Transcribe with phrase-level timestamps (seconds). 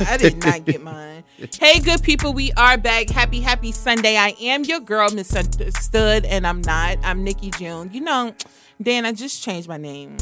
[0.00, 1.24] I did not get mine.
[1.60, 3.10] Hey, good people, we are back.
[3.10, 4.16] Happy, happy Sunday.
[4.16, 6.98] I am your girl, misunderstood, and I'm not.
[7.02, 7.90] I'm Nikki June.
[7.92, 8.34] You know,
[8.80, 10.16] Dan, I just changed my name.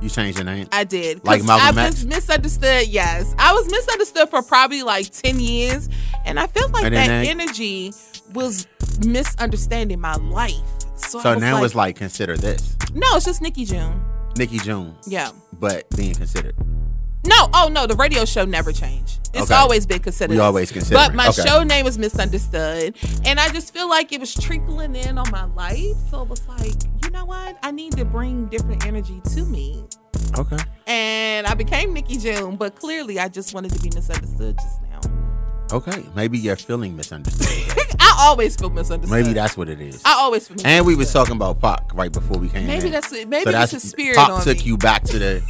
[0.00, 0.68] You changed your name?
[0.72, 1.24] I did.
[1.24, 2.88] Like Malcolm I was misunderstood.
[2.88, 5.88] Yes, I was misunderstood for probably like ten years,
[6.24, 7.92] and I felt like And that then energy
[8.34, 8.66] was
[9.04, 10.54] misunderstanding my life.
[10.96, 14.02] So, So now like, it's like consider this no, it's just Nikki June.
[14.38, 15.30] Nikki June, Yeah.
[15.60, 16.54] but being considered.
[17.26, 19.20] No, oh no, the radio show never changed.
[19.34, 19.54] It's Okay.
[19.54, 20.34] always been considered.
[20.34, 20.94] We always considered.
[20.96, 21.42] But my Okay.
[21.46, 25.44] show name was misunderstood, and I just feel like it was trickling in on my
[25.44, 25.96] life.
[26.10, 27.58] So it was like, you know what?
[27.62, 29.84] I need to bring different energy to me,
[30.38, 30.56] Okay.
[30.86, 32.56] and I became Nikki June.
[32.56, 35.00] But clearly, I just wanted to be misunderstood just now.
[35.72, 36.04] Okay.
[36.14, 37.48] Maybe you're feeling misunderstood.
[38.00, 39.10] I always feel misunderstood.
[39.20, 40.00] Maybe that's what it is.
[40.04, 40.56] I always feel.
[40.64, 42.92] And we was talking about Pac right before we came Maybe in.
[42.92, 43.28] that's it.
[43.28, 44.62] Maybe so that's his spirit Pac took me.
[44.62, 45.42] you back to the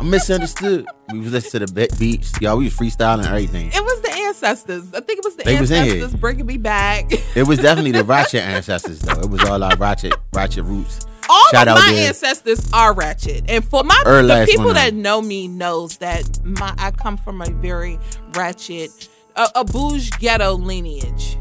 [0.00, 0.86] I'm misunderstood.
[1.10, 2.38] We was listening to the be- beats.
[2.40, 3.68] Y'all, we was freestyling everything.
[3.74, 4.92] It was the ancestors.
[4.92, 5.94] I think it was the They was in here.
[5.94, 7.06] ancestors bringing me back.
[7.34, 9.20] It was definitely the ratchet ancestors though.
[9.20, 11.06] It was all our ratchet ratchet roots.
[11.30, 12.08] all Shout of my there.
[12.08, 16.74] ancestors are ratchet, and for my Her the people that know me knows that my
[16.76, 17.98] I come from a very
[18.34, 21.38] ratchet, a, a bouge ghetto lineage.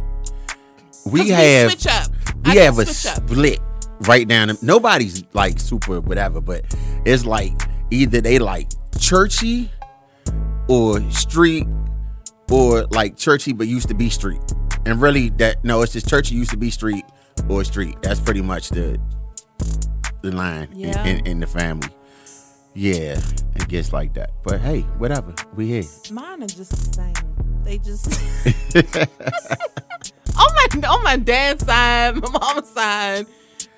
[1.05, 2.11] We have switch up.
[2.45, 3.29] we I have a switch up.
[3.29, 3.59] split
[4.01, 4.47] right down.
[4.49, 6.63] the- Nobody's like super whatever, but
[7.05, 7.53] it's like
[7.91, 9.69] either they like churchy
[10.69, 11.67] or street
[12.51, 14.41] or like churchy but used to be street.
[14.85, 17.05] And really that no, it's just churchy used to be street
[17.49, 17.97] or street.
[18.01, 18.99] That's pretty much the
[20.21, 21.89] the line in- in, in the family.
[22.75, 23.19] Yeah,
[23.55, 24.31] it gets like that.
[24.43, 25.35] But hey, whatever.
[25.55, 25.83] We here.
[26.11, 27.13] Mine are just the same.
[27.63, 28.07] They just
[28.75, 33.25] on my on my dad's side, my mom's side.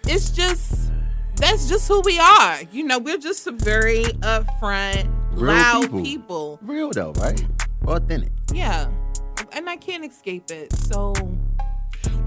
[0.07, 0.91] It's just
[1.35, 2.59] that's just who we are.
[2.71, 6.03] You know, we're just some very upfront, Real loud people.
[6.03, 6.59] people.
[6.63, 7.45] Real though, right?
[7.85, 8.31] Authentic.
[8.53, 8.87] Yeah.
[9.51, 10.73] And I can't escape it.
[10.73, 11.13] So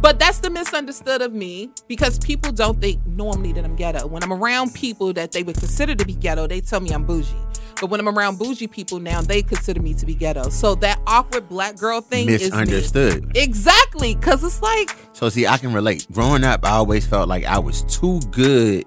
[0.00, 4.06] but that's the misunderstood of me because people don't think normally that I'm ghetto.
[4.06, 7.04] When I'm around people that they would consider to be ghetto, they tell me I'm
[7.04, 7.34] bougie.
[7.80, 10.48] But when I'm around bougie people now, they consider me to be ghetto.
[10.48, 12.48] So that awkward black girl thing is me.
[12.48, 13.36] Misunderstood.
[13.36, 16.06] Exactly, because it's like So see, I can relate.
[16.12, 18.86] Growing up, I always felt like I was too good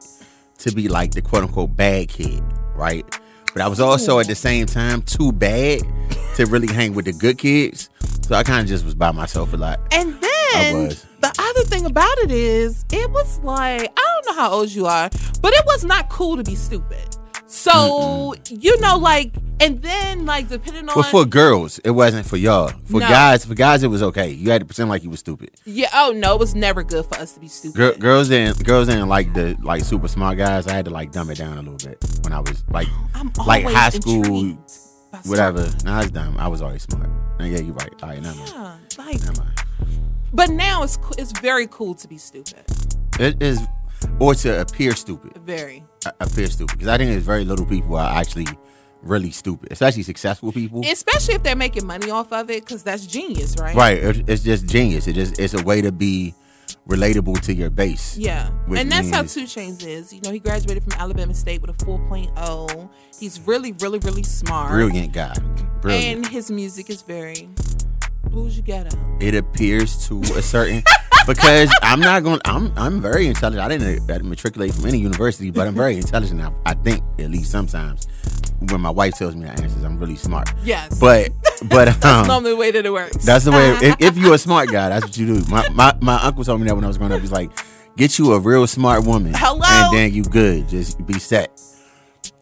[0.59, 2.43] to be like the quote unquote bad kid,
[2.75, 3.05] right?
[3.53, 5.81] But I was also at the same time too bad
[6.35, 7.89] to really hang with the good kids.
[8.21, 9.79] So I kind of just was by myself a lot.
[9.91, 14.51] And then the other thing about it is, it was like, I don't know how
[14.51, 15.09] old you are,
[15.41, 17.10] but it was not cool to be stupid.
[17.51, 20.95] So, you know, like, and then, like, depending on.
[20.95, 22.69] But for girls, it wasn't for y'all.
[22.85, 23.07] For No.
[23.09, 24.29] guys, for guys, it was okay.
[24.31, 25.51] You had to pretend like you was stupid.
[25.65, 27.75] yeah, oh no, it was never good for us to be stupid.
[27.77, 28.63] Girl, girls didn't.
[28.63, 30.65] Girls didn't like the like super smart guys.
[30.65, 33.31] I had to like dumb it down a little bit when I was like I'm
[33.45, 34.57] like high school,
[35.25, 35.67] whatever.
[35.83, 36.37] Nah, it's dumb.
[36.39, 37.09] I was always smart.
[37.37, 37.93] Nah, yeah, you're right.
[38.01, 38.79] All right, never mind.
[38.97, 39.61] like, Never mind.
[40.33, 42.63] but now it's it's very cool to be stupid.
[43.19, 43.59] It is,
[44.19, 45.37] or to appear stupid.
[45.45, 45.83] Very.
[46.19, 48.47] Appear stupid because I think there's very little people are actually
[49.01, 50.81] really stupid, especially successful people.
[50.85, 53.75] Especially if they're making money off of it, because that's genius, right?
[53.75, 54.29] right?
[54.29, 55.07] It's just genius.
[55.07, 56.33] It just it's a way to be
[56.87, 58.17] relatable to your base.
[58.17, 58.49] Yeah.
[58.75, 60.13] And that's how 2 Chainz is.
[60.13, 62.89] You know, he graduated from Alabama State with a 4.0.
[63.19, 64.71] He's really, really, really smart.
[64.71, 65.35] Brilliant guy.
[65.81, 66.25] Brilliant.
[66.25, 67.49] And his music is very
[68.63, 68.97] ghetto.
[69.19, 70.83] it appears to a certain
[71.27, 72.39] because I'm not going.
[72.45, 73.63] I'm I'm very intelligent.
[73.63, 76.41] I didn't, I didn't matriculate from any university, but I'm very intelligent.
[76.41, 78.07] I, I think at least sometimes
[78.69, 80.51] when my wife tells me the answers, I'm really smart.
[80.63, 80.99] Yes.
[80.99, 81.31] But
[81.69, 83.25] but that's um, normally the way that it works.
[83.25, 83.69] That's the way.
[83.81, 85.45] if, if you're a smart guy, that's what you do.
[85.49, 87.21] My, my my uncle told me that when I was growing up.
[87.21, 87.51] He's like,
[87.97, 89.61] get you a real smart woman, Hello?
[89.63, 90.67] and then you good.
[90.69, 91.59] Just be set.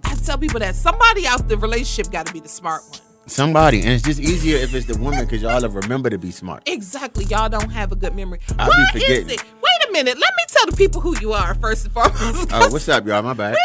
[0.03, 2.99] I tell people that somebody out the relationship got to be the smart one.
[3.29, 6.31] Somebody, and it's just easier if it's the woman because y'all have remember to be
[6.31, 6.63] smart.
[6.67, 7.25] Exactly.
[7.25, 8.39] Y'all don't have a good memory.
[8.57, 9.29] I be What is forgetting.
[9.29, 9.43] it?
[9.61, 10.17] Wait a minute.
[10.19, 12.49] Let me tell the people who you are first and foremost.
[12.51, 13.21] Oh, what's up, y'all?
[13.21, 13.55] My bad.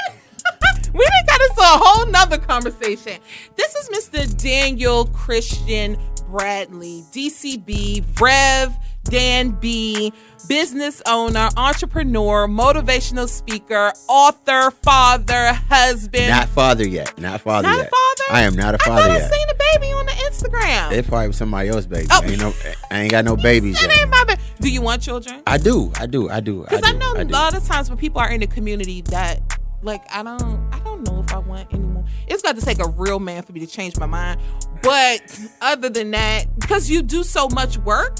[0.92, 3.18] we done got into a whole nother conversation.
[3.56, 4.36] This is Mr.
[4.42, 5.96] Daniel Christian
[6.28, 8.72] Bradley, DCB, Rev
[9.04, 10.12] Dan B,
[10.48, 16.28] business owner, entrepreneur, motivational speaker, author, father, husband.
[16.28, 17.16] Not father yet.
[17.18, 17.90] Not father Not yet.
[17.90, 18.36] father?
[18.36, 19.32] I am not a father I yet.
[19.32, 20.92] seen a baby on the Instagram.
[20.92, 22.08] It probably was somebody else's baby.
[22.10, 22.22] Oh.
[22.24, 22.54] Ain't no,
[22.90, 24.00] I ain't got no babies That yet.
[24.00, 24.40] ain't my baby.
[24.60, 25.42] Do you want children?
[25.46, 26.62] I do, I do, I do.
[26.62, 27.32] Because I, do, know a do.
[27.32, 29.40] lot of times when people are in the community that
[29.82, 30.40] like I don't
[30.72, 32.04] I don't know if I want anymore.
[32.26, 34.40] It's got to take a real man for me to change my mind.
[34.82, 38.16] But other than that, because you do so much work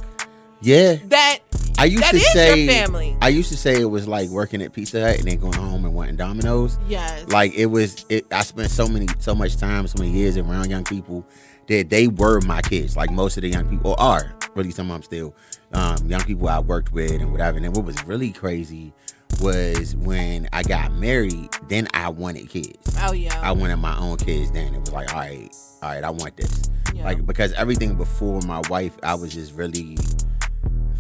[0.64, 1.40] Yeah, that
[1.78, 2.62] I used that to is say.
[2.64, 3.16] your family.
[3.20, 5.84] I used to say it was like working at Pizza Hut and then going home
[5.84, 6.78] and wanting Domino's.
[6.88, 7.28] yes.
[7.28, 8.06] Like it was.
[8.08, 11.26] It, I spent so many, so much time, so many years around young people,
[11.68, 12.96] that they were my kids.
[12.96, 15.34] Like most of the young people are really some of them still
[15.72, 17.56] um, young people I worked with and whatever.
[17.56, 18.92] And then what was really crazy
[19.40, 21.50] was when I got married.
[21.68, 22.96] Then I wanted kids.
[23.02, 23.38] Oh yeah.
[23.42, 24.50] I wanted my own kids.
[24.52, 26.70] Then it was like, all right, all right, I want this.
[26.94, 27.04] Yeah.
[27.04, 29.98] Like because everything before my wife, I was just really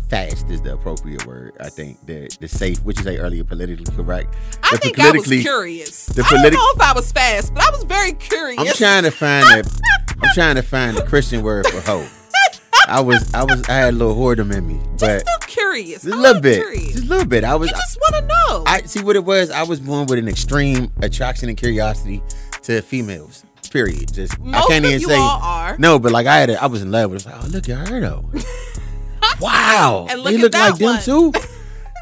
[0.08, 1.56] fast is the appropriate word.
[1.60, 4.34] I think the the safe, which you say earlier, politically correct.
[4.62, 6.06] I The think I was curious.
[6.06, 8.58] the I don't know if I was fast, but I was very curious.
[8.60, 9.70] I'm trying to find a,
[10.22, 12.06] I'm trying to find a Christian word for hoe.
[12.86, 16.02] I was, I was, I had a little whoredom in me, but Still curious.
[16.02, 16.92] just a little bit, Curious.
[16.92, 17.42] just a little bit.
[17.42, 18.64] I was, you just want to know.
[18.66, 19.50] I see what it was.
[19.50, 22.22] I was born with an extreme attraction and curiosity
[22.62, 23.42] to females.
[23.70, 24.12] Period.
[24.12, 25.76] Just Most I can't even say all are.
[25.78, 27.26] no, but like I had, a, I was in love with.
[27.26, 27.30] It.
[27.30, 28.30] Like, oh look at her though.
[29.40, 31.32] wow, And look they at look that like them too.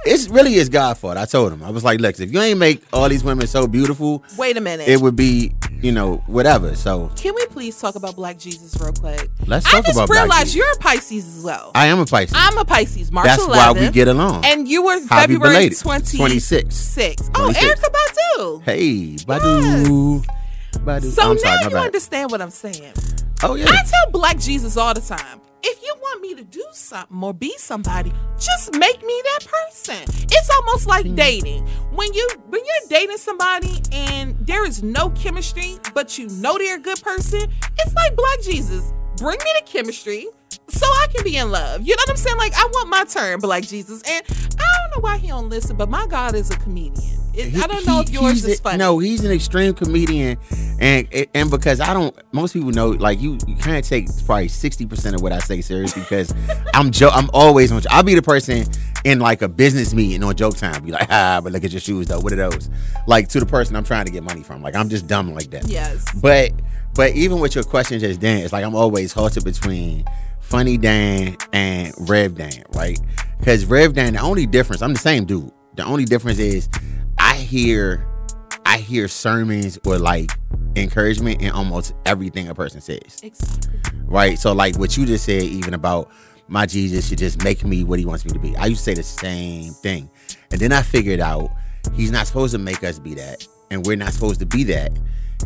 [0.04, 1.16] It's really is God fault.
[1.16, 1.62] I told him.
[1.62, 4.60] I was like, look, if you ain't make all these women so beautiful, Wait a
[4.60, 4.88] minute.
[4.88, 6.74] it would be, you know, whatever.
[6.74, 9.30] So Can we please talk about Black Jesus real quick?
[9.46, 10.56] let's I talk just about Black realized Jesus.
[10.56, 11.70] you're a Pisces as well.
[11.76, 12.34] I am a Pisces.
[12.36, 13.12] I'm a Pisces.
[13.12, 13.48] March That's 11th.
[13.50, 14.44] why we get along.
[14.44, 15.78] And you were Happy February belated.
[15.78, 16.74] 20, 26.
[16.74, 17.30] 6.
[17.36, 17.64] Oh, 26.
[17.80, 18.62] Erykah Badu.
[18.64, 20.24] hey, Badu.
[20.78, 21.12] Badu.
[21.12, 21.84] So I'm now sorry, my you bad.
[21.86, 22.92] understand what I'm saying.
[23.44, 23.66] Oh yeah.
[23.68, 25.40] I tell Black Jesus all the time.
[25.64, 30.02] If you want me to do something or be somebody, just make me that person.
[30.30, 31.14] It's almost like Hmm.
[31.14, 31.66] dating.
[31.92, 36.76] When you when you're dating somebody and there is no chemistry, but you know they're
[36.76, 38.92] a good person, it's like Black Jesus.
[39.16, 40.26] Bring me the chemistry
[40.68, 41.82] so I can be in love.
[41.82, 42.36] You know what I'm saying?
[42.38, 44.02] Like I want my turn, Black Jesus.
[44.02, 44.24] And
[44.58, 47.20] I don't know why he don't listen, but my God is a comedian.
[47.34, 48.78] It, I don't know if He- yours he's is funny.
[48.78, 50.36] No, he's an extreme comedian,
[50.80, 54.84] and and because I don't, most people know like you, you can't take probably sixty
[54.86, 56.32] percent of what I say serious because
[56.74, 57.82] I'm jo- I'm always on.
[57.90, 58.64] I'll be the person
[59.04, 61.80] in like a business meeting on joke time, be like, ah, but look at your
[61.80, 62.20] shoes though.
[62.20, 62.68] What are those?
[63.06, 64.62] Like to the person I'm trying to get money from.
[64.62, 65.66] Like I'm just dumb like that.
[65.68, 66.04] Yes.
[66.20, 66.52] But
[66.94, 70.04] but even with your question just then, it's like I'm always halted between
[70.40, 73.00] Funny Dan and Rev Dan, right?
[73.38, 75.50] Because Rev Dan, the only difference, I'm the same dude.
[75.74, 76.68] The only difference is
[77.32, 78.06] I hear
[78.66, 80.30] I hear sermons or like
[80.76, 83.20] encouragement in almost everything a person says.
[83.22, 83.80] Exactly.
[84.04, 84.38] Right?
[84.38, 86.10] So like what you just said, even about
[86.48, 88.54] my Jesus should just make me what he wants me to be.
[88.56, 90.10] I used to say the same thing.
[90.50, 91.48] And then I figured out
[91.94, 93.48] he's not supposed to make us be that.
[93.70, 94.92] And we're not supposed to be that.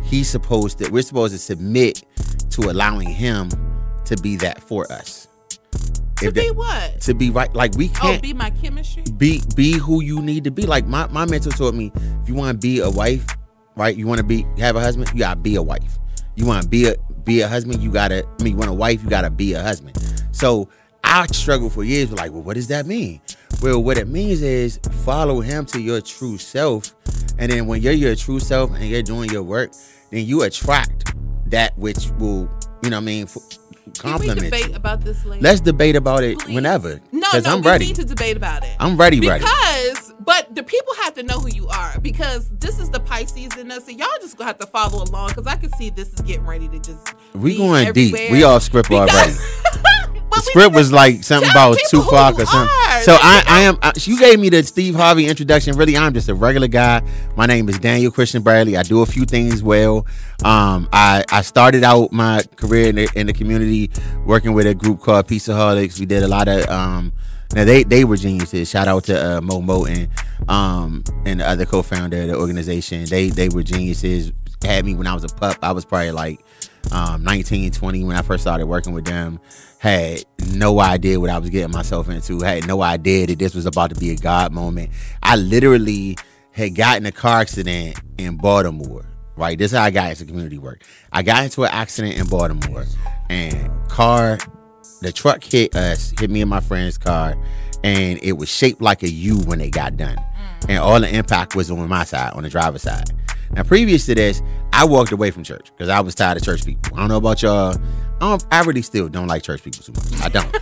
[0.03, 2.03] He's supposed to we're supposed to submit
[2.49, 3.49] to allowing him
[4.03, 5.29] to be that for us.
[6.19, 7.01] To be that- what?
[7.01, 9.03] to be right like we Oh, can't Oh, be my chemistry?
[9.17, 10.63] be be who you need to be.
[10.65, 11.91] Like my, my mentor taught me,
[12.23, 13.25] if you want to be a wife,
[13.75, 13.95] right?
[13.95, 15.99] You want to be have a husband, you gotta be a wife.
[16.35, 18.25] You want to be a be a husband, you gotta.
[18.39, 19.97] I mean, you want a wife, you gotta be a husband.
[20.31, 20.69] So
[21.03, 23.21] I struggled for years like, well, what does that mean?
[23.61, 26.93] Well, what it means is follow him to your true self,
[27.37, 29.71] and then when you're your true self and you're doing your work,
[30.11, 31.13] then you attract
[31.47, 32.49] that which will,
[32.83, 33.27] you know, what I mean,
[33.87, 35.41] f- Can we compliment debate about this later?
[35.43, 36.55] Let's debate about it Please.
[36.55, 36.99] whenever.
[37.11, 37.85] No, because no, I'm we ready.
[37.87, 38.75] need to debate about it.
[38.79, 39.43] I'm ready, ready.
[39.43, 43.55] because, but the people have to know who you are because this is the Pisces
[43.57, 46.13] in us, and y'all just gonna have to follow along because I can see this
[46.13, 47.13] is getting ready to just.
[47.33, 48.13] We going deep.
[48.31, 49.83] We all script Because- already.
[50.37, 52.69] The script was like something about Tupac or something.
[52.69, 53.01] are.
[53.01, 53.79] So I, I am.
[53.81, 55.75] I, you gave me the Steve Harvey introduction.
[55.75, 57.01] Really, I'm just a regular guy.
[57.35, 58.77] My name is Daniel Christian Bradley.
[58.77, 60.05] I do a few things well.
[60.45, 63.89] Um, I I started out my career in the, in the community
[64.25, 65.99] working with a group called Peaceoholics.
[65.99, 67.13] We did a lot of um.
[67.55, 68.69] Now they they were geniuses.
[68.69, 70.09] Shout out to uh, Mo Moten,
[70.49, 73.05] um, and the other co-founder of the organization.
[73.05, 74.33] They they were geniuses.
[74.63, 75.57] Had me when I was a pup.
[75.61, 76.43] I was probably like
[76.91, 79.39] um, 19, 20 when I first started working with them.
[79.79, 82.39] Had no idea what I was getting myself into.
[82.41, 84.89] Had no idea that this was about to be a God moment.
[85.21, 86.17] I literally
[86.51, 89.05] had gotten a car accident in Baltimore.
[89.35, 90.83] Right, this is how I got into community work.
[91.13, 92.85] I got into an accident in Baltimore,
[93.29, 94.39] and car,
[95.01, 97.37] the truck hit us, hit me and my friend's car,
[97.83, 100.17] and it was shaped like a U when it got done,
[100.67, 103.11] and all the impact was on my side, on the driver's side.
[103.51, 104.41] Now, previous to this,
[104.73, 106.95] I walked away from church because I was tired of church people.
[106.95, 107.75] I don't know about y'all.
[108.19, 110.21] I, don't, I really still don't like church people too much.
[110.21, 110.55] I don't.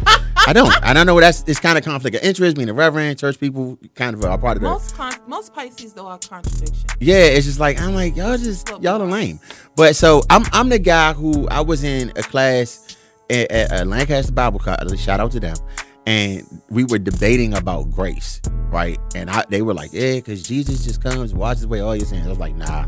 [0.48, 0.84] I don't.
[0.84, 1.20] I don't know.
[1.20, 2.58] That's it's kind of conflict of interest.
[2.58, 4.70] Being a reverend, church people kind of are part of that.
[4.70, 6.90] Most con- most Pisces though are contradiction.
[7.00, 9.40] Yeah, it's just like I'm like y'all just y'all are lame.
[9.76, 12.98] But so I'm I'm the guy who I was in a class
[13.30, 15.00] at, at uh, Lancaster Bible College.
[15.00, 15.56] Shout out to them,
[16.06, 19.00] and we were debating about grace, right?
[19.16, 22.26] And I, they were like, yeah, because Jesus just comes, washes away all your sins.
[22.26, 22.86] I was like, nah,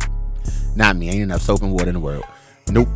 [0.76, 1.10] not me.
[1.10, 2.24] Ain't enough soap and water in the world.
[2.70, 2.90] Nope.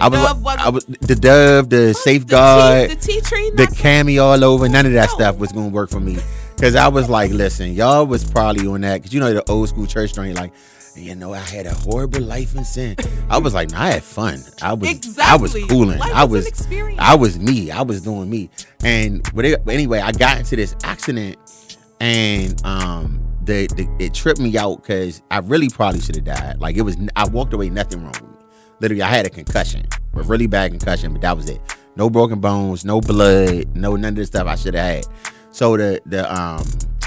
[0.00, 1.96] I was, like- wasn't- I was the dove, the What?
[1.96, 4.68] safeguard, the tea, the tea tree, the cami all over.
[4.68, 5.14] None of that No.
[5.14, 6.18] stuff was gonna work for me.
[6.60, 9.02] Cause I was like, listen, y'all was probably on that.
[9.02, 10.52] Cause you know the old school church joint, like,
[11.00, 12.96] you know, I had a horrible life in sin.
[13.28, 14.40] I was like, nah, I had fun.
[14.62, 15.24] I was, exactly.
[15.24, 15.98] I was cooling.
[15.98, 17.00] Life I was, experience.
[17.00, 17.70] I was me.
[17.70, 18.50] I was doing me.
[18.84, 21.38] And but anyway, I got into this accident,
[22.00, 26.60] and um, the, the it tripped me out because I really probably should have died.
[26.60, 28.28] Like it was, I walked away, nothing wrong with me.
[28.80, 31.60] Literally, I had a concussion, a really bad concussion, but that was it.
[31.96, 35.06] No broken bones, no blood, no none of the stuff I should have had.
[35.50, 36.64] So the the um,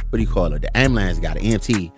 [0.10, 0.62] what do you call it?
[0.62, 1.92] The ambulance got an EMT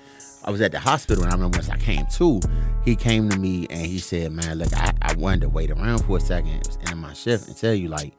[0.46, 2.40] I was at the hospital and I remember once I came to,
[2.84, 6.06] he came to me and he said, Man, look, I, I wanted to wait around
[6.06, 6.70] for a second.
[6.92, 8.14] In my shift and tell you, like,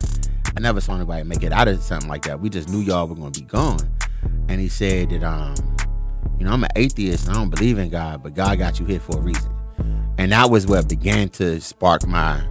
[0.57, 2.41] I never saw anybody make it out of something like that.
[2.41, 3.79] We just knew y'all were gonna be gone.
[4.49, 5.55] And he said that um,
[6.39, 9.01] you know, I'm an atheist I don't believe in God, but God got you here
[9.01, 9.53] for a reason.
[10.19, 12.45] And that was what began to spark my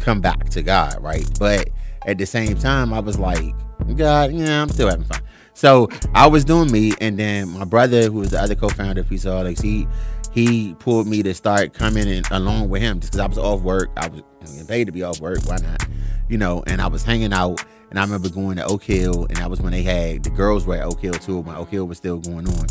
[0.00, 1.26] come back to God, right?
[1.38, 1.70] But
[2.04, 3.54] at the same time, I was like,
[3.96, 5.20] God, yeah, I'm still having fun.
[5.56, 9.08] So I was doing me, and then my brother, who was the other co-founder of
[9.08, 9.88] Peaceoholics, he
[10.30, 13.62] he pulled me to start coming in along with him just because I was off
[13.62, 13.88] work.
[13.96, 14.22] I was
[14.68, 15.38] paid to be off work.
[15.46, 15.82] Why not?
[16.28, 19.38] You know, and I was hanging out, and I remember going to Oak Hill, and
[19.38, 21.86] that was when they had the girls were at Oak Hill too, when Oak Hill
[21.86, 22.66] was still going on,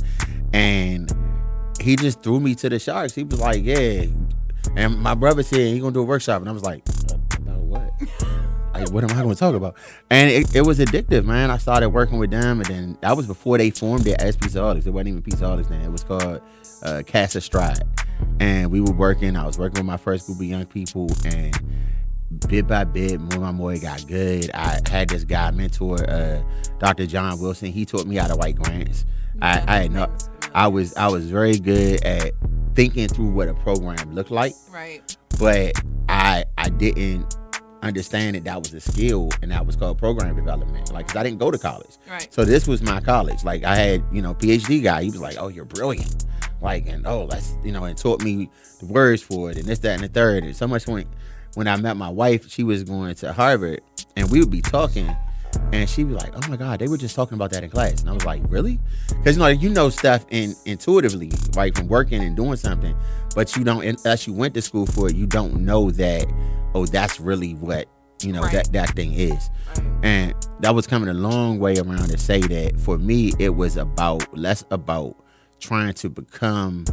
[0.53, 1.11] and
[1.81, 3.15] he just threw me to the sharks.
[3.15, 4.05] He was like, "Yeah,"
[4.75, 6.83] and my brother said he gonna do a workshop, and I was like?
[8.79, 9.75] Like, what am I going to talk about?
[10.09, 11.49] And it, it, was addictive, man.
[11.51, 14.85] I started working with them, and then that was before they formed it as Peaceoholics.
[14.85, 15.81] It wasn't even Peaceoholics then.
[15.81, 16.41] It was called
[16.83, 17.83] uh, Cast Stride.
[18.39, 19.35] And we were working.
[19.35, 21.57] I was working with my first group of young people, and
[22.47, 24.51] bit by bit, more and more it got good.
[24.53, 26.41] I had this guy mentor, uh,
[26.79, 27.05] Dr.
[27.05, 27.71] John Wilson.
[27.71, 29.05] He taught me how to write grants.
[29.41, 30.13] I, I had no,
[30.53, 32.33] I was I was very good at
[32.73, 34.53] thinking through what a program looked like.
[34.69, 35.17] Right.
[35.39, 35.73] But
[36.07, 37.35] I I didn't
[37.87, 40.91] understand that that was a skill and that was called program development.
[40.91, 41.97] Like, cause I didn't go to college.
[42.09, 42.27] Right.
[42.33, 43.43] So this was my college.
[43.43, 45.03] Like, I had, you know, PhD guy.
[45.03, 46.25] He was like, oh, you're brilliant.
[46.61, 48.49] Like, and oh, that's, you know, and taught me
[48.79, 50.43] the words for it and this, that, and the third.
[50.43, 51.05] And so much when,
[51.53, 53.81] when I met my wife, she was going to Harvard
[54.15, 55.15] and we would be talking
[55.71, 58.01] and she was like, "Oh my God, they were just talking about that in class."
[58.01, 61.87] And I was like, "Really?" Because you know, you know stuff in intuitively, right, from
[61.87, 62.95] working and doing something,
[63.35, 66.25] but you don't unless you went to school for it, you don't know that
[66.75, 67.87] oh, that's really what
[68.21, 68.51] you know right.
[68.51, 69.49] that that thing is.
[69.67, 69.85] Right.
[70.03, 73.77] And that was coming a long way around to say that for me, it was
[73.77, 75.15] about less about
[75.59, 76.85] trying to become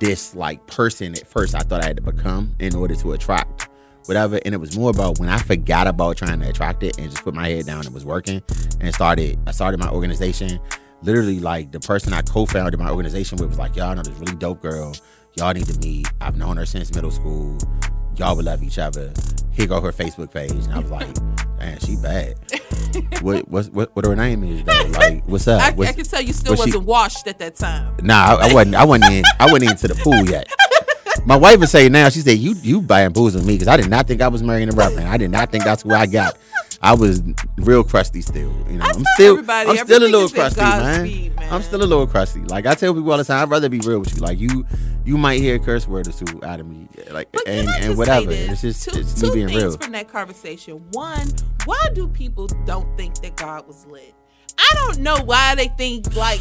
[0.00, 3.68] this like person at first I thought I had to become in order to attract
[4.06, 4.40] whatever.
[4.44, 7.22] And it was more about when I forgot about trying to attract it and just
[7.22, 8.42] put my head down and was working
[8.80, 10.58] and started I started my organization.
[11.02, 14.36] Literally like the person I co-founded my organization with was like, Y'all know this really
[14.36, 14.94] dope girl.
[15.36, 16.06] Y'all need to meet.
[16.20, 17.58] I've known her since middle school
[18.18, 19.12] y'all would love each other.
[19.52, 21.06] Here go her Facebook page, and I was like,
[21.58, 22.36] man, she bad.
[23.22, 24.98] what what what what her name is though?
[24.98, 25.62] Like, what's up?
[25.62, 27.96] I, what's, I can tell you still wasn't she, washed at that time.
[28.02, 28.74] Nah, I, I wasn't.
[28.74, 29.24] I wasn't in.
[29.38, 30.48] I wasn't into the pool yet.
[31.26, 34.06] My wife would say now, she said, "You you bamboozling me because I did not
[34.06, 35.08] think I was marrying a reverend.
[35.08, 36.36] I did not think that's who I got.
[36.84, 37.22] I was
[37.56, 38.52] real crusty still.
[38.68, 41.06] You know, I am still I'm still a little crusty, man.
[41.06, 41.52] Speed, man.
[41.52, 42.40] I'm still a little crusty.
[42.40, 44.20] Like I tell people all the time, I'd rather be real with you.
[44.20, 44.66] Like you
[45.02, 47.96] you might hear a curse word or two out of me, like but and, and
[47.96, 48.32] whatever.
[48.32, 49.78] It's just two, it's me being things real.
[49.78, 50.84] from that conversation.
[50.92, 51.26] One,
[51.64, 54.14] why do people don't think that God was lit?
[54.58, 56.40] I don't know why they think like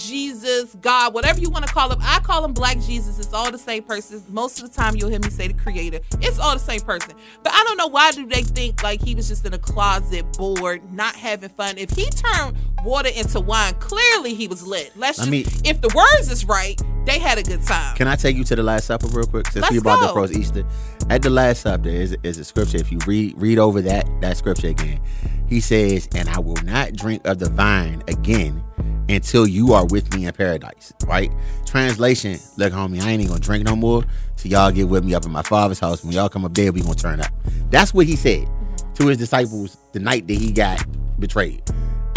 [0.00, 1.98] Jesus, God, whatever you want to call him.
[2.00, 3.18] I call him Black Jesus.
[3.18, 4.22] It's all the same person.
[4.28, 6.00] Most of the time, you'll hear me say the Creator.
[6.20, 7.12] It's all the same person.
[7.42, 10.24] But I don't know why do they think like he was just in a closet,
[10.36, 11.76] bored, not having fun.
[11.78, 14.92] If he turned water into wine, clearly he was lit.
[14.96, 17.96] Let's just, I mean, if the words is right, they had a good time.
[17.96, 19.46] Can I take you to the Last Supper real quick?
[19.48, 20.06] Since Let's we brought go.
[20.08, 20.64] the pros Easter,
[21.08, 22.78] at the Last Supper is is a scripture.
[22.78, 25.00] If you read read over that that scripture again,
[25.48, 28.62] he says, "And I will not drink of the vine again."
[29.08, 31.30] Until you are with me in paradise, right?
[31.66, 34.04] Translation, look, homie, I ain't even gonna drink no more
[34.36, 36.04] till y'all get with me up in my father's house.
[36.04, 37.32] When y'all come up there, we gonna turn up.
[37.70, 38.48] That's what he said
[38.94, 40.84] to his disciples the night that he got
[41.18, 41.62] betrayed.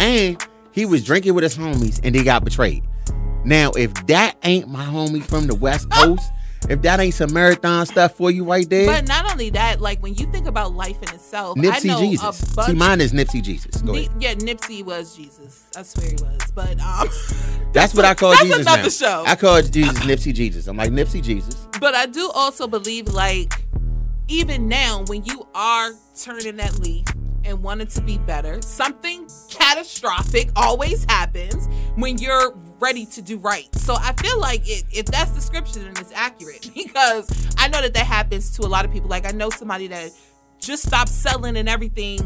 [0.00, 0.42] And
[0.72, 2.82] he was drinking with his homies and they got betrayed.
[3.44, 6.32] Now, if that ain't my homie from the West Coast,
[6.68, 8.86] if that ain't some marathon stuff for you right there.
[8.86, 12.00] But not only that, like when you think about life in itself, Nipsey I know
[12.00, 12.38] Jesus.
[12.38, 13.82] See, mine is Nipsey Jesus.
[13.82, 14.10] Go ahead.
[14.18, 15.66] Yeah, Nipsey was Jesus.
[15.76, 16.50] I swear he was.
[16.54, 17.34] But um, that's,
[17.72, 18.60] that's what I call that's Jesus.
[18.60, 18.88] another now.
[18.88, 19.24] show.
[19.26, 20.66] I call Jesus Nipsey Jesus.
[20.66, 21.68] I'm like Nipsey Jesus.
[21.80, 23.52] But I do also believe, like,
[24.28, 27.04] even now, when you are turning that leaf
[27.44, 32.52] and wanting to be better, something catastrophic always happens when you're
[32.84, 33.74] ready to do right.
[33.76, 37.26] So I feel like it, if that's the scripture, then it's accurate because
[37.56, 39.08] I know that that happens to a lot of people.
[39.08, 40.10] Like I know somebody that
[40.60, 42.18] just stopped selling and everything.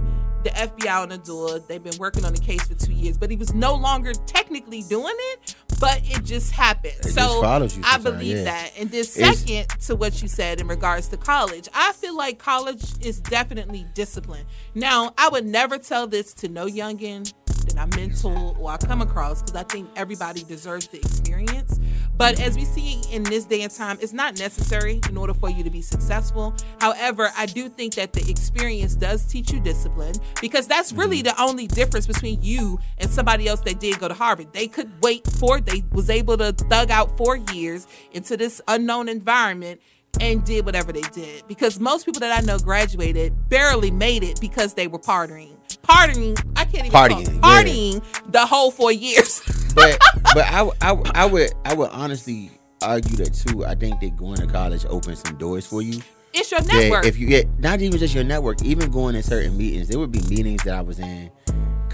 [0.44, 1.58] The FBI on the door.
[1.58, 4.82] They've been working on the case for two years, but he was no longer technically
[4.82, 5.56] doing it.
[5.80, 6.94] but it just happened.
[7.00, 8.44] It so just I believe yeah.
[8.44, 8.70] that.
[8.78, 12.38] And then It's- second to what you said in regards to college, I feel like
[12.38, 14.44] college is definitely discipline.
[14.76, 17.32] Now, I would never tell this to no youngin
[17.68, 21.78] that I mentor or I come across because I think everybody deserves the experience.
[22.16, 25.50] But as we see in this day and time, it's not necessary in order for
[25.50, 26.54] you to be successful.
[26.80, 31.36] However, I do think that the experience does teach you discipline because that's really mm-hmm.
[31.36, 34.52] the only difference between you and somebody else that did go to Harvard.
[34.52, 39.08] They could wait for they was able to thug out four years into this unknown
[39.08, 39.80] environment
[40.20, 41.46] and did whatever they did.
[41.46, 45.57] Because most people that I know graduated barely made it because they were partying.
[45.82, 47.34] Partying, I can't even Partying, talk.
[47.34, 47.62] yeah.
[47.62, 49.40] partying the whole four years.
[49.74, 49.98] but
[50.34, 52.50] but I, I, I would I would honestly
[52.82, 53.64] argue that too.
[53.64, 56.00] I think that going to college opens some doors for you.
[56.34, 57.04] it's your network.
[57.06, 60.12] if you get not even just your network, even going in certain meetings, there would
[60.12, 61.30] be meetings that I was in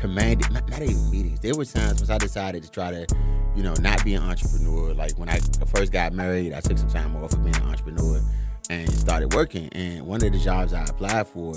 [0.04, 1.40] commanded not, not even meetings.
[1.40, 3.06] There were times when I decided to try to,
[3.56, 4.92] you know, not be an entrepreneur.
[4.92, 8.20] Like when I first got married, I took some time off of being an entrepreneur
[8.68, 9.68] and started working.
[9.72, 11.54] And one of the jobs I applied for,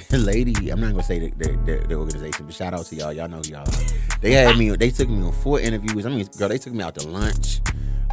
[0.12, 3.12] lady, I'm not gonna say the, the, the, the organization, but shout out to y'all.
[3.12, 3.66] Y'all know y'all.
[4.20, 6.06] They had me, they took me on four interviews.
[6.06, 7.60] I mean, girl, they took me out to lunch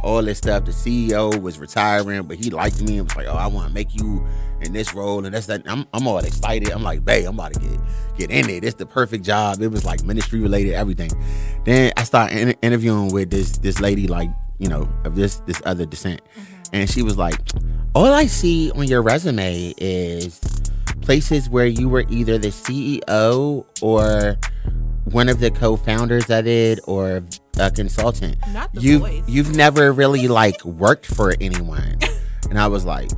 [0.02, 0.64] all this stuff.
[0.64, 3.74] The CEO was retiring, but he liked me and was like, "Oh, I want to
[3.74, 4.26] make you
[4.60, 5.62] in this role." And that's that.
[5.66, 6.70] I'm, I'm all excited.
[6.70, 7.80] I'm like, "Babe, I'm about to get
[8.16, 8.64] get in it.
[8.64, 11.10] It's the perfect job." It was like ministry related, everything.
[11.64, 15.60] Then I started inter- interviewing with this this lady, like you know, of this this
[15.64, 16.54] other descent, mm-hmm.
[16.72, 17.38] and she was like,
[17.94, 20.40] "All I see on your resume is
[21.00, 24.36] places where you were either the CEO or."
[25.04, 27.24] One of the co-founders of it, or
[27.58, 28.36] a consultant.
[28.52, 29.22] Not the you've voice.
[29.26, 31.98] you've never really like worked for anyone.
[32.48, 33.10] And i was like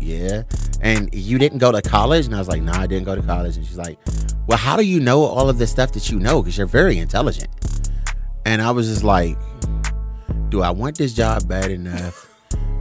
[0.00, 0.42] yeah.
[0.80, 2.26] And you didn't go to college?
[2.26, 3.56] And i was like no i didn't go to college.
[3.56, 3.98] And she's like
[4.46, 6.42] well how do you know all of the stuff that you know?
[6.42, 7.50] Because you're very intelligent.
[8.44, 9.36] And i was just like
[10.48, 12.28] do i want this job bad enough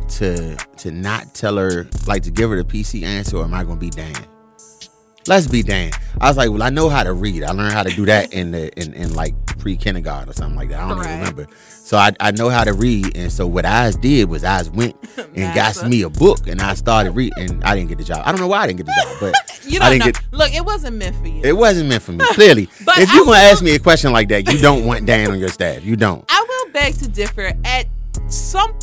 [0.10, 3.64] to to not tell her like to give her the pc answer or am i
[3.64, 4.28] gonna be damned
[5.28, 7.84] let's be damned i was like well i know how to read i learned how
[7.84, 11.00] to do that in the in, in like pre-kindergarten or something like that i don't
[11.00, 11.48] even remember
[11.86, 14.96] so I, I know how to read and so what I did was I went
[15.36, 18.24] and got me a book and I started reading and I didn't get the job.
[18.26, 20.12] I don't know why I didn't get the job, but you I don't didn't know.
[20.14, 21.42] get Look, it wasn't meant for you.
[21.44, 22.26] it wasn't meant for me.
[22.32, 22.68] Clearly.
[22.84, 25.38] But if you're gonna ask me a question like that, you don't want Dan on
[25.38, 25.86] your staff.
[25.86, 26.26] You don't.
[26.28, 27.86] I will beg to differ at
[28.30, 28.74] some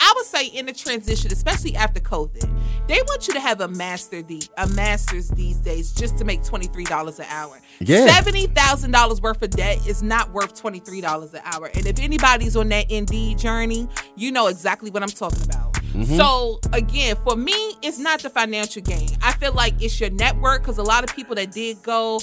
[0.00, 2.48] I would say in the transition, especially after COVID,
[2.88, 6.44] they want you to have a master the a master's these days just to make
[6.44, 7.60] twenty three dollars an hour.
[7.80, 8.06] Yeah.
[8.06, 11.70] Seventy thousand dollars worth of debt is not worth twenty three dollars an hour.
[11.74, 15.72] And if anybody's on that Indeed journey, you know exactly what I'm talking about.
[15.96, 16.16] Mm-hmm.
[16.16, 19.08] So again, for me, it's not the financial gain.
[19.22, 22.20] I feel like it's your network because a lot of people that did go,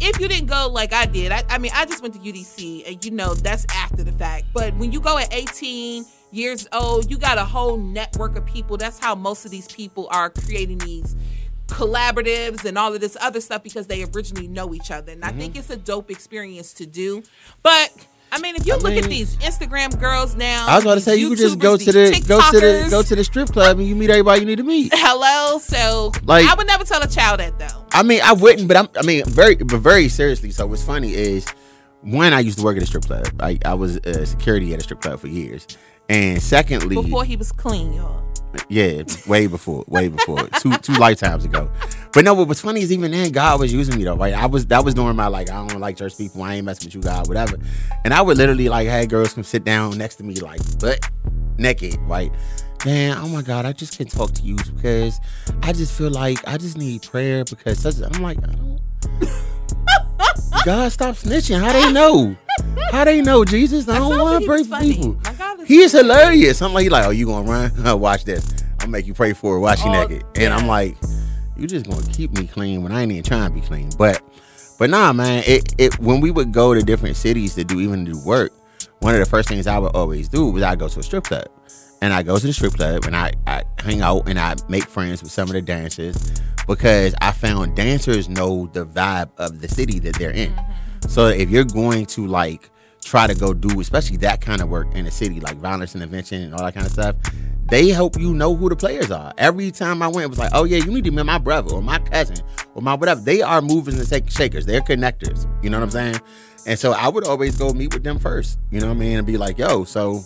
[0.00, 2.86] if you didn't go like I did, I, I mean, I just went to UDC,
[2.86, 4.44] and you know that's after the fact.
[4.52, 6.04] But when you go at 18
[6.34, 8.76] years old, you got a whole network of people.
[8.76, 11.14] That's how most of these people are creating these
[11.66, 15.12] collaboratives and all of this other stuff because they originally know each other.
[15.12, 17.22] And I think it's a dope experience to do.
[17.62, 17.90] But
[18.32, 21.00] I mean, if you I look at these Instagram girls now, I was about to
[21.00, 23.78] say you could just go to the go to the go to the strip club
[23.78, 24.92] and you meet everybody you need to meet.
[24.94, 27.84] Hello, so Like- I would never tell a child that though.
[27.92, 28.88] I mean, I wouldn't, but I'm.
[28.96, 30.50] I mean, very, but very seriously.
[30.50, 31.46] So what's funny is,
[32.00, 33.24] one, I used to work at a strip club.
[33.38, 35.68] I, I was uh, security at a strip club for years,
[36.08, 38.22] and secondly, Before he was clean, y'all.
[38.68, 41.70] yeah, way before, way before, two two lifetimes ago.
[42.12, 44.16] But no, but what's funny is even then, God was using me though.
[44.16, 46.42] Right, I was that was during my like I don't like church people.
[46.42, 47.56] I ain't messing with you, God, whatever.
[48.04, 51.00] And I would literally like have girls come sit down next to me like butt
[51.58, 52.32] naked, right.
[52.84, 55.18] Man, oh my God, I just can't talk to you because
[55.62, 58.80] I just feel like I just need prayer because such, I'm like, I don't.
[60.64, 61.60] God, stop snitching.
[61.60, 62.34] How they know?
[62.90, 63.86] How they know, Jesus?
[63.88, 65.16] I don't want to pray for people.
[65.24, 66.62] My God is He is hilarious.
[66.62, 68.00] I'm like, he like, oh, you gonna run?
[68.00, 68.50] Watch this.
[68.80, 69.60] I'll make you pray for it.
[69.60, 70.24] Watch you Oh, naked.
[70.36, 70.96] And I'm like,
[71.56, 73.90] you just gonna keep me clean when I ain't even trying to be clean.
[73.98, 74.22] But,
[74.78, 75.44] but nah, man.
[75.46, 78.50] It, it when we would go to different cities to do even do work,
[79.00, 81.24] one of the first things I would always do was I go to a strip
[81.24, 81.46] club.
[82.04, 84.84] And I go to the strip club and I, I hang out and I make
[84.84, 86.32] friends with some of the dancers
[86.66, 90.52] because I found dancers know the vibe of the city that they're in.
[90.52, 91.08] Mm-hmm.
[91.08, 92.68] So if you're going to like
[93.02, 96.42] try to go do, especially that kind of work in a city like violence intervention
[96.42, 97.16] and all that kind of stuff,
[97.70, 99.32] they help you know who the players are.
[99.38, 101.72] Every time I went, it was like, oh yeah, you need to meet my brother
[101.72, 102.36] or my cousin
[102.74, 103.22] or my whatever.
[103.22, 104.66] They are movers and shak- shakers.
[104.66, 105.46] They're connectors.
[105.64, 106.20] You know what I'm saying?
[106.66, 108.58] And so I would always go meet with them first.
[108.70, 109.16] You know what I mean?
[109.16, 110.22] And be like, yo, so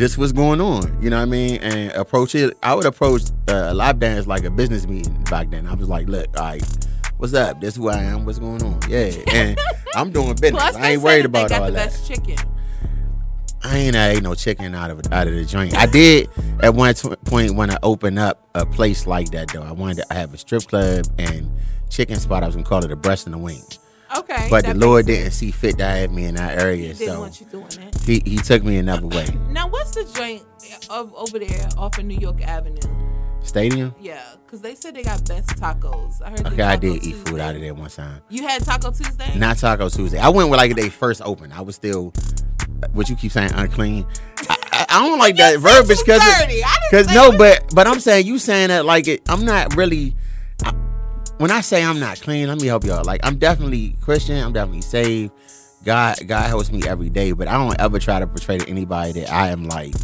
[0.00, 0.96] this was going on.
[1.02, 1.58] You know what I mean?
[1.58, 2.56] And approach it.
[2.62, 5.66] I would approach uh, a lap dance like a business meeting back then.
[5.66, 6.86] I was like, look, all right,
[7.18, 7.60] what's up?
[7.60, 8.24] This is who I am.
[8.24, 8.80] What's going on?
[8.88, 9.60] Yeah, and
[9.94, 10.62] I'm doing business.
[10.62, 11.90] Plus, I ain't worried that they about got all the that.
[11.90, 12.36] best chicken.
[13.62, 15.76] I ain't ate no chicken out of out of the joint.
[15.76, 19.62] I did at one t- point when I open up a place like that though.
[19.62, 21.50] I wanted to have a strip club and
[21.90, 22.42] chicken spot.
[22.42, 23.62] I was gonna call it a breast and a wing.
[24.16, 24.48] Okay.
[24.50, 26.98] But the Lord makes didn't see fit to have me in that area, sense.
[26.98, 28.00] Didn't so want you doing it.
[28.02, 29.26] he, he took me another way.
[29.50, 30.42] Now, what's the joint
[30.90, 32.80] of, over there off of New York Avenue?
[33.42, 33.94] Stadium.
[33.98, 36.20] Yeah, because they said they got best tacos.
[36.22, 36.46] I heard.
[36.46, 38.20] Okay, I did eat food out of there one time.
[38.28, 39.36] You had Taco Tuesday?
[39.38, 40.18] Not Taco Tuesday.
[40.18, 41.54] I went with like they first opened.
[41.54, 42.12] I was still
[42.92, 44.06] what you keep saying unclean.
[44.48, 46.62] I, I, don't like that verbiage because dirty.
[46.62, 49.22] I didn't because no, but but I'm saying you saying that like it.
[49.28, 50.14] I'm not really.
[51.40, 53.02] When I say I'm not clean, let me help y'all.
[53.02, 54.36] Like I'm definitely Christian.
[54.44, 55.32] I'm definitely saved.
[55.84, 59.12] God God helps me every day, but I don't ever try to portray to anybody
[59.22, 59.94] that I am like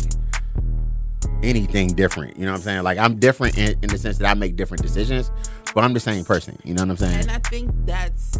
[1.42, 2.38] anything different.
[2.38, 2.82] You know what I'm saying?
[2.84, 5.30] Like I'm different in, in the sense that I make different decisions,
[5.74, 6.58] but I'm the same person.
[6.64, 7.20] You know what I'm saying?
[7.20, 8.38] And I think that's.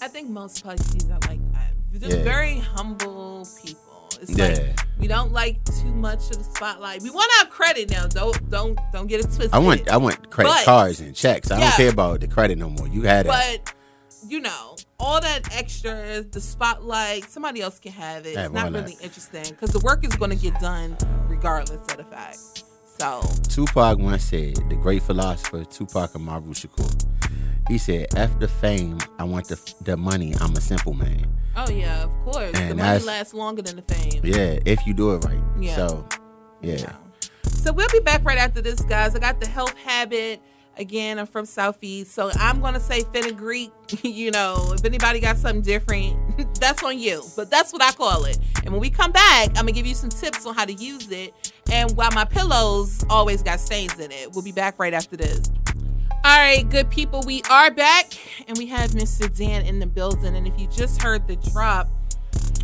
[0.00, 1.72] I think most Pisces are like that.
[1.90, 2.22] They're Yeah.
[2.22, 3.87] very humble people.
[4.20, 4.46] It's Yeah.
[4.48, 7.02] like we don't like too much of the spotlight.
[7.02, 8.06] We want our credit now.
[8.06, 9.50] Don't don't don't get it twisted.
[9.52, 11.50] I want I want credit But- cards and checks.
[11.50, 11.68] I Yeah.
[11.68, 12.88] don't care about the credit no more.
[12.88, 13.28] You had it.
[13.28, 13.74] But
[14.26, 18.36] you know, all that extra, the spotlight, somebody else can have it.
[18.36, 20.96] It's not really interesting because the work is going to get done
[21.28, 22.64] regardless of the fact.
[23.00, 26.92] So Tupac once said, the great philosopher Tupac Amaru Shakur,
[27.68, 30.34] he said, "F the fame, I want the the money.
[30.40, 31.24] I'm a simple man."
[31.58, 32.52] Oh yeah, of course.
[32.52, 34.20] the And money lasts longer than the fame.
[34.22, 35.42] Yeah, if you do it right.
[35.58, 35.74] Yeah.
[35.74, 36.08] So,
[36.62, 36.92] yeah.
[37.42, 39.16] So we'll be back right after this, guys.
[39.16, 40.40] I got the health habit.
[40.76, 43.72] Again, I'm from Southeast, so I'm gonna say fenugreek.
[44.04, 46.16] you know, if anybody got something different,
[46.60, 47.24] that's on you.
[47.34, 48.38] But that's what I call it.
[48.62, 51.10] And when we come back, I'm gonna give you some tips on how to use
[51.10, 51.52] it.
[51.72, 55.50] And while my pillows always got stains in it, we'll be back right after this.
[56.24, 58.06] All right, good people, we are back,
[58.48, 59.34] and we have Mr.
[59.34, 60.34] Dan in the building.
[60.34, 61.88] And if you just heard the drop,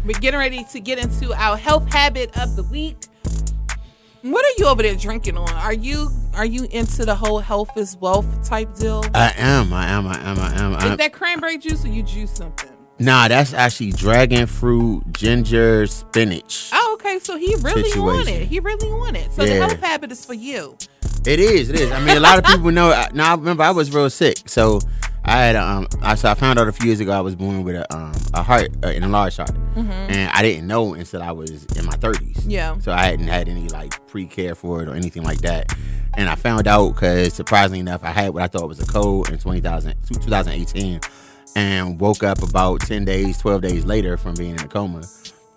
[0.04, 2.96] we're getting ready to get into our health habit of the week.
[4.22, 5.48] What are you over there drinking on?
[5.50, 9.04] Are you are you into the whole health is wealth type deal?
[9.14, 9.72] I am.
[9.72, 10.06] I am.
[10.06, 10.38] I am.
[10.38, 10.74] I am.
[10.74, 12.70] I Is that cranberry juice or you juice something?
[12.98, 16.70] Nah, that's actually dragon fruit, ginger, spinach.
[16.72, 17.18] Oh, okay.
[17.18, 18.48] So he really on it.
[18.48, 19.32] He really on it.
[19.32, 20.76] So the health habit is for you.
[21.26, 21.70] It is.
[21.70, 21.90] It is.
[21.90, 22.90] I mean, a lot of people know.
[23.14, 24.80] Now, I remember I was real sick, so
[25.24, 25.86] I had um.
[26.02, 28.12] I so I found out a few years ago I was born with a um
[28.34, 29.54] a heart, uh, an enlarged heart,
[30.10, 32.44] and I didn't know until I was in my thirties.
[32.46, 32.78] Yeah.
[32.78, 35.72] So I hadn't had any like pre care for it or anything like that,
[36.14, 39.30] and I found out because surprisingly enough, I had what I thought was a cold
[39.30, 41.00] in 20,000 2018,
[41.56, 45.02] and woke up about ten days, twelve days later from being in a coma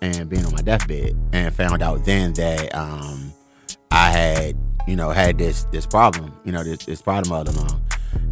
[0.00, 3.34] and being on my deathbed, and found out then that um
[3.90, 4.56] I had,
[4.88, 7.82] you know, had this this problem, you know, this, this problem all along.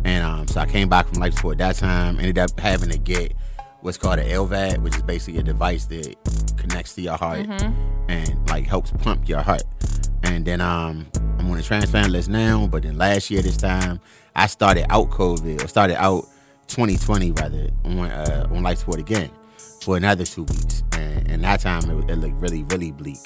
[0.04, 2.98] And um, so I came back from life support that time, ended up having to
[2.98, 3.34] get
[3.80, 6.16] what's called an LVAD, which is basically a device that
[6.56, 7.46] connects to your heart
[8.08, 9.64] and like helps pump your heart.
[10.22, 11.06] And then um,
[11.38, 14.00] I'm on a transplant list now, but then last year this time
[14.34, 16.24] I started out COVID or started out
[16.68, 19.30] 2020 rather on uh, on life support again
[19.82, 23.18] for another two weeks, and, and that time it, it looked really really bleak.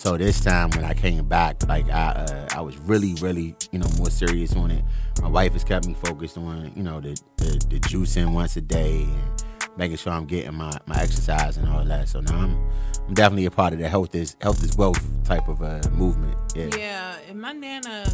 [0.00, 3.78] So this time when I came back, like I uh, I was really really you
[3.78, 4.82] know more serious on it.
[5.20, 8.62] My wife has kept me focused on you know the the, the juicing once a
[8.62, 9.44] day and
[9.76, 12.08] making sure I'm getting my, my exercise and all that.
[12.08, 12.70] So now I'm
[13.08, 16.34] I'm definitely a part of the health is health is wealth type of uh, movement.
[16.56, 16.70] Yeah.
[16.78, 18.06] Yeah, and my nana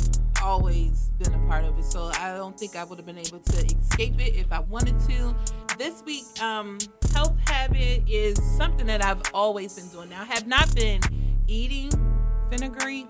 [0.42, 3.38] always been a part of it, so I don't think I would have been able
[3.38, 5.36] to escape it if I wanted to.
[5.78, 6.78] This week, um,
[7.14, 10.08] health habit is something that I've always been doing.
[10.08, 11.00] Now, I have not been
[11.48, 11.90] eating
[12.50, 13.08] fenugreek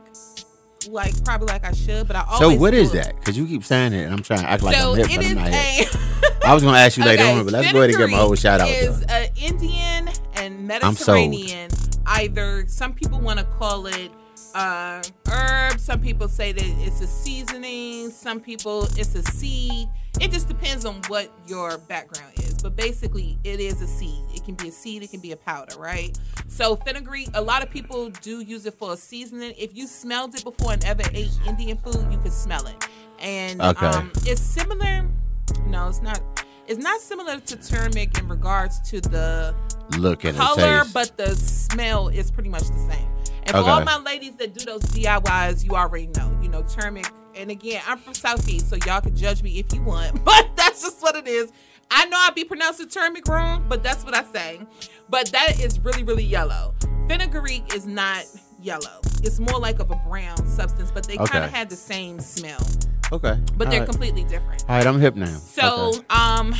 [0.88, 2.56] like probably like I should, but I always.
[2.56, 3.16] So what is that?
[3.16, 5.24] Because you keep saying it, and I'm trying to act like so I'm hip, but
[5.26, 5.94] I'm not hip.
[5.94, 6.46] a.
[6.46, 8.18] I was gonna ask you later Okay, on, but let's go ahead and give my
[8.18, 8.68] whole shout out.
[8.68, 10.66] Is uh, Indian and.
[10.66, 11.70] Mediterranean.
[12.06, 14.10] Either some people want to call it
[14.54, 15.80] uh, herb.
[15.80, 18.10] Some people say that it's a seasoning.
[18.10, 19.88] Some people it's a seed.
[20.20, 22.55] It just depends on what your background is.
[22.66, 24.24] But basically, it is a seed.
[24.34, 25.04] It can be a seed.
[25.04, 26.18] It can be a powder, right?
[26.48, 27.28] So fenugreek.
[27.34, 29.54] A lot of people do use it for a seasoning.
[29.56, 32.74] If you smelled it before and ever ate Indian food, you could smell it.
[33.20, 33.86] And Okay.
[33.86, 35.08] um, it's similar.
[35.68, 36.20] No, it's not.
[36.66, 39.54] It's not similar to turmeric in regards to the
[39.96, 40.92] Look at color, the taste.
[40.92, 43.08] but the smell is pretty much the same.
[43.44, 46.36] And for all my ladies that do those DIYs, you already know.
[46.42, 47.06] You know, turmeric.
[47.36, 50.82] And again, I'm from Southeast, so y'all can judge me if you want, but that's
[50.82, 51.52] just what it is.
[51.90, 54.60] I know I be pronouncing turmeric wrong, but that's what I say.
[55.08, 56.74] But that is really, really yellow.
[57.08, 58.24] Fenugreek is not
[58.60, 59.00] yellow.
[59.22, 62.60] It's more like of a brown substance, but they kind of had the same smell,
[63.12, 63.88] okay, but All they're right.
[63.88, 64.64] completely different.
[64.68, 65.26] All right, I'm hip now.
[65.26, 66.00] So, Okay.
[66.10, 66.54] um,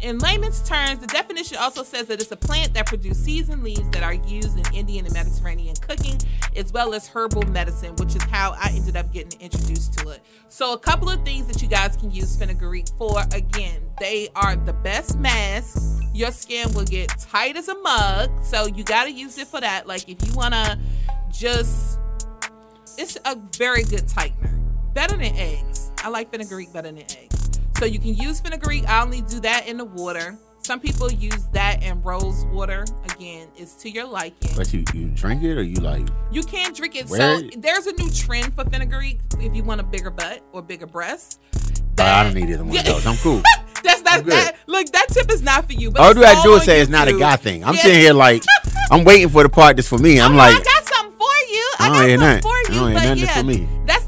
[0.00, 3.64] in layman's terms, the definition also says that it's a plant that produces seeds and
[3.64, 6.18] leaves that are used in Indian and Mediterranean cooking,
[6.54, 10.20] as well as herbal medicine, which is how I ended up getting introduced to it.
[10.48, 13.20] So, a couple of things that you guys can use fenugreek for.
[13.32, 16.04] Again, they are the best mask.
[16.14, 19.60] Your skin will get tight as a mug, so you got to use it for
[19.60, 19.86] that.
[19.88, 20.78] Like if you want to
[21.32, 21.98] just,
[22.96, 24.54] it's a very good tightener.
[24.94, 25.90] Better than eggs.
[25.98, 27.37] I like fenugreek better than eggs.
[27.78, 28.88] So you can use fenugreek.
[28.88, 30.36] I only do that in the water.
[30.62, 32.84] Some people use that in rose water.
[33.14, 34.50] Again, it's to your liking.
[34.56, 36.06] But you you drink it or you like?
[36.32, 37.08] You can't drink it.
[37.08, 40.86] So there's a new trend for fenugreek if you want a bigger butt or bigger
[40.86, 41.38] breasts.
[42.00, 43.06] Oh, I don't need either one of those.
[43.06, 43.42] I'm cool.
[43.84, 44.32] That's not good.
[44.32, 44.56] that.
[44.66, 45.90] Look, that tip is not for you.
[45.90, 47.64] But All do I do is say it's not a guy thing.
[47.64, 47.80] I'm Yeah.
[47.82, 48.42] sitting here like
[48.90, 50.20] I'm waiting for the part that's for me.
[50.20, 51.70] I'm Oh, like, I got something for you.
[51.78, 52.42] I, I don't got something nothing.
[52.42, 52.94] for you.
[52.94, 53.68] but yeah, for me.
[53.86, 54.04] that's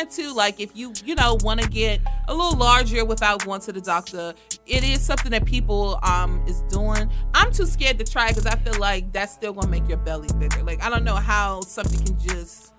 [0.00, 0.34] new too.
[0.34, 3.80] Like if you you know want to get a little larger without going to the
[3.80, 4.34] doctor,
[4.66, 7.10] it is something that people um is doing.
[7.34, 10.28] I'm too scared to try because I feel like that's still gonna make your belly
[10.38, 10.62] bigger.
[10.62, 12.72] Like I don't know how something can just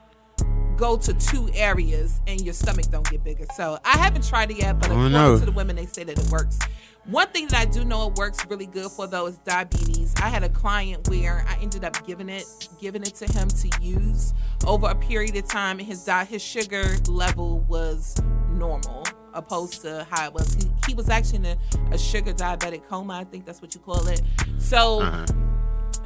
[0.77, 3.45] go to two areas and your stomach don't get bigger.
[3.55, 6.31] So I haven't tried it yet, but according to the women, they say that it
[6.31, 6.57] works.
[7.05, 10.13] One thing that I do know it works really good for though is diabetes.
[10.21, 12.45] I had a client where I ended up giving it
[12.79, 14.33] giving it to him to use
[14.67, 20.05] over a period of time and his di- his sugar level was normal opposed to
[20.11, 20.53] how it was.
[20.53, 21.57] He, he was actually in a,
[21.91, 24.21] a sugar diabetic coma, I think that's what you call it.
[24.59, 25.25] So uh-huh.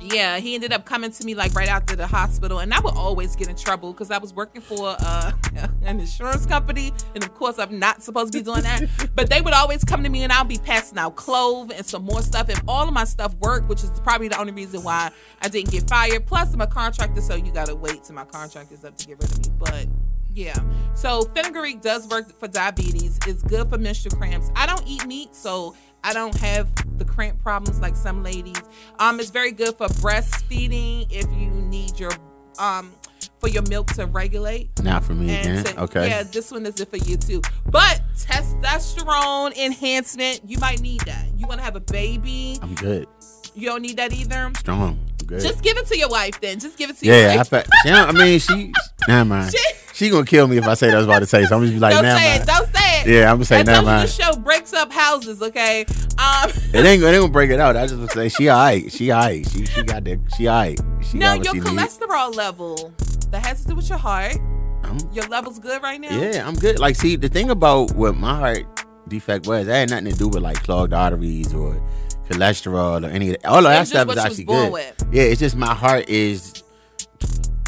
[0.02, 2.96] Yeah, he ended up coming to me like right after the hospital, and I would
[2.96, 5.32] always get in trouble because I was working for uh,
[5.84, 8.84] an insurance company, and of course I'm not supposed to be doing that.
[9.16, 12.04] but they would always come to me, and I'll be passing out clove and some
[12.04, 12.50] more stuff.
[12.50, 15.72] If all of my stuff worked, which is probably the only reason why I didn't
[15.72, 16.26] get fired.
[16.26, 19.18] Plus, I'm a contractor, so you gotta wait till my contract is up to get
[19.22, 19.54] rid of me.
[19.58, 19.88] But
[20.36, 20.60] yeah.
[20.94, 23.18] So fenugreek does work for diabetes.
[23.26, 24.52] It's good for menstrual cramps.
[24.56, 25.76] I don't eat meat, so
[26.06, 28.62] I don't have the cramp problems like some ladies.
[29.00, 32.12] Um, it's very good for breastfeeding if you need your
[32.60, 32.92] um
[33.40, 34.70] for your milk to regulate.
[34.84, 35.64] Not for me again.
[35.66, 36.08] to- okay.
[36.10, 37.42] Yeah, this one is it for you too.
[37.66, 41.26] But testosterone enhancement, you might need that.
[41.36, 43.08] You want to have a baby, I'm good.
[43.54, 44.52] you don't need that either.
[44.58, 45.00] Strong.
[45.20, 45.42] I'm good.
[45.42, 46.60] Just give it to your wife then.
[46.60, 47.50] Just give it to your yeah, I, wife.
[47.50, 48.74] fe- she don't- I mean, she.
[49.08, 49.52] Never mind.
[49.96, 51.46] She- She gonna kill me if I say that I was about to say.
[51.46, 52.42] So I'm just be like, don't say mind.
[52.44, 52.46] it.
[52.48, 54.04] Don't say Yeah, I'm gonna say I never told you mind.
[54.08, 55.86] this show breaks up houses, okay?
[56.18, 57.76] Um, It ain't, it ain't gonna break it out.
[57.76, 58.92] I just say she alright.
[58.92, 59.48] She alright.
[59.50, 60.80] She she got the she alright.
[61.02, 61.80] She got your what she need.
[61.82, 62.94] cholesterol level
[63.32, 64.36] that has to do with your heart.
[64.84, 66.16] I'm- Your level's good right now.
[66.18, 66.80] Yeah, I'm good.
[66.80, 70.28] Like, see, the thing about what my heart defect was, that had nothing to do
[70.28, 71.82] with like clogged arteries or
[72.30, 73.48] cholesterol or any of that.
[73.50, 74.72] All of that stuff is actually good.
[74.72, 75.04] with.
[75.12, 76.64] Yeah, it's just my heart is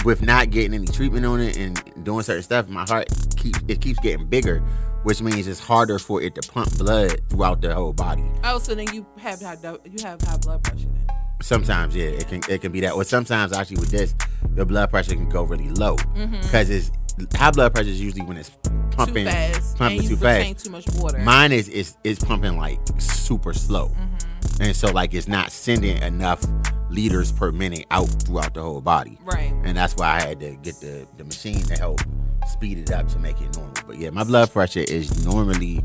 [0.05, 2.67] with not getting any treatment on it and doing certain stuff.
[2.69, 4.63] My heart keeps it keeps getting bigger,
[5.07, 8.25] which means it's harder for it to pump blood throughout the whole body.
[8.43, 11.07] Oh, so then you have high you have high blood pressure then.
[11.41, 12.91] Sometimes, yeah, it can it can be that.
[12.91, 14.13] Or sometimes, actually, with this,
[14.53, 15.95] your blood pressure can go really low
[16.41, 16.91] because it's
[17.35, 18.51] high blood pressure is usually when it's
[18.91, 19.77] pumping too fast.
[19.77, 20.65] pumping too fast.
[20.65, 21.19] too much water.
[21.19, 24.26] Mine is is is pumping like super slow, Mm-hmm.
[24.59, 26.43] And so like it's not sending enough
[26.89, 29.51] liters per minute out throughout the whole body, right.
[29.63, 31.99] and that's why I had to get the the machine to help
[32.47, 33.73] speed it up to make it normal.
[33.85, 35.83] But yeah, my blood pressure is normally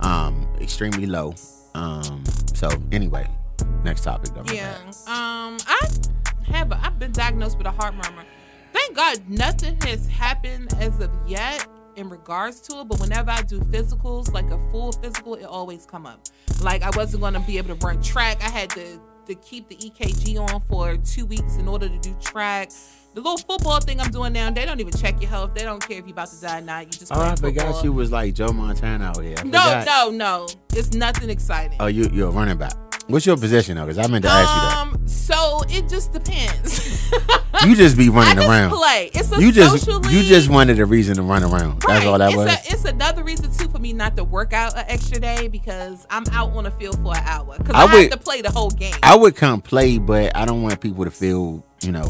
[0.00, 1.34] um extremely low.
[1.74, 3.28] Um, so anyway,
[3.84, 4.34] next topic.
[4.34, 4.74] Though, Yeah.
[5.06, 5.88] Um, I
[6.48, 8.24] have a, I've been diagnosed with a heart murmur.
[8.72, 11.66] Thank God nothing has happened as of yet
[11.98, 12.88] in regards to it.
[12.88, 16.20] But whenever I do physicals, like a full physical, it always come up.
[16.62, 18.42] Like I wasn't gonna be able to run track.
[18.42, 22.14] I had to to keep the EKG on for two weeks in order to do
[22.20, 22.70] track.
[23.14, 25.54] The little football thing I'm doing now, they don't even check your health.
[25.54, 26.86] They don't care if you're about to die or not.
[26.86, 27.84] You just Oh, I forgot football.
[27.84, 29.34] you was like Joe Montana out here.
[29.38, 29.86] I No, forgot.
[29.86, 30.48] no, no.
[30.74, 31.76] It's nothing exciting.
[31.80, 32.72] Oh, you you're a running back.
[33.08, 33.86] What's your position though?
[33.86, 35.00] Because I meant to ask you that.
[35.00, 36.96] Um, so it just depends.
[37.66, 38.70] You just be running I just around.
[38.70, 39.10] play.
[39.14, 41.80] It's a You just socially, you just wanted a reason to run around.
[41.80, 42.06] That's right.
[42.06, 42.46] all that it's was.
[42.46, 46.06] A, it's another reason too for me not to work out an extra day because
[46.08, 48.42] I'm out on the field for an hour because I I, would- have to play
[48.42, 48.94] the whole game.
[49.02, 52.08] I would come play, but I don't want people to feel you know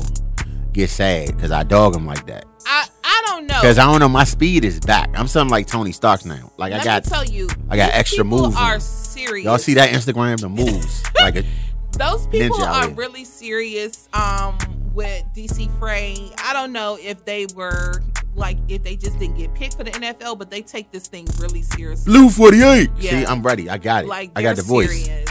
[0.73, 2.45] get sad because I dog them like that.
[2.67, 3.55] I I don't know.
[3.55, 5.09] Because I don't know, my speed is back.
[5.15, 6.53] I'm something like Tony Stark now.
[6.59, 8.81] Like Let I got me tell you, I got extra moves Are.
[9.19, 9.45] Serious?
[9.45, 11.45] y'all see that Instagram the moves like a,
[11.93, 14.09] Those people are really serious.
[14.13, 14.57] Um,
[14.95, 18.03] with DC Fray, I don't know if they were
[18.35, 21.27] like if they just didn't get picked for the NFL, but they take this thing
[21.39, 22.11] really seriously.
[22.13, 22.91] Blue 48.
[22.99, 23.11] Yeah.
[23.11, 23.69] See, I'm ready.
[23.69, 24.09] I got it.
[24.09, 25.05] like I got the voice.
[25.05, 25.29] serious.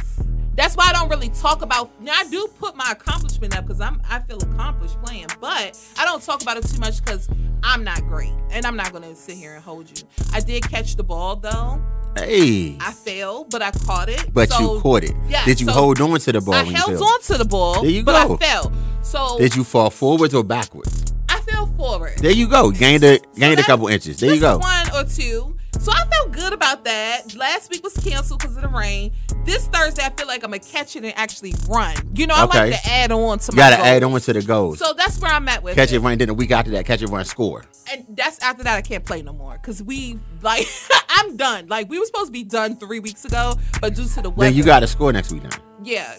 [0.56, 2.02] That's why I don't really talk about.
[2.02, 6.06] Now I do put my accomplishment up because I'm I feel accomplished playing, but I
[6.06, 7.30] don't talk about it too much because
[7.64, 10.08] I'm not great, and I'm not gonna sit here and hold you.
[10.34, 11.82] I did catch the ball though.
[12.20, 12.78] Hey.
[12.80, 14.34] I failed, but I caught it.
[14.34, 15.14] But So, you caught it.
[15.30, 17.04] yeah, Did you so hold on to the ball I you held fell?
[17.04, 18.36] on to the ball, There you but go.
[18.36, 18.72] I fell.
[19.04, 21.14] So Did you fall forwards or backwards?
[21.30, 22.18] I fell forward.
[22.20, 22.72] There you go.
[22.72, 24.20] Gained a So gained a couple inches.
[24.20, 24.58] There you go.
[24.58, 25.57] One or two.
[25.80, 27.34] So I felt good about that.
[27.36, 29.12] Last week was canceled because of the rain.
[29.46, 31.96] This Thursday, I feel like I'm gonna catch it and actually run.
[32.16, 32.72] You know, I Okay.
[32.72, 34.80] like to add on to You my gotta add on to the goals.
[34.80, 35.96] So that's where I'm at with catch it.
[35.98, 36.18] it, run.
[36.18, 37.64] Then the week after that, catch it, run, score.
[37.92, 40.68] and that's after that I can't play no more because we like
[41.10, 41.68] I'm done.
[41.68, 44.50] Like we were supposed to be done three weeks ago, but due to the weather,
[44.52, 45.44] Then you got to score next week.
[45.44, 45.52] Then
[45.84, 46.16] yeah.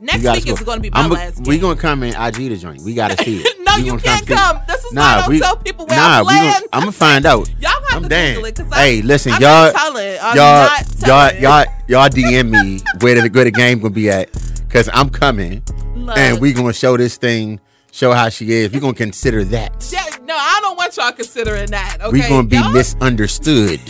[0.00, 1.38] Next gotta week is going to be my I'm- last.
[1.46, 1.62] We game.
[1.62, 2.82] gonna come in IG the joint.
[2.82, 3.60] We gotta see it.
[3.78, 4.60] no, We you can't come.
[4.66, 6.52] This is why I don't we, tell people where nah, I'm we playing.
[6.52, 7.48] gonna, I'm gonna find out.
[7.60, 8.34] Y'all have I'm to damn.
[8.36, 10.18] Google it because Hey, listen, I'm y'all, not telling.
[10.22, 10.68] I'm y'all,
[11.06, 14.30] y'all, y'all, y'all DM me where the where the game gonna be at,
[14.68, 15.62] cause I'm coming,
[15.94, 16.16] Look.
[16.18, 17.60] and we gonna show this thing,
[17.92, 18.72] show how she is.
[18.72, 19.88] We gonna consider that.
[19.92, 21.98] Yeah, no, I don't want y'all considering that.
[22.00, 23.80] Okay, We gonna be Y'all- misunderstood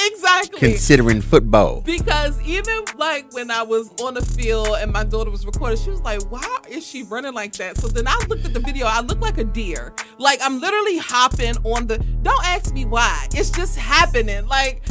[0.00, 1.80] exactly considering football.
[1.82, 5.90] because even like when I was on the field and my daughter was recording, she
[5.90, 8.86] was like, "Why is she running like that?" So then I looked at the video.
[8.86, 9.94] I look like a deer.
[10.18, 11.98] Like I'm literally hopping on the.
[12.22, 13.26] Don't ask me why.
[13.32, 14.46] It's just happening.
[14.46, 14.82] Like,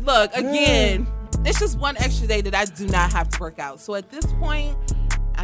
[0.00, 1.06] look again.
[1.46, 3.78] It's just one extra day that I do not have to work out.
[3.78, 4.74] So at this point,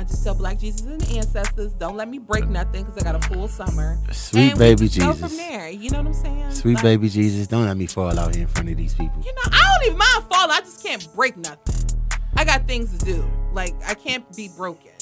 [0.01, 3.05] I just tell Black Jesus and the ancestors, don't let me break nothing because I
[3.13, 3.99] got a full summer.
[4.13, 5.29] Sweet And baby just Go Jesus.
[5.29, 5.69] from there.
[5.69, 6.53] You know what I'm saying?
[6.53, 9.21] Sweet Like, baby Jesus, don't let me fall out here in front of these people.
[9.23, 10.53] You know, I don't even mind falling.
[10.53, 11.99] I just can't break nothing.
[12.35, 13.31] I got things to do.
[13.53, 14.93] Like I can't be broken.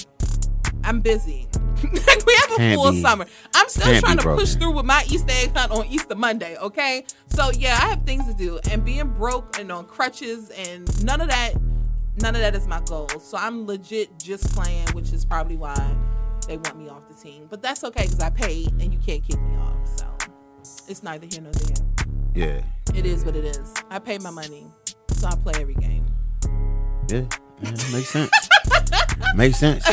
[0.82, 1.46] I'm busy.
[1.84, 3.26] we have a Can't full be- summer.
[3.54, 6.56] I'm still trying to push through with my Easter egg hunt on Easter Monday.
[6.56, 11.04] Okay, so yeah, I have things to do, and being broke and on crutches and
[11.04, 11.52] none of that,
[12.22, 13.08] none of that is my goal.
[13.20, 15.96] So I'm legit just playing, which is probably why
[16.46, 17.46] they want me off the team.
[17.48, 19.76] But that's okay because I paid, and you can't kick me off.
[19.98, 20.06] So
[20.88, 21.86] it's neither here nor there.
[22.34, 22.62] Yeah,
[22.94, 23.74] It is what it is.
[23.90, 24.66] I pay my money,
[25.10, 26.06] so I play every game.
[27.08, 27.24] yeah,
[27.62, 28.30] yeah makes sense.
[29.34, 29.84] makes sense.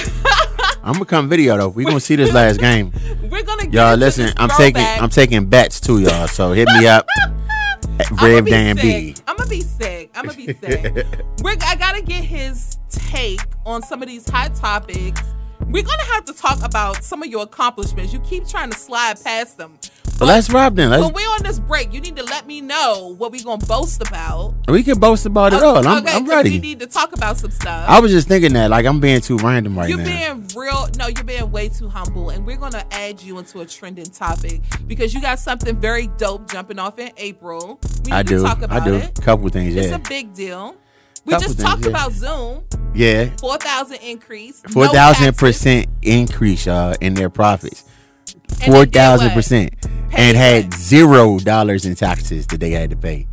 [0.84, 1.70] I'm gonna come video though.
[1.70, 2.92] We gonna see this last game.
[3.24, 4.84] We're gonna get Y'all listen, I'm taking.
[4.84, 6.28] I'm taking bets too, y'all.
[6.28, 7.08] So hit me up.
[8.22, 8.76] Rev Dan.
[8.76, 9.16] B.
[10.45, 11.08] Be sick.
[11.41, 15.21] We're, I gotta get his take on some of these hot topics.
[15.67, 18.13] We're gonna have to talk about some of your accomplishments.
[18.13, 19.77] You keep trying to slide past them.
[20.19, 20.89] Well, let's rob then.
[20.91, 23.65] Let's When we're on this break, you need to let me know what we're gonna
[23.65, 24.54] boast about.
[24.69, 25.86] we can boast about it all.
[25.86, 26.51] I'm, Okay, I'm ready.
[26.51, 27.89] We need to talk about some stuff.
[27.89, 29.95] I was just thinking that like I'm being too random right now.
[29.97, 30.88] You're being real.
[30.97, 34.62] No, you're being way too humble, and we're gonna add you into a trending topic
[34.88, 37.80] because you got something very dope jumping off in April.
[38.06, 38.41] We need I to do.
[38.43, 38.95] talk about I do.
[38.95, 39.19] it.
[39.21, 39.82] Couple things, yeah.
[39.82, 39.95] It's yeah.
[39.97, 40.75] a big deal.
[41.25, 41.89] We Couple just things, talked yeah.
[41.89, 43.30] about Zoom, yeah.
[43.39, 47.84] four thousand increase, no Four thousand taxes, percent increase, y'all, in their profits.
[48.66, 49.74] Four thousand percent,
[50.18, 53.28] and had zero dollars in taxes that they had to pay.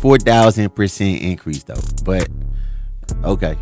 [0.00, 1.74] Four thousand percent increase though,
[2.04, 2.28] but
[3.24, 3.56] okay,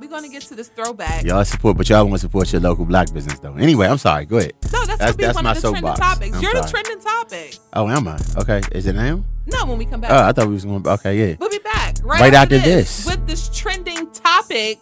[0.00, 1.24] We're gonna get to this throwback.
[1.24, 3.54] y'all support, but y'all want to support your local black business though.
[3.56, 4.24] Anyway, I'm sorry.
[4.24, 4.52] Go ahead.
[4.72, 6.00] No, that's, That's- that's one my of the trending soapbox.
[6.00, 6.36] topics.
[6.36, 7.56] I'm You're the trending topic.
[7.74, 8.18] Oh, am I?
[8.38, 9.22] Okay, is it now?
[9.46, 10.10] No, when we come back.
[10.10, 10.82] Oh, I thought we was going.
[10.82, 11.36] to Okay, yeah.
[11.38, 13.06] We'll be back right, Right after, after this, this.
[13.06, 14.78] with this trending topic.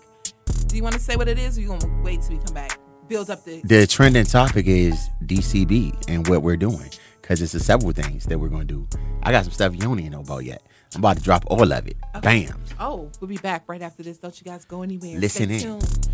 [0.69, 2.55] Do you want to say what it is, or you gonna wait till we come
[2.55, 2.79] back?
[3.15, 3.61] Up the.
[3.63, 6.91] The trending topic is DCB and what we're doing
[7.23, 8.99] because it's the several things that we're going to do.
[9.23, 10.63] I got some stuff you don't even know about yet.
[10.97, 11.97] I'm about to drop all of it.
[12.23, 12.61] Bam.
[12.81, 14.19] Oh, we'll be back right after this.
[14.19, 15.17] Don't you guys go anywhere.
[15.21, 15.79] Listen Stay in.
[15.81, 16.09] tuned.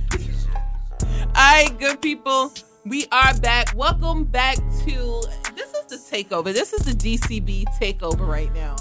[1.03, 2.53] All right, good people.
[2.85, 3.75] We are back.
[3.75, 5.23] Welcome back to
[5.57, 6.53] this is the takeover.
[6.53, 8.77] This is the DCB takeover right now.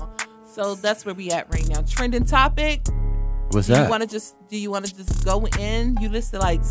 [0.51, 1.84] So that's where we at right now.
[1.84, 2.86] Trending topic.
[3.51, 5.97] What's Do you want to just do you want to just go in?
[5.99, 6.62] You listed like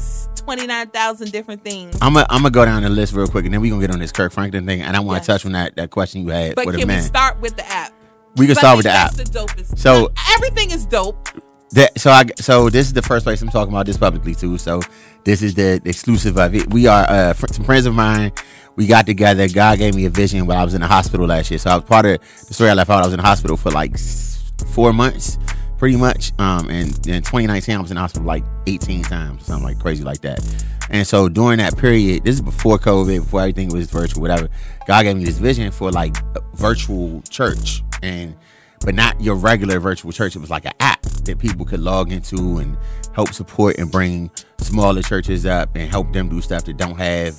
[0.48, 1.98] twenty nine thousand different things.
[2.00, 3.90] I'm gonna I'm gonna go down the list real quick, and then we're gonna get
[3.92, 4.80] on this Kirk Franklin thing.
[4.80, 5.26] And I want Yes.
[5.26, 7.56] to touch on that that question you had But with a can we start with
[7.56, 7.92] the app?
[8.36, 9.12] we can But start with the app.
[9.12, 9.78] The dopest.
[9.78, 11.28] So- everything is dope.
[11.72, 14.56] That, so I so this is the first place I'm talking about this publicly too.
[14.56, 14.80] So
[15.24, 16.72] this is the exclusive of it.
[16.72, 18.32] We are uh, fr- some friends of mine.
[18.76, 19.46] We got together.
[19.48, 21.58] God gave me a vision while I was in the hospital last year.
[21.58, 23.02] So I was part of the story I left out.
[23.02, 23.98] I was in the hospital for like
[24.72, 25.36] four months,
[25.78, 26.32] pretty much.
[26.38, 30.20] Um, and in 2019 I was in hospital like 18 times, something like crazy like
[30.22, 30.40] that.
[30.90, 34.48] And so during that period, this is before COVID, before everything was virtual, whatever.
[34.86, 36.16] God gave me this vision for like
[36.54, 38.34] virtual church and
[38.80, 40.36] but not your regular virtual church.
[40.36, 42.76] It was like an app that people could log into and
[43.12, 47.34] help support and bring smaller churches up and help them do stuff that don't have,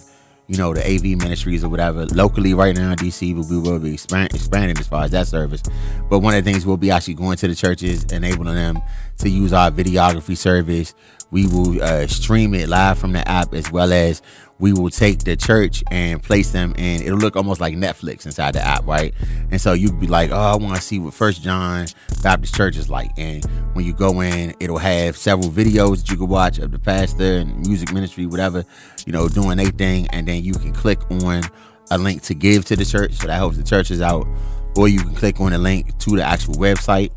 [0.50, 2.08] you know, the AV ministries or whatever.
[2.08, 5.28] Locally, right now in DC, but we will be expand, expanding as far as that
[5.28, 5.62] service.
[6.10, 8.82] But one of the things we'll be actually going to the churches, enabling them
[9.20, 10.96] to use our videography service.
[11.30, 14.24] We will uh, stream it live from the app as well as
[14.60, 18.54] we will take the church and place them in it'll look almost like Netflix inside
[18.54, 19.14] the app, right?
[19.52, 21.88] And so you'd be like, Oh, I want to see what First John
[22.22, 23.12] Baptist Church is like.
[23.18, 23.44] And
[23.74, 27.38] when you go in, it'll have several videos that you can watch of the pastor
[27.38, 28.66] and music ministry, whatever,
[29.06, 31.44] you know, doing their thing, and then you can click on
[31.92, 33.14] a link to give to the church.
[33.14, 34.28] So that helps the churches out.
[34.76, 37.12] Or you can click on a link to the actual website.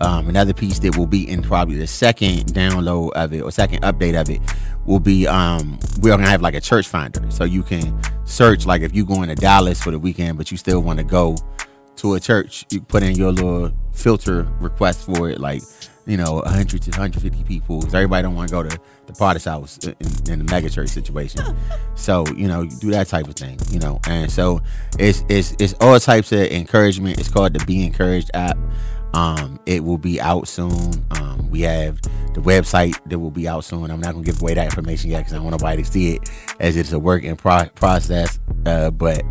[0.00, 3.82] Um, another piece that will be in probably the second download of it or second
[3.82, 4.40] update of it
[4.86, 8.82] will be um, we're gonna have like a church finder, so you can search like
[8.82, 11.36] if you're going to Dallas for the weekend, but you still want to go
[11.96, 15.62] to a church, you put in your little filter request for it, like
[16.06, 19.44] you know 100 to 150 people, because everybody don't want to go to the Potter's
[19.44, 19.94] house in,
[20.30, 21.42] in the mega church situation.
[21.96, 24.60] so you know, you do that type of thing, you know, and so
[24.98, 27.18] it's it's it's all types of encouragement.
[27.18, 28.56] It's called the Be Encouraged app.
[29.14, 31.04] Um, it will be out soon.
[31.12, 32.00] Um, we have
[32.34, 33.90] the website that will be out soon.
[33.90, 36.14] I'm not gonna give away that information yet because I don't want nobody to see
[36.14, 36.30] it
[36.60, 38.38] as it's a work in pro- process.
[38.66, 39.22] Uh, but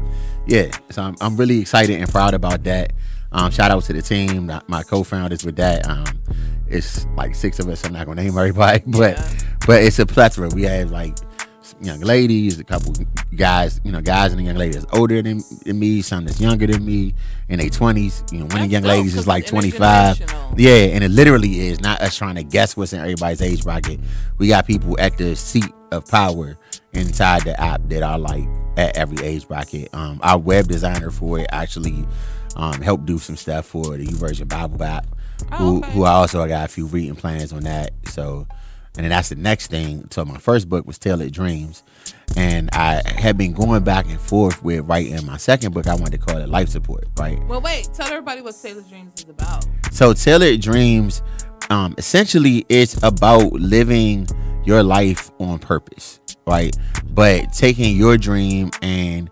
[0.46, 2.94] yeah, so I'm, I'm really excited and proud about that.
[3.32, 5.88] Um, shout out to the team, my co-founders with that.
[5.88, 6.06] Um,
[6.68, 7.86] it's like six of us.
[7.86, 9.40] I'm not gonna name everybody, but yeah.
[9.66, 10.50] but it's a plethora.
[10.50, 11.18] We have like
[11.82, 12.94] young ladies, a couple
[13.36, 16.40] guys, you know, guys and a young lady that's older than, than me, some that's
[16.40, 17.14] younger than me
[17.50, 18.24] in their twenties.
[18.32, 20.20] You know, one of the young dope, ladies is like twenty five.
[20.56, 24.00] Yeah, and it literally is not us trying to guess what's in everybody's age bracket.
[24.38, 26.58] We got people at the seat of power
[26.94, 29.94] inside the app that are like at every age bracket.
[29.94, 32.06] Um, our web designer for it actually
[32.56, 35.06] um, helped do some stuff for the YouVersion Bible app.
[35.52, 35.92] Oh, who, okay.
[35.92, 37.92] who I also got a few reading plans on that.
[38.06, 38.48] So
[38.98, 40.08] and then that's the next thing.
[40.10, 41.84] So my first book was Tailored Dreams.
[42.36, 45.88] And I had been going back and forth with writing my second book.
[45.88, 47.40] I wanted to call it Life Support, right?
[47.46, 49.68] Well, wait, tell everybody what Tailored Dreams is about.
[49.92, 51.22] So Tailored Dreams,
[51.70, 54.28] um, essentially it's about living
[54.66, 56.76] your life on purpose, right?
[57.12, 59.30] But taking your dream and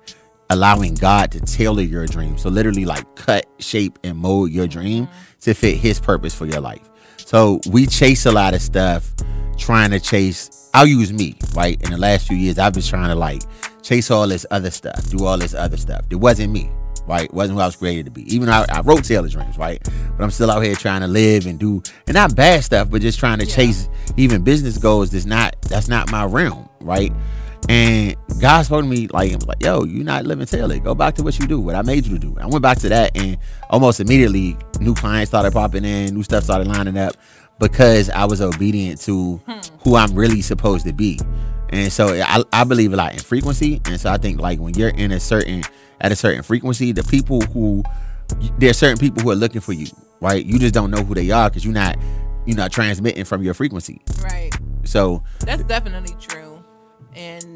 [0.52, 2.38] allowing God to tailor your dream.
[2.38, 5.40] So literally like cut, shape, and mold your dream mm-hmm.
[5.42, 6.88] to fit his purpose for your life.
[7.26, 9.12] So we chase a lot of stuff
[9.58, 10.70] trying to chase.
[10.76, 11.82] I'll use me, right?
[11.82, 13.42] In the last few years, I've been trying to like
[13.82, 16.06] chase all this other stuff, do all this other stuff.
[16.12, 16.70] It wasn't me,
[17.08, 17.24] right?
[17.24, 18.32] It wasn't what I was created to be.
[18.32, 19.84] Even though I, I wrote Tailored Dreams, right?
[20.16, 23.02] But I'm still out here trying to live and do, and not bad stuff, but
[23.02, 23.56] just trying to yeah.
[23.56, 25.10] chase even business goals.
[25.10, 27.12] That's not that's not my realm, right?
[27.68, 30.84] And God spoke to me like, like, yo, you're not living tailored.
[30.84, 32.36] Go back to what you do, what I made you to do.
[32.40, 33.38] I went back to that, and
[33.70, 37.16] almost immediately, new clients started popping in, new stuff started lining up
[37.60, 39.60] because I was obedient to hmm.
[39.80, 41.20] who I'm really supposed to be.
[41.70, 43.82] And so I, I believe a lot in frequency.
[43.86, 45.64] And so I think like when you're in a certain
[46.02, 47.84] at a certain frequency, the people who
[48.58, 49.88] there are certain people who are looking for you,
[50.22, 50.46] right?
[50.46, 51.98] You just don't know who they are because you're not
[52.46, 54.02] you're not transmitting from your frequency.
[54.24, 54.52] Right.
[54.84, 56.64] So that's definitely true.
[57.16, 57.55] And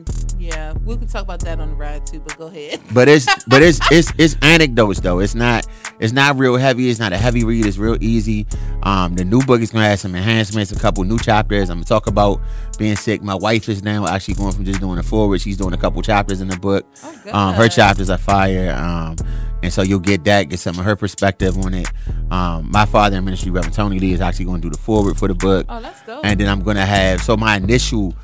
[0.49, 2.81] yeah, we can talk about that on the ride too, but go ahead.
[2.93, 5.19] but it's but it's it's it's anecdotes though.
[5.19, 5.67] It's not
[5.99, 6.89] it's not real heavy.
[6.89, 7.65] It's not a heavy read.
[7.65, 8.47] It's real easy.
[8.83, 11.69] Um, the new book is gonna have some enhancements, a couple new chapters.
[11.69, 12.41] I'm gonna talk about
[12.77, 13.21] being sick.
[13.21, 15.41] My wife is now actually going from just doing a forward.
[15.41, 16.85] She's doing a couple chapters in the book.
[17.03, 18.71] Oh, um, her chapters are fire.
[18.71, 19.15] Um,
[19.61, 21.87] and so you'll get that, get some of her perspective on it.
[22.31, 25.17] Um, my father in ministry, Reverend Tony Lee, is actually going to do the forward
[25.17, 25.65] for the book.
[25.67, 26.23] Oh, that's dope.
[26.23, 28.15] And then I'm gonna have so my initial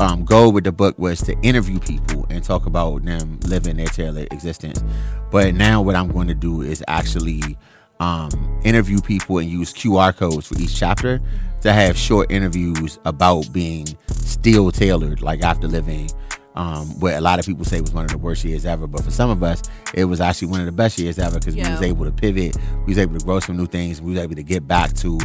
[0.00, 3.86] um, goal with the book was to interview people and talk about them living their
[3.86, 4.82] tailored existence.
[5.30, 7.56] But now what I'm going to do is actually
[8.00, 11.20] um, interview people and use QR codes for each chapter
[11.62, 16.10] to have short interviews about being still tailored, like after living
[16.54, 18.86] um, what a lot of people say was one of the worst years ever.
[18.86, 21.54] But for some of us, it was actually one of the best years ever because
[21.54, 21.68] yeah.
[21.68, 24.20] we was able to pivot, we was able to grow some new things, we was
[24.20, 25.18] able to get back to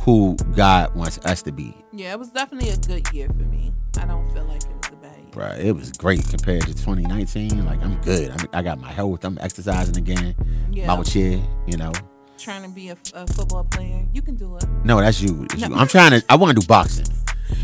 [0.00, 1.74] who God wants us to be.
[1.92, 3.72] Yeah, it was definitely a good year for me.
[3.98, 5.30] I don't feel like it was a bad year.
[5.32, 7.64] Bro, it was great compared to 2019.
[7.64, 8.30] Like I'm good.
[8.30, 9.24] I'm, i got my health.
[9.24, 10.34] I'm exercising again.
[10.70, 11.02] Yeah.
[11.04, 11.92] Here, you know.
[12.36, 14.04] Trying to be a, a, football player.
[14.12, 14.64] You can do it.
[14.84, 15.46] No, that's you.
[15.56, 15.68] No.
[15.68, 15.74] you.
[15.74, 16.24] I'm trying to.
[16.28, 17.06] I want to do boxing.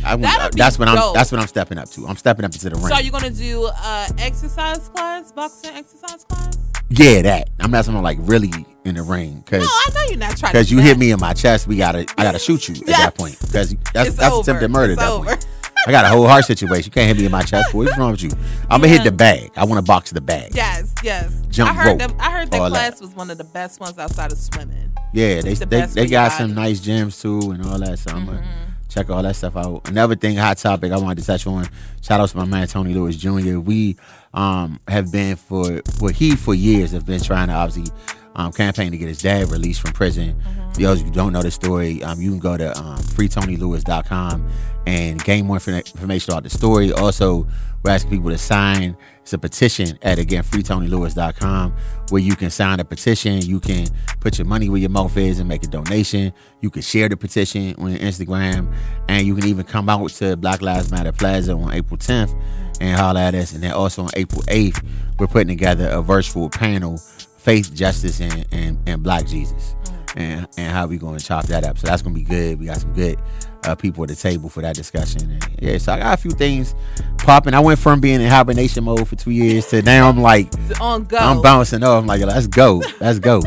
[0.04, 1.14] I, want that's what I'm.
[1.14, 2.06] That's what I'm stepping up to.
[2.06, 2.88] I'm stepping up into the ring.
[2.88, 6.58] So you're gonna do uh exercise class, boxing exercise class?
[6.90, 7.50] Yeah, that.
[7.60, 8.50] I'm not someone like really
[8.84, 10.52] in the ring because no, I know you're not trying.
[10.52, 12.00] Because you hit me in my chest, we gotta.
[12.18, 12.88] I gotta shoot you yes.
[12.88, 13.52] at that point because
[13.92, 14.42] that's it's that's over.
[14.42, 14.92] attempted murder.
[14.92, 15.26] It's at that over.
[15.26, 15.46] point.
[15.86, 16.84] I got a whole heart situation.
[16.86, 17.72] You can't hit me in my chest.
[17.72, 18.30] Boy, what's wrong with you?
[18.68, 19.50] I'm gonna hit the bag.
[19.56, 20.54] I want to box the bag.
[20.54, 21.42] Yes, yes.
[21.48, 21.98] Jump I heard rope.
[21.98, 23.00] Them, I heard that class that.
[23.00, 24.92] was one of the best ones outside of swimming.
[25.12, 27.98] Yeah, they the they, they got some nice gyms too and all that.
[27.98, 28.69] So I'm mm-hmm.
[28.90, 29.88] Check all that stuff out.
[29.88, 31.66] Another thing, hot topic I wanted to touch on.
[32.02, 33.58] Shout out to my man Tony Lewis Jr.
[33.58, 33.96] We
[34.34, 37.92] um have been for for he for years have been trying to obviously
[38.36, 40.34] um, campaign to get his dad released from prison.
[40.34, 40.72] Mm-hmm.
[40.72, 44.50] For those who don't know the story, um, you can go to um, freetonylewis.com
[44.86, 46.92] and gain more information about the story.
[46.92, 47.46] Also,
[47.82, 48.96] we're asking people to sign.
[49.30, 51.72] It's a petition at again freetonylewis.com
[52.08, 53.40] where you can sign a petition.
[53.40, 53.86] You can
[54.18, 56.32] put your money where your mouth is and make a donation.
[56.60, 58.74] You can share the petition on Instagram,
[59.08, 62.36] and you can even come out to Black Lives Matter Plaza on April 10th
[62.80, 63.52] and holler at us.
[63.52, 64.84] And then also on April 8th,
[65.20, 66.96] we're putting together a virtual panel,
[67.38, 69.76] Faith, Justice, and, and, and Black Jesus.
[70.16, 71.78] And, and how we going to chop that up.
[71.78, 72.58] So that's going to be good.
[72.58, 73.16] We got some good
[73.64, 75.30] uh, people at the table for that discussion.
[75.30, 76.74] And yeah, so I got a few things
[77.18, 77.54] popping.
[77.54, 81.04] I went from being in hibernation mode for two years to now I'm like, on
[81.04, 81.16] go.
[81.16, 82.02] I'm bouncing off.
[82.02, 83.42] I'm like, let's go, let's go.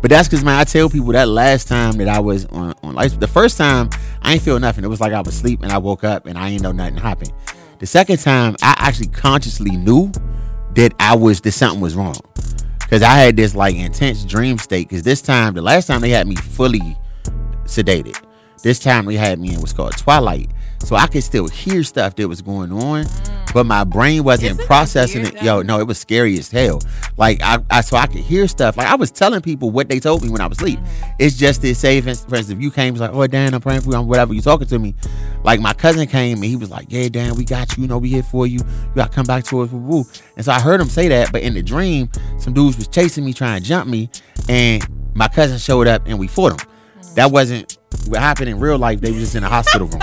[0.00, 2.94] But that's because man, I tell people that last time that I was on on
[2.94, 3.90] life, the first time
[4.22, 4.84] I ain't feel nothing.
[4.84, 6.96] It was like I was asleep and I woke up and I ain't know nothing
[6.96, 7.32] happened.
[7.78, 10.10] The second time, I actually consciously knew
[10.74, 12.16] that I was that something was wrong
[12.80, 14.88] because I had this like intense dream state.
[14.88, 16.96] Because this time, the last time they had me fully
[17.64, 18.22] sedated.
[18.62, 20.50] This time they had me in what's called twilight,
[20.84, 23.06] so I could still hear stuff that was going on,
[23.54, 25.42] but my brain wasn't Isn't processing it.
[25.42, 26.80] Yo, no, it was scary as hell.
[27.16, 28.76] Like I, I, so I could hear stuff.
[28.76, 30.80] Like I was telling people what they told me when I was asleep.
[31.18, 33.82] It's just to say, for instance, if you came, was like, oh Dan, I'm praying
[33.82, 34.94] for you, I'm whatever you talking to me.
[35.44, 37.82] Like my cousin came and he was like, yeah, Dan, we got you.
[37.82, 38.58] You know, we here for you.
[38.58, 39.70] You got to come back to us.
[39.70, 40.04] Woo, woo.
[40.36, 43.24] And so I heard him say that, but in the dream, some dudes was chasing
[43.24, 44.10] me, trying to jump me,
[44.48, 46.68] and my cousin showed up and we fought him.
[47.14, 49.00] That wasn't what happened in real life.
[49.00, 50.00] They was just in a hospital room.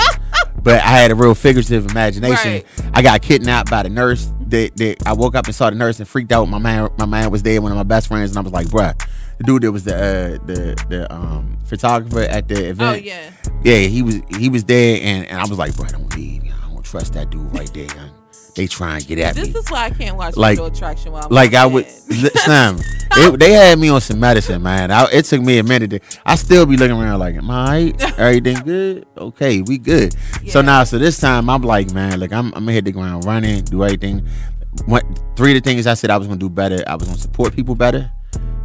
[0.62, 2.52] But I had a real figurative imagination.
[2.52, 2.66] Right.
[2.94, 4.32] I got kidnapped by the nurse.
[4.48, 6.46] That, that I woke up and saw the nurse and freaked out.
[6.46, 8.68] My man, my man was there, one of my best friends, and I was like,
[8.68, 8.96] "Bruh,
[9.40, 13.02] the dude that was the uh, the the um, photographer at the event.
[13.02, 13.32] Oh yeah.
[13.64, 16.44] yeah, he was he was there, and, and I was like, bro, don't leave.
[16.44, 18.12] I don't trust that dude right there.
[18.56, 19.54] They try and get at This me.
[19.54, 21.88] This is why I can't watch Like- Attraction while I'm Like I would.
[21.88, 22.80] Sam.
[23.16, 24.90] It, they had me on some medicine, man.
[24.90, 25.92] I, it took me a minute.
[25.92, 29.06] To, I still be looking around like, am I everything good?
[29.16, 30.16] Okay, we good.
[30.48, 33.24] So now, so this time, I'm like, man, like I'm, I'm gonna hit the ground
[33.26, 34.28] running, do everything.
[34.88, 35.04] What
[35.36, 36.84] three of the things I said I was gonna do better.
[36.88, 38.12] I was gonna support people better.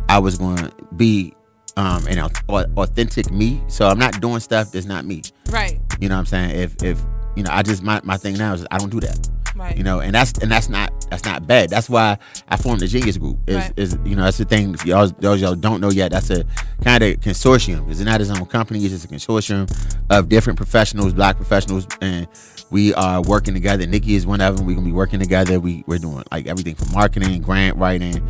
[0.09, 1.35] I was gonna be
[1.77, 3.61] um an authentic me.
[3.69, 5.25] So I'm not doing stuff that's not me.
[5.51, 5.79] Right.
[6.01, 6.51] You know what I'm saying?
[6.59, 7.03] If if
[7.37, 9.29] you know, I just my, my thing now is I don't do that.
[9.57, 9.77] Right.
[9.77, 11.69] You know, and that's and that's not that's not bad.
[11.69, 12.19] That's why
[12.49, 13.39] I formed the Genius Group.
[13.49, 13.73] Is Right.
[13.77, 14.73] is you know that's the thing.
[14.75, 16.45] If y'all those y'all don't know yet, that's a
[16.85, 17.91] kind of consortium.
[17.91, 18.81] It's not his own company.
[18.85, 19.69] It's just a consortium
[20.11, 22.29] of different professionals, black professionals, and
[22.71, 23.85] we are working together.
[23.85, 24.67] Nikki is one of them.
[24.67, 25.59] We're gonna be working together.
[25.59, 28.25] We we're doing like everything from marketing, grant writing.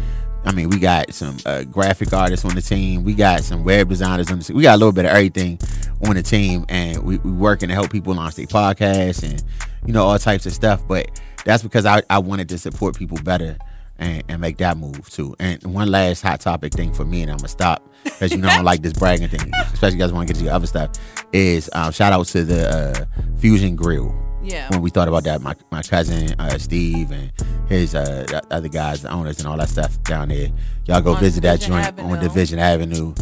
[0.48, 3.04] I mean, we got some uh, graphic artists on the team.
[3.04, 4.56] We got some web designers on the team.
[4.56, 5.60] We got a little bit of everything
[6.06, 9.44] on the team, and we we working to help people launch their podcasts and
[9.84, 10.88] you know all types of stuff.
[10.88, 13.58] But that's because I, I wanted to support people better
[13.98, 15.36] and, and make that move too.
[15.38, 18.48] And one last hot topic thing for me, and I'm gonna stop because you know
[18.48, 20.66] I don't like this bragging thing, especially you guys want to get to your other
[20.66, 20.92] stuff.
[21.34, 24.14] Is um, shout out to the uh, Fusion Grill
[24.48, 24.68] Yeah.
[24.70, 27.32] when we thought about that, my, my cousin uh, Steve and
[27.68, 30.48] his uh, other guys, the owners, and all that stuff down there.
[30.86, 33.14] Y'all go On visit that Division joint on Division Avenue.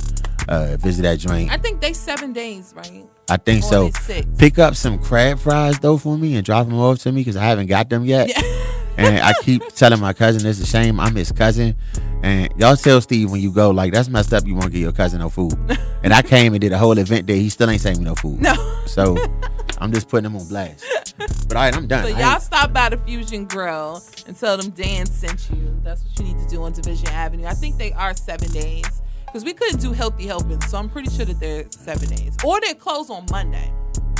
[0.48, 1.50] Uh, visit that joint.
[1.50, 3.04] I think they seven days, right?
[3.28, 3.84] I think or so.
[3.84, 4.26] they six.
[4.38, 7.36] Pick up some crab fries though for me and drop them off to me because
[7.36, 8.30] I haven't got them yet.
[8.96, 11.74] and I keep telling my cousin it's a shame I'm his cousin.
[12.22, 14.46] And y'all tell Steve when you go like that's messed up.
[14.46, 15.54] You won't give your cousin no food.
[16.02, 17.36] and I came and did a whole event there.
[17.36, 18.40] He still ain't saying me no food.
[18.40, 18.54] No.
[18.86, 19.16] So
[19.78, 20.84] I'm just putting them on blast.
[21.18, 22.04] But all right, I'm done.
[22.06, 25.78] So I y'all stop by the Fusion Grill and tell them Dan sent you.
[25.82, 27.46] That's what you need to do on Division Avenue.
[27.46, 31.10] I think they are seven days because we couldn't do healthy helping, so I'm pretty
[31.10, 33.70] sure that they're seven days, or they're closed on Monday.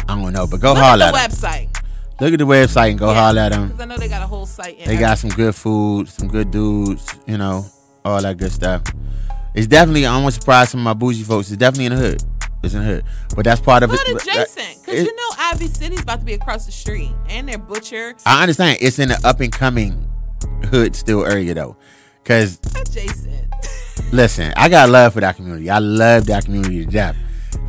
[0.09, 1.07] I don't know, but go holler.
[1.07, 1.31] Look at holler the at 'em.
[1.71, 1.83] website.
[2.21, 3.67] Look at the website and go holler at them.
[3.69, 4.83] because I know they got a whole site.
[4.85, 7.67] They got some good food, some good dudes, you know,
[8.05, 8.83] all that good stuff.
[9.55, 11.49] It's definitely, I'm surprised some of my bougie folks.
[11.51, 12.23] It's definitely in the hood.
[12.67, 13.05] It's in the hood.
[13.35, 14.23] But that's part of But it.
[14.23, 18.15] adjacent, because you know Ivy City's about to be across the street, and their butcher
[18.27, 18.79] I understand.
[18.81, 20.09] It's in the up and coming
[20.67, 21.77] hood still area though.
[22.25, 23.47] Cause adjacent.
[24.13, 25.71] listen, I got love for that community.
[25.71, 27.17] I love that community to death.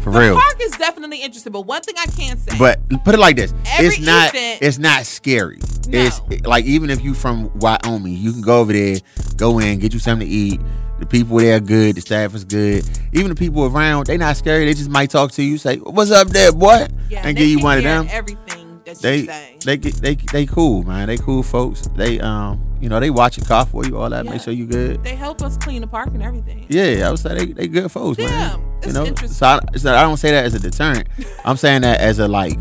[0.02, 0.36] For the real.
[0.36, 3.54] park is definitely interesting, but one thing I can say, But put it like this:
[3.68, 4.30] Every it's not.
[4.30, 5.60] event- It's not scary.
[5.88, 6.00] No.
[6.00, 8.98] It's like even if you from Wyoming, you can go over there,
[9.38, 10.60] go in, get you something to eat.
[11.00, 11.96] The people there are good.
[11.96, 12.84] The staff is good.
[13.14, 14.66] Even the people around, they not scary.
[14.66, 17.60] They just might talk to you, say, "What's up, there, boy?" yeah, and give you
[17.60, 18.08] one of them.
[18.10, 19.56] Everything that you They say.
[19.64, 21.08] they get they they cool, man.
[21.08, 21.82] They cool folks.
[21.96, 24.26] They um you know they watch your car for you, all that.
[24.26, 24.32] Yeah.
[24.32, 25.04] Make sure you good.
[25.04, 26.66] They help us clean the park and everything.
[26.70, 28.62] Yeah, I would say they, they good folks, Yeah, man.
[28.80, 29.36] it's you know, interesting.
[29.36, 31.08] so I, so I don't say that as a deterrent.
[31.46, 32.58] I'm saying that as a like,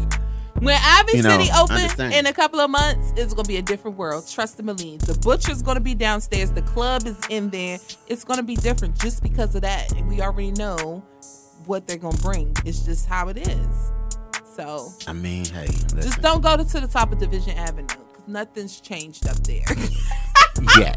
[0.61, 3.62] When Ivy You know, City opens in a couple of months, it's gonna be a
[3.62, 4.26] different world.
[4.28, 4.98] Trust me, Aline.
[4.98, 6.50] The butcher's gonna be downstairs.
[6.50, 7.78] The club is in there.
[8.07, 9.92] It's gonna be different just because of that.
[9.92, 11.04] And we already know
[11.66, 12.57] what they're gonna bring.
[12.64, 13.92] It's just how it is.
[14.54, 16.00] So I mean, hey, listen.
[16.02, 19.62] just don't go to, to the top of Division Avenue because nothing's changed up there.
[20.78, 20.94] yeah,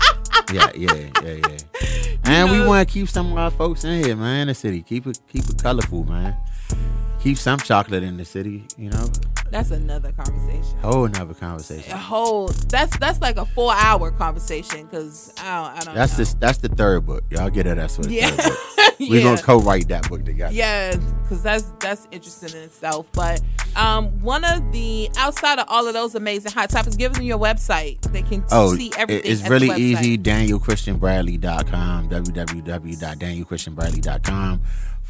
[0.54, 1.58] yeah, yeah, yeah, yeah.
[2.26, 4.48] And we know- want to keep some of our folks in here, man.
[4.48, 6.36] The city, keep it, keep it colorful, man.
[7.22, 9.08] Keep some chocolate in the city, you know.
[9.52, 10.78] That's another conversation.
[10.82, 11.92] Whole another conversation.
[11.92, 16.18] A whole that's that's like a four hour conversation because I don't I don't That's
[16.20, 16.24] know.
[16.24, 17.24] the that's the third book.
[17.32, 17.78] Y'all get it.
[17.78, 18.12] That's what.
[18.12, 18.60] yeah Third book.
[19.00, 19.10] yeah.
[19.10, 20.54] We're gonna co-write that book together.
[20.54, 23.08] Yeah, because that's that's interesting in itself.
[23.12, 23.42] But
[23.76, 27.40] um, one of the outside of all of those amazing hot topics, give them your
[27.40, 28.00] website.
[28.14, 29.32] They can Oh, see everything.
[29.32, 30.16] it's really easy.
[30.20, 34.62] DanielChristianBradley.com, www.danielchristianbradley.com.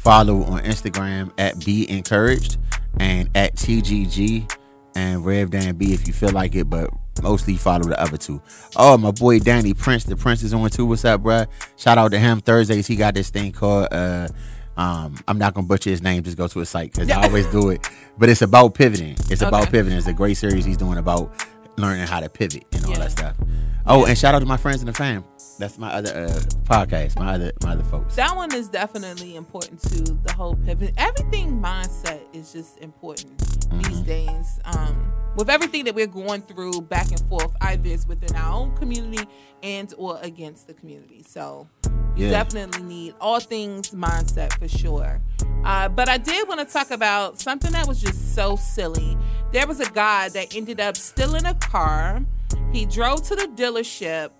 [0.02, 2.56] Follow on Instagram at Be Encouraged
[2.98, 4.50] and at TGG
[4.94, 6.88] and Rev Dan B if you feel like it, but
[7.22, 8.40] mostly follow the other two.
[8.76, 10.04] Oh, my boy Danny Prince.
[10.04, 10.86] The Prince is on too.
[10.86, 11.46] What's up, bruh?
[11.76, 12.40] Shout out to him.
[12.40, 13.88] Thursdays, he got this thing called.
[13.92, 14.28] uh
[14.76, 16.22] um, I'm not gonna butcher his name.
[16.22, 17.86] Just go to his site because I always do it.
[18.16, 19.16] But it's about pivoting.
[19.28, 19.98] It's about pivoting.
[19.98, 21.30] It's a great series he's doing about
[21.76, 22.98] learning how to pivot and all Yeah.
[23.00, 23.36] that stuff.
[23.84, 25.24] Oh, and shout out to my friends in the fam.
[25.60, 26.28] That's my other uh,
[26.64, 27.18] podcast.
[27.18, 28.16] My other my other folks.
[28.16, 30.94] That one is definitely important to the whole pivot.
[30.96, 33.36] Everything mindset is just important
[33.70, 33.82] Mm-hmm.
[33.82, 34.58] these days.
[34.64, 38.76] Um, with everything that we're going through back and forth, either it's within our own
[38.76, 39.24] community
[39.62, 41.22] and or against the community.
[41.24, 41.68] So
[42.16, 42.30] you Yeah.
[42.32, 45.20] definitely need all things mindset for sure.
[45.64, 49.16] Uh, but I did want to talk about something that was just so silly.
[49.52, 52.24] There was a guy that ended up stealing a car.
[52.72, 54.30] He drove to the dealership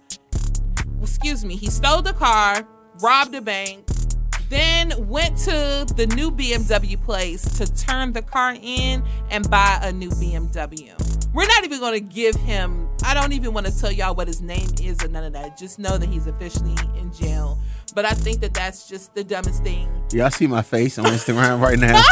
[1.02, 2.66] excuse me, he stole the car,
[3.02, 3.86] robbed a bank,
[4.48, 9.92] then went to the new BMW place to turn the car in and buy a
[9.92, 10.92] new BMW.
[11.32, 14.26] We're not even going to give him, I don't even want to tell y'all what
[14.26, 15.56] his name is or none of that.
[15.56, 17.58] Just know that he's officially in jail.
[17.94, 19.88] But I think that that's just the dumbest thing.
[20.12, 22.02] Y'all see my face on Instagram right now.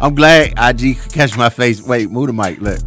[0.00, 1.80] I'm glad IG could catch my face.
[1.82, 2.60] Wait, move the mic.
[2.60, 2.80] Look.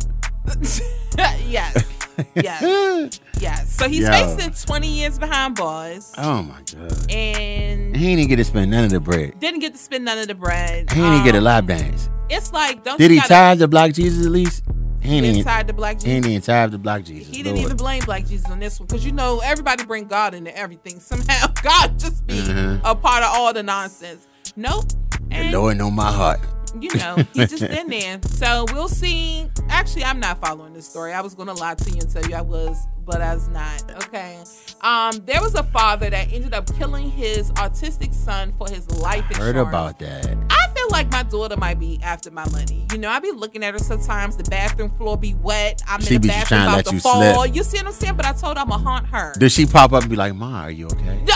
[1.47, 1.96] yes.
[2.35, 3.19] Yes.
[3.39, 3.75] Yes.
[3.75, 4.11] So he's Yo.
[4.11, 7.11] facing 20 years behind bars Oh my god.
[7.11, 9.39] and He didn't get to spend none of the bread.
[9.39, 10.91] didn't get to spend none of the bread.
[10.91, 12.09] He ain't even get a Um, lap dance.
[12.29, 14.63] It's like, don't Did he gotta- tie the Black Jesus at least?
[15.01, 16.15] He didn't tied to Black He Jesus.
[16.15, 17.33] ain't even tied the Black Jesus.
[17.33, 20.33] He didn't even blame Black Jesus on this one because you know everybody bring God
[20.33, 20.99] into everything.
[20.99, 22.81] Somehow God just be Mhm.
[22.83, 24.27] a part of all the nonsense.
[24.57, 24.85] Nope.
[25.29, 26.39] The And Lord know my heart.
[26.79, 28.19] You know he just in there.
[28.23, 29.49] So we'll see.
[29.69, 31.13] Actually, I'm not following this story.
[31.13, 33.83] I was gonna lie to you and tell you I was, but I was not.
[34.05, 34.37] Okay.
[34.81, 39.25] Um, there was a father that ended up killing his autistic son for his life
[39.31, 39.37] insurance.
[39.37, 40.25] Heard about that.
[40.51, 42.85] I feel like my daughter might be after my money.
[42.91, 44.37] You know, I be looking at her sometimes.
[44.37, 45.81] The bathroom floor be wet.
[45.87, 47.43] I'm She in the bathroom to about to fall.
[47.43, 47.55] slip.
[47.55, 48.15] You see what I'm saying?
[48.17, 49.33] But I told her I'm gonna haunt her.
[49.39, 51.33] Does she pop up and be like, "Ma, are you okay?" know,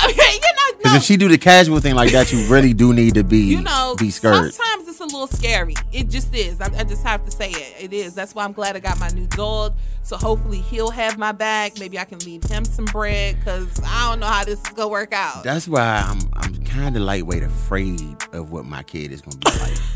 [0.82, 3.38] Because if she do the casual thing like that, you really do need to be
[3.40, 4.54] you know, be scared.
[4.54, 5.76] sometimes it's a little scary.
[5.92, 6.60] It just is.
[6.60, 7.76] I, I just have to say it.
[7.80, 8.16] It is.
[8.16, 9.74] That's why I'm glad I got my new dog.
[10.04, 11.78] So hopefully he'll have my back.
[11.80, 14.90] Maybe I can leave him some bread because I don't know how this is gonna
[14.90, 15.44] work out.
[15.44, 18.02] That's why I'm I'm kind of lightweight afraid
[18.34, 19.78] of what my kid is gonna be like.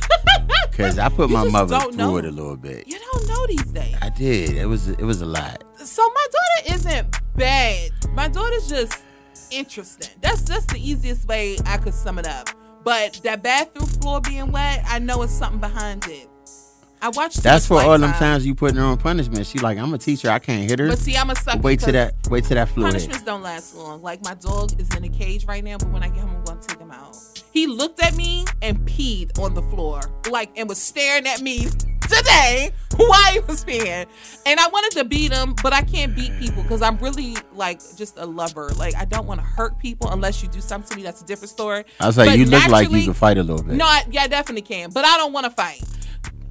[0.69, 2.17] Because I put You my mother through know.
[2.17, 2.85] it a little bit.
[2.85, 3.95] you don't know these days.
[4.01, 4.51] I did.
[4.57, 5.63] It was it was a lot.
[5.77, 7.91] so my daughter isn't bad.
[8.13, 9.01] My daughter's just
[9.57, 10.09] interesting.
[10.21, 12.49] That's just the easiest way I could sum it up.
[12.83, 16.29] But that bathroom floor being wet, I know it's something behind it.
[17.01, 17.43] I watched.
[17.43, 18.19] That's for all them Lifetime.
[18.19, 19.45] times you putting her on punishment.
[19.45, 20.29] She like, I'm a teacher.
[20.29, 20.89] I can't hit her.
[20.89, 21.59] But see, I'm a sucker.
[21.59, 22.15] Wait till that.
[22.29, 22.91] Wait till that fluid.
[22.91, 24.01] Punishments don't last long.
[24.01, 26.59] Like my dog is in a cage right now, but when I get home, I'm
[26.59, 27.15] to take him out.
[27.51, 31.67] He looked at me and peed on the floor, like, and was staring at me
[32.01, 34.05] today while he was peeing.
[34.45, 37.79] And I wanted to beat him, but I can't beat people because I'm really like
[37.95, 38.69] just a lover.
[38.77, 41.03] Like I don't want to hurt people unless you do something to me.
[41.03, 41.85] That's a different story.
[41.99, 43.75] I was like, But you look like you can fight a little bit.
[43.75, 45.81] no, I, yeah, I definitely can, but I don't want to fight.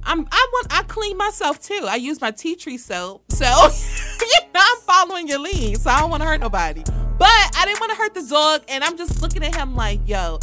[0.07, 1.85] I'm, I want, I clean myself too.
[1.87, 3.45] I use my tea tree soap, so
[4.21, 5.79] you know I'm following your lead.
[5.79, 8.63] So I don't want to hurt nobody, but I didn't want to hurt the dog,
[8.67, 10.37] and I'm just looking at him like, yo,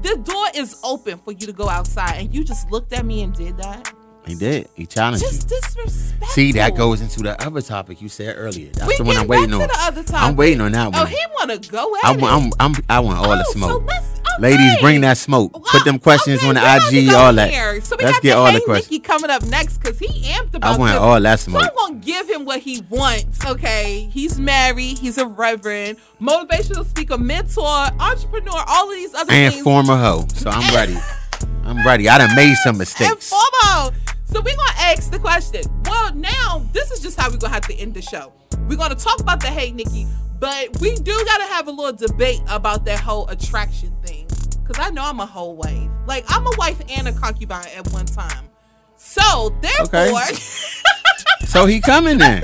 [0.00, 3.22] the door is open for you to go outside, and you just looked at me
[3.22, 3.92] and did that.
[4.26, 4.68] He did.
[4.74, 5.56] He challenged Just you.
[5.60, 6.28] disrespectful.
[6.28, 8.70] See, that goes into the other topic you said earlier.
[8.72, 9.68] That's We the one I'm waiting back on.
[9.68, 10.22] to the other topic.
[10.22, 11.02] I'm waiting on that oh, one.
[11.02, 12.22] Oh, he want to go at I it.
[12.22, 13.84] I'm, I'm, I want all the Oh, so smoke.
[13.86, 14.06] let's-
[14.40, 15.52] Ladies, bring that smoke.
[15.52, 17.50] Put them questions okay, on the we're about to IG, all that.
[17.50, 17.80] here.
[17.82, 18.90] So we Let's got get the all Hey the questions.
[18.90, 21.00] Nikki coming up next because he amped about I want this.
[21.00, 21.62] all that So smoke.
[21.62, 23.46] I'm gonna give him what he wants.
[23.46, 24.98] Okay, he's married.
[24.98, 27.62] He's a reverend, motivational speaker, mentor,
[28.00, 29.62] entrepreneur, all of these other And things.
[29.62, 30.26] former hoe.
[30.34, 30.96] So I'm ready.
[31.64, 32.08] I'm ready.
[32.08, 33.28] I done made some and mistakes.
[33.30, 33.94] former.
[34.34, 35.62] So we're gonna ask the question.
[35.84, 38.32] Well, now this is just how we're gonna have to end the show.
[38.68, 40.08] We're gonna talk about the Hey Nikki,
[40.40, 44.26] but we do gotta have a little debate about that whole attraction thing.
[44.64, 45.88] Cause I know I'm a whole wife.
[46.08, 48.48] Like I'm a wife and a concubine at one time.
[48.96, 50.34] So therefore, Okay.
[51.46, 52.42] So he coming then.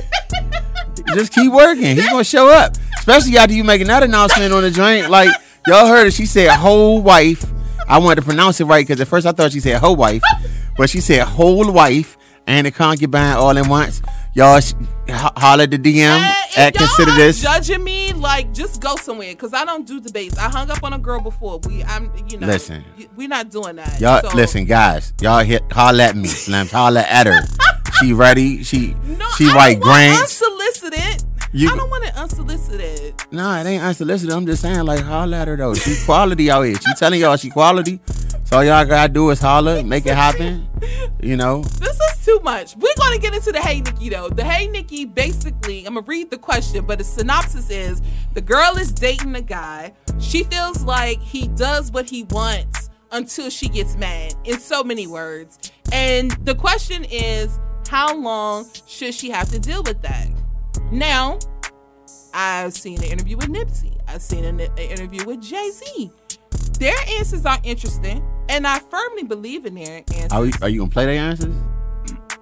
[1.14, 1.96] Just keep working.
[1.96, 2.76] He gonna show up.
[3.00, 5.10] Especially after you making that announcement on the joint.
[5.10, 5.30] Like
[5.66, 6.12] y'all heard it.
[6.12, 7.44] She said whole wife.
[7.88, 10.22] I wanted to pronounce it right because at first I thought she said whole wife,
[10.80, 12.16] but she said whole wife
[12.46, 14.00] and a concubine all at once.
[14.32, 14.72] Y'all sh-
[15.10, 15.98] ho- holler the DM
[16.56, 17.42] And at consider this.
[17.42, 20.38] judging me, like just go somewhere because I don't do debates.
[20.38, 21.58] I hung up on a girl before.
[21.66, 22.82] We, I'm, you know, Listen.
[23.14, 24.00] we're not doing that.
[24.00, 25.12] Y'all So- listen, guys.
[25.20, 26.70] Y'all hit holler at me, Slams.
[26.72, 27.42] Holler at her.
[28.00, 28.62] She ready.
[28.64, 30.40] She No, she I write grants.
[30.40, 31.22] Unsolicited.
[31.52, 33.14] You- I don't want it unsolicited.
[33.32, 34.34] No, it ain't unsolicited.
[34.34, 35.74] I'm just saying, like, holler at her though.
[35.74, 36.76] She quality out here.
[36.76, 38.00] She telling y'all she quality.
[38.44, 40.68] So all y'all gotta do is holler, make it happen.
[41.22, 41.62] You know.
[41.62, 42.76] This is too much.
[42.76, 44.28] We're gonna get into the Hey Nikki though.
[44.28, 48.00] The Hey Nikki, basically, I'm gonna read the question, but the synopsis is
[48.34, 49.92] the girl is dating a guy.
[50.18, 54.34] She feels like he does what he wants until she gets mad.
[54.44, 55.72] In so many words.
[55.92, 60.28] And the question is, how long should she have to deal with that?
[60.90, 61.38] Now,
[62.34, 63.98] I've seen an interview with Nipsey.
[64.08, 66.10] I've seen an, an interview with Jay Z.
[66.78, 70.32] Their answers are interesting, and I firmly believe in their answers.
[70.32, 71.54] Are, we, are you gonna play their answers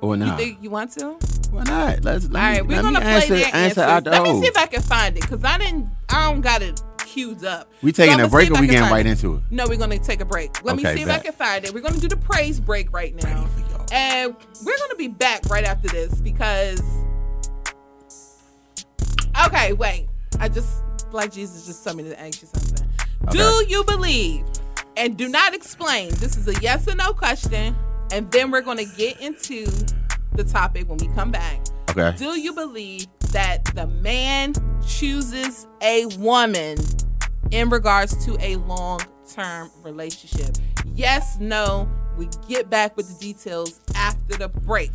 [0.00, 0.38] or not?
[0.38, 1.06] You think you want to?
[1.06, 1.18] All
[1.50, 2.04] Why not?
[2.04, 2.28] Let's.
[2.28, 4.12] Let right, me, we're gonna play answer, their answer answers.
[4.12, 5.90] Let me see if I can find it because I didn't.
[6.08, 7.70] I don't got it queued up.
[7.82, 9.10] We taking I'ma a break or we getting right it.
[9.10, 9.42] into it?
[9.50, 10.62] No, we're gonna take a break.
[10.64, 11.08] Let me Okay, see if.
[11.10, 11.74] I can find it.
[11.74, 13.86] We're gonna do the praise break right now, Ready for y'all.
[13.92, 16.80] and we're gonna be back right after this because.
[19.46, 20.08] Okay, wait.
[20.40, 20.82] I just
[21.12, 22.88] like Jesus just told me to ask you something.
[23.30, 24.44] Do you believe?
[24.96, 26.10] And do not explain.
[26.14, 27.76] This is a yes or no question,
[28.12, 29.66] and then we're gonna get into
[30.32, 31.60] the topic when we come back.
[31.90, 32.16] Okay.
[32.16, 34.54] Do you believe that the man
[34.86, 36.78] chooses a woman
[37.50, 40.56] in regards to a long term relationship?
[40.94, 41.88] Yes, no.
[42.16, 44.90] We get back with the details after the break.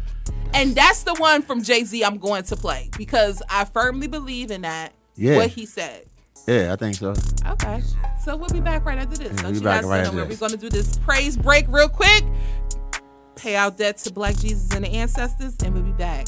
[0.54, 4.51] And that's the one from Jay Z I'm going to play because I firmly believe
[4.51, 4.93] in that.
[5.16, 5.38] Yeah.
[5.38, 6.06] What he said.
[6.47, 7.14] Yeah, I think so.
[7.47, 7.82] Okay.
[8.24, 9.34] So we'll be back right after this.
[9.34, 11.66] Yeah, Don't we you guys right know where we're going to do this praise break
[11.70, 12.24] real quick.
[13.36, 16.28] Pay out debt to Black Jesus and the ancestors, and we'll be back.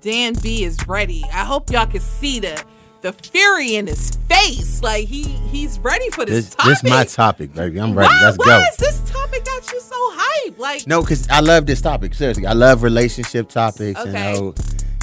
[0.00, 1.24] Dan B is ready.
[1.32, 2.64] I hope y'all can see the
[3.02, 4.82] the fury in his face.
[4.82, 6.70] Like he he's ready for this, This topic.
[6.82, 7.80] this my topic, baby.
[7.80, 8.12] I'm ready.
[8.12, 8.58] Why, Let's why go.
[8.70, 10.58] is this topic got you so hype?
[10.58, 12.14] Like No, because I love this topic.
[12.14, 13.98] Seriously, I love relationship topics.
[14.00, 14.08] Okay.
[14.34, 14.54] You know,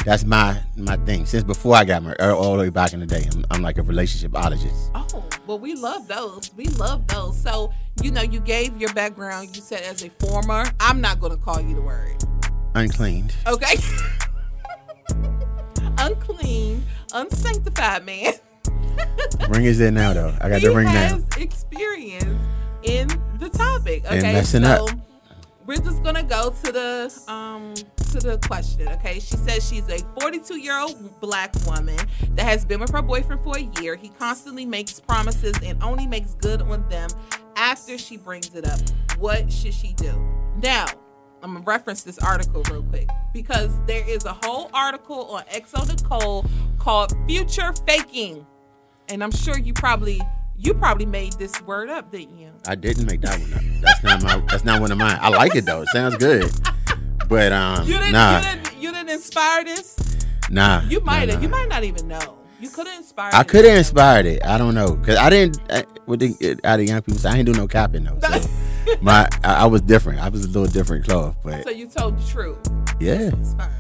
[0.05, 1.25] that's my my thing.
[1.25, 3.77] Since before I got married, all the way back in the day, I'm, I'm like
[3.77, 4.91] a relationshipologist.
[4.95, 6.51] Oh, well, we love those.
[6.55, 7.39] We love those.
[7.41, 9.55] So, you know, you gave your background.
[9.55, 10.63] You said as a former.
[10.79, 12.23] I'm not going to call you the word.
[12.75, 13.33] Uncleaned.
[13.47, 13.75] Okay?
[16.11, 18.33] Unclean, unsanctified man.
[19.49, 20.33] Ring is there now, though.
[20.41, 21.41] I got he the ring has now.
[21.41, 22.39] experience
[22.83, 23.07] in
[23.39, 24.03] the topic.
[24.07, 24.89] And Okay, messing so up.
[25.65, 27.73] we're just gonna go to the um
[28.11, 28.87] to the question.
[28.87, 31.97] Okay, she says she's a 42 year old black woman
[32.35, 33.95] that has been with her boyfriend for a year.
[33.95, 37.09] He constantly makes promises and only makes good on them
[37.55, 38.79] after she brings it up.
[39.19, 40.13] What should she do?
[40.61, 40.85] Now,
[41.47, 46.45] I'm gonna reference this article real quick because there is a whole article on xoNecole
[46.77, 48.45] called "Future Faking."
[49.09, 50.19] and I'm sure you probably
[50.57, 52.51] you probably made this word up, didn't you?
[52.67, 53.61] I didn't make that one up.
[53.81, 54.45] That's not my.
[54.47, 55.17] That's not one of mine.
[55.21, 55.83] I like it though.
[55.83, 56.51] It sounds good.
[57.29, 60.27] But um, You didn't nah, you didn't you didn't inspire this?
[60.49, 60.81] nah.
[60.81, 61.43] You might nah, have.
[61.43, 62.37] You might not even know.
[62.59, 63.35] You could have inspired.
[63.35, 64.45] I could have inspired it.
[64.45, 65.59] I don't know because I didn't.
[65.69, 68.19] I, with the out of young people, I ain't do no capping though.
[68.21, 68.49] So
[69.01, 70.19] my, I, I was different.
[70.19, 72.59] I was a little different cloth, but So you told the truth.
[72.99, 73.71] yeah, Inspired.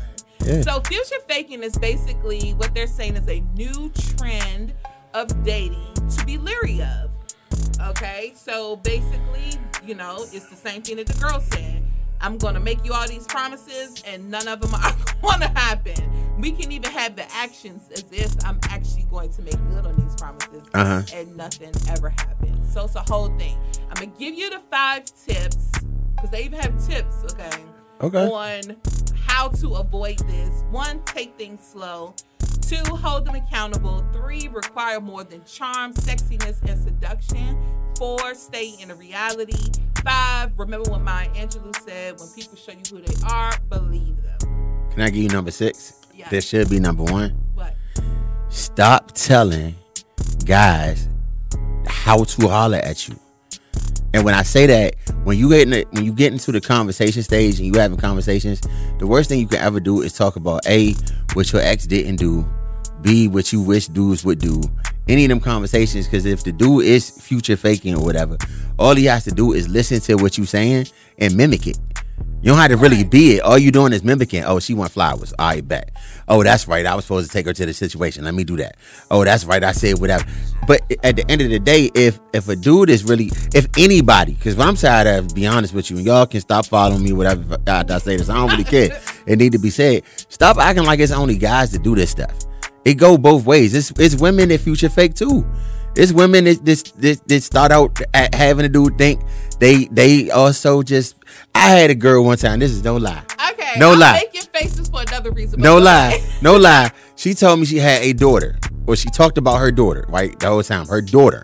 [0.45, 0.61] yeah.
[0.61, 4.73] So future faking is basically what they're saying is a new trend
[5.13, 7.09] of dating to be leery of.
[7.89, 9.51] Okay, so basically,
[9.85, 11.83] you know, it's the same thing that the girl said.
[12.21, 15.95] I'm gonna make you all these promises, and none of them are gonna happen.
[16.39, 19.95] We can even have the actions as if I'm actually going to make good on
[19.95, 21.01] these promises, Uh-huh.
[21.13, 22.73] and nothing ever happens.
[22.73, 23.57] So it's a whole thing.
[23.89, 25.71] I'm gonna give you the five tips
[26.15, 27.15] because they even have tips.
[27.33, 27.63] Okay
[28.01, 28.25] Okay.
[28.31, 28.77] on
[29.25, 30.63] how to avoid this.
[30.69, 32.13] One, take things slow.
[32.67, 34.05] Two, hold them accountable.
[34.11, 37.57] Three, require more than charm, sexiness, and seduction.
[37.97, 39.71] Four, stay in a reality.
[40.03, 44.89] Five, remember what Maya Angelou said when people show you who they are, believe them.
[44.91, 46.01] Can I give you number six?
[46.13, 46.27] Yeah.
[46.27, 47.29] This should be number one.
[47.53, 47.73] What?
[48.49, 49.75] Stop telling
[50.43, 51.07] guys
[51.87, 53.15] how to holler at you.
[54.13, 56.59] And when I say that, when you get in the, when you get into the
[56.59, 58.59] conversation stage and you having conversations,
[58.99, 60.93] the worst thing you can ever do is talk about a
[61.33, 62.47] what your ex didn't do,
[63.01, 64.61] b what you wish dudes would do.
[65.07, 68.37] Any of them conversations, because if the dude is future faking or whatever,
[68.77, 70.87] all he has to do is listen to what you saying
[71.17, 71.79] and mimic it.
[72.41, 73.41] You don't have to really be it.
[73.41, 74.43] All you doing is mimicking.
[74.43, 75.33] Oh, she want flowers.
[75.39, 75.91] Right, bet.
[76.27, 76.85] Oh, that's right.
[76.85, 78.23] I was supposed to take her to the situation.
[78.25, 78.75] Let me do that.
[79.09, 79.63] Oh, that's right.
[79.63, 80.23] I said whatever.
[80.67, 84.33] But at the end of the day, if if a dude is really, if anybody,
[84.33, 87.11] because what I'm tired of, be honest with you, and y'all can stop following me,
[87.11, 88.29] whatever I, I say this.
[88.29, 88.89] I don't really care.
[89.27, 90.03] It need to be said.
[90.29, 92.46] Stop acting like it's only guys that do this stuff.
[92.87, 93.73] It go both ways.
[93.73, 95.45] It's it's women that future fake too.
[95.97, 99.21] It's women that this this that start out at having a dude think
[99.59, 101.15] they they also just.
[101.53, 102.59] I had a girl one time.
[102.59, 103.23] This is no lie.
[103.51, 103.77] Okay.
[103.77, 104.13] No I'm lie.
[104.23, 105.59] making faces for another reason.
[105.67, 106.25] No lie.
[106.41, 106.91] No lie.
[107.17, 108.57] She told me she had a daughter.
[108.85, 110.39] Or she talked about her daughter, right?
[110.39, 110.87] The whole time.
[110.87, 111.43] Her daughter.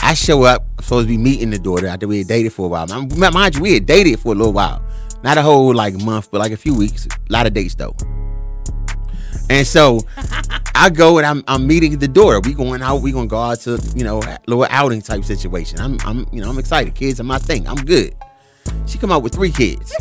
[0.00, 2.66] I show up, I'm supposed to be meeting the daughter after we had dated for
[2.66, 2.86] a while.
[2.86, 4.82] Mind you, we had dated for a little while.
[5.22, 7.06] Not a whole like month, but like a few weeks.
[7.06, 7.96] A lot of dates though.
[9.50, 10.00] And so
[10.74, 12.40] I go and I'm, I'm meeting the door.
[12.40, 15.80] We going out, we gonna go out to, you know, a little outing type situation.
[15.80, 16.94] I'm I'm you know, I'm excited.
[16.94, 17.66] Kids are my thing.
[17.66, 18.14] I'm good.
[18.86, 19.94] She come out with three kids.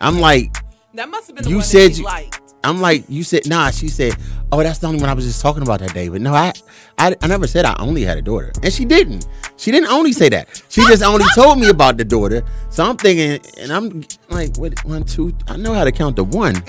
[0.00, 0.56] I'm like,
[0.94, 2.38] That must have been the You said you- liked.
[2.62, 3.70] I'm like, you said nah.
[3.70, 4.14] She said,
[4.52, 6.10] oh, that's the only one I was just talking about that day.
[6.10, 6.52] But no, I,
[6.98, 9.26] I, I never said I only had a daughter, and she didn't.
[9.56, 10.62] She didn't only say that.
[10.68, 12.44] She just only told me about the daughter.
[12.68, 14.84] So I'm thinking, and I'm like, what?
[14.84, 15.34] One, two.
[15.48, 16.62] I know how to count to one.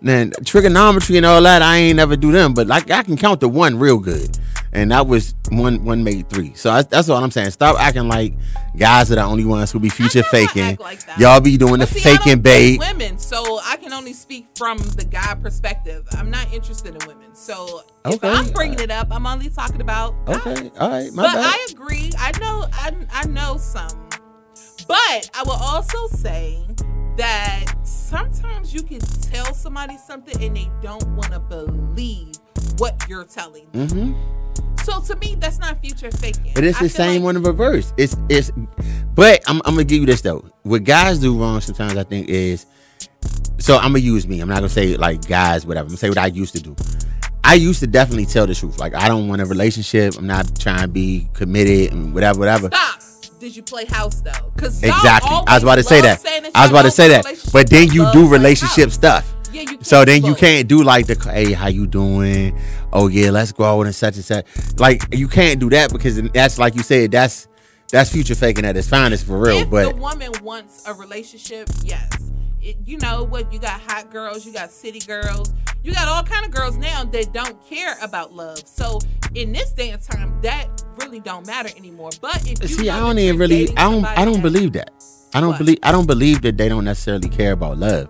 [0.00, 3.40] Then trigonometry and all that, I ain't never do them, but like I can count
[3.40, 4.38] to one real good,
[4.72, 5.84] and that was one.
[5.84, 6.54] One made three.
[6.54, 7.50] So I, that's what I'm saying.
[7.50, 8.34] Stop acting like
[8.76, 10.76] guys are the only ones who be future faking.
[10.76, 11.00] like.
[11.18, 12.78] Y'all be doing But the see, faking bait.
[12.78, 16.06] women, so I can only speak from the guy perspective.
[16.12, 20.14] I'm not interested in women, so if I'm bringing it up, I'm only talking about
[20.26, 20.46] guys.
[20.46, 21.44] Okay, all right, my but bad.
[21.54, 22.12] I agree.
[22.18, 22.66] I know.
[22.72, 24.08] I, I know some.
[24.86, 26.64] But I will also say
[27.18, 32.34] that sometimes you can tell somebody something and they don't want to believe
[32.78, 33.88] what you're telling them.
[33.88, 34.34] mm-hmm.
[34.84, 36.52] So to me, that's not future faking.
[36.54, 37.92] But it's I the same like- one in reverse.
[37.98, 38.50] It's it's
[39.14, 40.48] but I'm, I'm gonna give you this though.
[40.62, 42.64] What guys do wrong sometimes I think is
[43.58, 44.40] so I'm gonna use me.
[44.40, 45.84] I'm not gonna say like guys, whatever.
[45.84, 46.74] I'm gonna say what I used to do.
[47.44, 48.78] I used to definitely tell the truth.
[48.78, 50.16] Like I don't want a relationship.
[50.16, 52.68] I'm not trying to be committed and whatever, whatever.
[52.68, 53.02] Stop.
[53.38, 54.50] Did you play house though?
[54.54, 55.30] Because Exactly.
[55.46, 56.50] I was about to say that.
[56.54, 57.24] I was about to say that.
[57.52, 59.32] But then you do relationship stuff.
[59.52, 62.58] Yeah, you So then you can't do like the hey, how you doing?
[62.92, 64.46] Oh yeah, let's go out and such and such.
[64.78, 67.48] Like you can't do that because that's like you said, that's
[67.90, 69.58] that's future faking at its finest for real.
[69.58, 72.10] if but the woman wants a relationship, yes.
[72.60, 73.52] It, you know what?
[73.52, 75.52] You got hot girls, you got city girls,
[75.82, 78.58] you got all kind of girls now that don't care about love.
[78.66, 78.98] So
[79.34, 82.10] in this day and time, that really don't matter anymore.
[82.20, 84.90] But if you see, I don't even really I don't I don't believe that.
[85.34, 85.58] I don't What?
[85.58, 88.08] believe I don't believe that they don't necessarily care about love.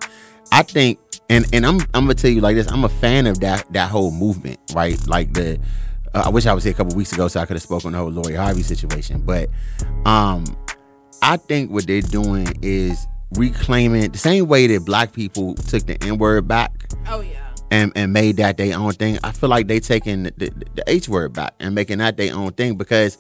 [0.51, 3.41] I think and and I'm I'm gonna tell you like this, I'm a fan of
[3.41, 4.99] that that whole movement, right?
[5.07, 5.59] Like the
[6.15, 7.89] uh, I wish I was here a couple weeks ago so I could have spoken
[7.89, 9.21] on the whole Lori Harvey situation.
[9.21, 9.51] But
[10.07, 10.45] um
[11.21, 16.03] I think what they're doing is reclaiming the same way that black people took the
[16.03, 16.72] N word back
[17.07, 17.55] Oh yeah.
[17.70, 19.18] and, and made that their own thing.
[19.22, 22.35] I feel like they taking the, the, the H word back and making that their
[22.35, 23.18] own thing because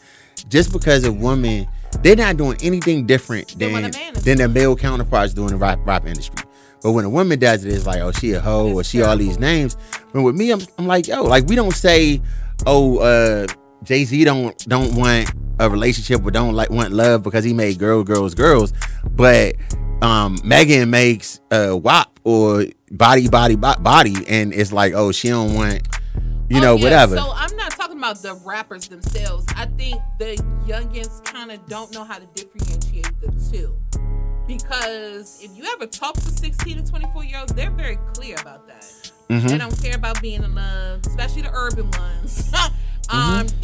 [0.48, 1.68] just because a woman
[2.02, 5.34] they're not doing anything different Than than what a man is than their male counterparts
[5.34, 6.44] doing the rap rap industry.
[6.82, 9.16] But when a woman does it, it's like, oh, she a hoe or she all
[9.16, 9.76] these names.
[10.12, 12.22] But with me, I'm, I'm like, yo, like we don't say,
[12.66, 13.48] oh, uh,
[13.82, 17.78] Jay Z don't don't want a relationship or don't like want love because he made
[17.78, 18.72] girl, girls, girls.
[19.10, 19.56] But
[20.02, 25.54] um, Megan makes uh, WAP or body, body, body, and it's like, oh, she don't
[25.54, 25.86] want,
[26.48, 26.82] you Oh, know, yeah.
[26.84, 27.16] whatever.
[27.16, 29.46] So I'm not talking about the rappers themselves.
[29.56, 30.36] I think the
[30.66, 33.74] youngins kind of don't know how to differentiate the two.
[34.46, 38.66] Because if you ever talk to 16 to 24 year olds, they're very clear about
[38.66, 38.82] that.
[39.28, 39.46] Mhm.
[39.48, 42.50] They don't care about being in love, especially the urban ones.
[42.54, 42.70] um,
[43.10, 43.60] Mm-hmm.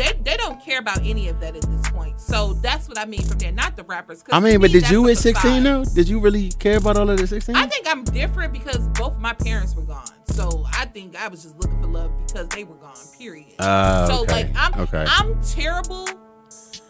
[0.64, 2.20] They, they don't care about any of that at this point.
[2.20, 3.52] So that's what I mean from there.
[3.52, 4.24] Not the rappers.
[4.30, 5.84] I mean, but me, did you at 16 though?
[5.84, 7.54] Did you really care about all of the 16?
[7.54, 10.06] I think I'm different because both my parents were gone.
[10.26, 12.96] So I think I was just looking for love because they were gone.
[13.18, 13.54] Period.
[13.58, 14.32] Uh, so okay.
[14.32, 15.04] like I'm okay.
[15.08, 16.06] I'm terrible.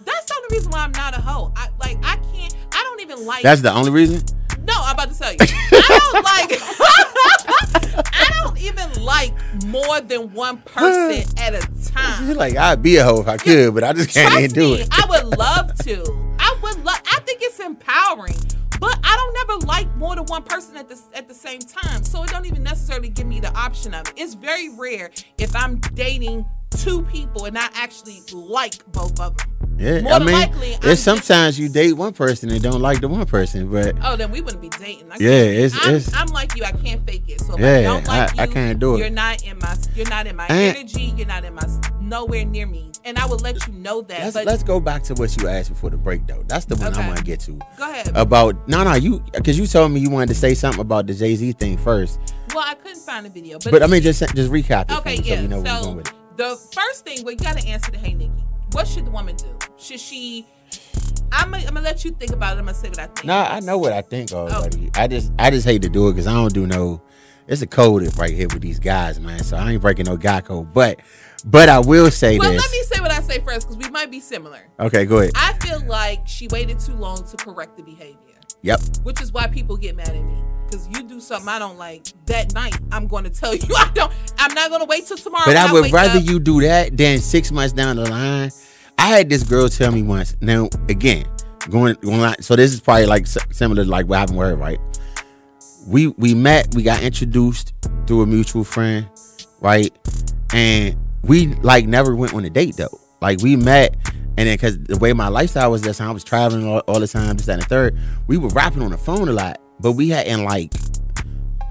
[0.04, 1.52] That's the only reason why I'm not a hoe.
[1.56, 2.56] I like I can't.
[2.72, 3.42] I don't even like.
[3.42, 4.22] That's the only reason.
[4.66, 5.38] No, I'm about to tell you.
[5.40, 8.04] I don't like.
[8.14, 9.34] I don't even like
[9.66, 12.34] more than one person at a time.
[12.34, 14.80] like, I'd be a hoe if I could, but I just can't even do me,
[14.82, 14.88] it.
[14.90, 16.02] I would love to.
[16.38, 17.00] I would love.
[17.06, 18.36] I think it's empowering,
[18.80, 22.02] but I don't never like more than one person at the at the same time.
[22.04, 24.14] So it don't even necessarily give me the option of it.
[24.16, 26.46] It's very rare if I'm dating
[26.82, 29.50] two people and I actually like both of them.
[29.76, 32.80] Yeah, More I mean, likely, I'm it's just- sometimes you date one person and don't
[32.80, 35.10] like the one person, but Oh, then we wouldn't be dating.
[35.10, 36.62] I Yeah, it's- I'm, it's- I'm like you.
[36.62, 37.40] I can't fake it.
[37.40, 38.98] So if Yeah, I don't like I- I can't do it.
[38.98, 39.76] You're not in my.
[39.96, 41.12] You're not in my And- energy.
[41.16, 41.62] You're not in my.
[42.00, 42.92] Nowhere near me.
[43.04, 44.20] And I will let you know that.
[44.20, 46.44] let's but let's go back to what you asked before the break though.
[46.46, 47.02] That's the one Okay.
[47.02, 48.12] I want to get to go ahead.
[48.14, 48.68] about.
[48.68, 51.34] No, no, you because you told me you wanted to say something about the Jay
[51.34, 52.18] Z thing first,
[52.54, 55.16] well, I couldn't find a video, but, but I mean just just recap it okay,
[55.16, 55.48] yeah.
[55.82, 56.00] so
[56.36, 56.72] we know where we're so going with it.
[56.72, 58.44] the first thing, well, you got to answer the hey Nikki.
[58.72, 59.46] What should the woman do?
[59.76, 60.46] Should she?
[61.32, 62.60] I'm gonna, I'm gonna let you think about it.
[62.60, 63.24] I'm gonna say what I think.
[63.24, 64.90] No, I know what I think already.
[64.94, 67.02] I just I just hate to do it because I don't do no.
[67.46, 69.42] It's a code right here with these guys, man.
[69.44, 71.00] So I ain't breaking no guy code, but
[71.44, 72.62] but I will say well, this.
[72.62, 74.60] let me say what I say first because we might be similar.
[74.80, 75.32] okay, go ahead.
[75.34, 78.18] I feel like she waited too long to correct the behavior.
[78.62, 78.80] Yep.
[79.02, 82.06] which is why people get mad at me because you do something I don't like
[82.26, 82.78] that night.
[82.92, 84.12] I'm going to tell you I don't.
[84.38, 85.44] I'm not going to wait till tomorrow.
[85.46, 86.24] But I would rather up.
[86.24, 88.50] you do that than six months down the line.
[88.98, 90.36] I had this girl tell me once.
[90.40, 91.26] Now again,
[91.70, 94.56] going going on, so this is probably like similar to like what happened with her,
[94.56, 94.80] right?
[95.86, 97.72] We we met, we got introduced
[98.06, 99.08] through a mutual friend,
[99.60, 99.92] right?
[100.52, 103.00] And we like never went on a date though.
[103.20, 103.96] Like we met,
[104.36, 107.00] and then because the way my lifestyle was that time, I was traveling all, all
[107.00, 107.98] the time, this that, and the third.
[108.26, 110.72] We were rapping on the phone a lot, but we hadn't like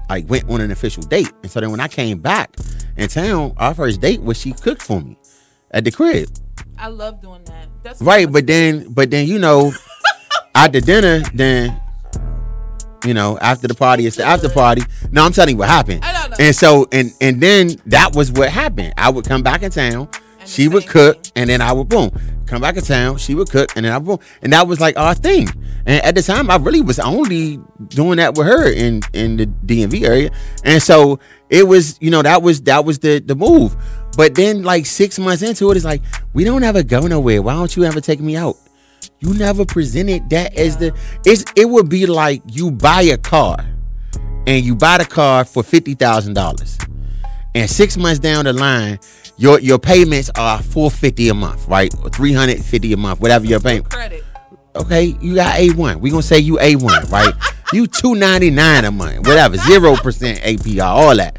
[0.08, 1.32] like went on an official date.
[1.42, 2.54] And so then when I came back
[2.96, 5.16] in town, our first date was she cooked for me
[5.70, 6.28] at the crib.
[6.78, 7.68] I love doing that.
[7.82, 9.72] That's Right, but then but then you know
[10.54, 11.80] at the dinner, then
[13.04, 14.82] you know, after the party, it's the after party.
[15.12, 16.04] No, I'm telling you what happened.
[16.04, 16.36] I don't know.
[16.40, 18.94] And so and and then that was what happened.
[18.96, 20.08] I would come back in town,
[20.46, 21.32] she would cook, thing.
[21.36, 22.10] and then I would boom.
[22.46, 24.26] Come back in town, she would cook, and then I would boom.
[24.42, 25.48] And that was like our thing.
[25.86, 29.46] And at the time I really was only doing that with her in in the
[29.46, 30.30] DMV area.
[30.64, 31.18] And so
[31.50, 33.76] it was, you know, that was that was the the move.
[34.16, 37.42] But then like six months into it, it's like, we don't ever go nowhere.
[37.42, 38.56] Why don't you ever take me out?
[39.20, 43.56] You never presented that as the it's it would be like you buy a car
[44.46, 46.78] and you buy the car for fifty thousand dollars.
[47.54, 48.98] And six months down the line,
[49.36, 51.92] your your payments are four fifty a month, right?
[52.02, 53.90] Or three hundred fifty a month, whatever your payment.
[53.90, 54.24] credit.
[54.76, 56.00] Okay, you got A one.
[56.00, 57.32] We gonna say you A one, right?
[57.72, 61.38] you two ninety nine a month, whatever, zero percent APR, all that.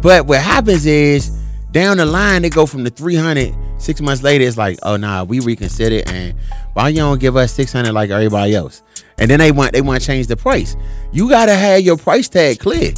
[0.00, 1.30] But what happens is
[1.72, 5.22] down the line they go from the 300 six months later it's like oh nah
[5.22, 6.34] we reconsider and
[6.72, 8.82] why you don't give us 600 like everybody else
[9.18, 10.76] and then they want they want to change the price
[11.12, 12.92] you gotta have your price tag clear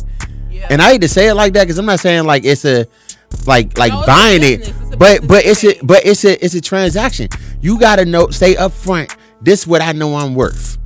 [0.51, 0.69] Yeah.
[0.71, 2.87] and i hate to say it like that because i'm not saying like it's a
[3.47, 4.81] like like No, buying it business.
[4.81, 7.29] It's a but but it's a but it's a it's a transaction
[7.61, 10.79] you gotta know stay up front this what i know i'm worth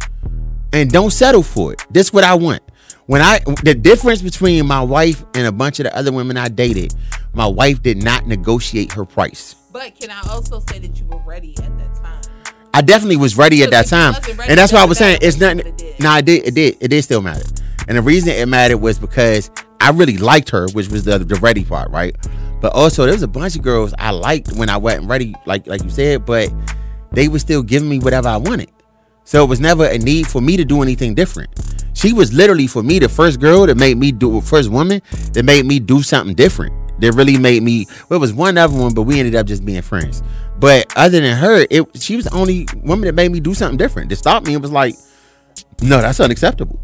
[0.75, 1.87] and don't settle for it.
[1.91, 2.63] This what I want.
[3.07, 6.49] When I the difference between my wife and a bunch of the other women I
[6.49, 6.95] dated,
[7.33, 9.55] my wife did not negotiate her price.
[9.73, 12.23] but can I also say that you were ready at that time?
[12.73, 14.15] I definitely was ready at that time,
[14.49, 15.59] and that's why I was saying it's nothing.
[15.59, 16.01] what it did.
[16.01, 16.47] No, it did.
[16.47, 16.77] It did.
[16.81, 17.45] It did still matter.
[17.87, 19.51] And the reason it mattered was because
[19.85, 22.17] I really liked her, which was the the ready part, right?
[22.63, 25.67] But also there was a bunch of girls I liked when I wasn't ready, like
[25.67, 26.51] like you said, but
[27.13, 28.71] they were still giving me whatever I wanted.
[29.25, 31.51] So it was never a need for me to do anything different.
[31.93, 35.03] She was literally for me the first girl that made me do first woman
[35.35, 36.73] that made me do something different.
[37.01, 37.87] That really made me.
[38.09, 40.23] Well, it was one other one, but we ended up just being friends.
[40.59, 43.77] But other than her, it she was the only woman that made me do something
[43.77, 44.09] different.
[44.09, 44.95] That stopped me, it was like,
[45.83, 46.81] no, that's unacceptable.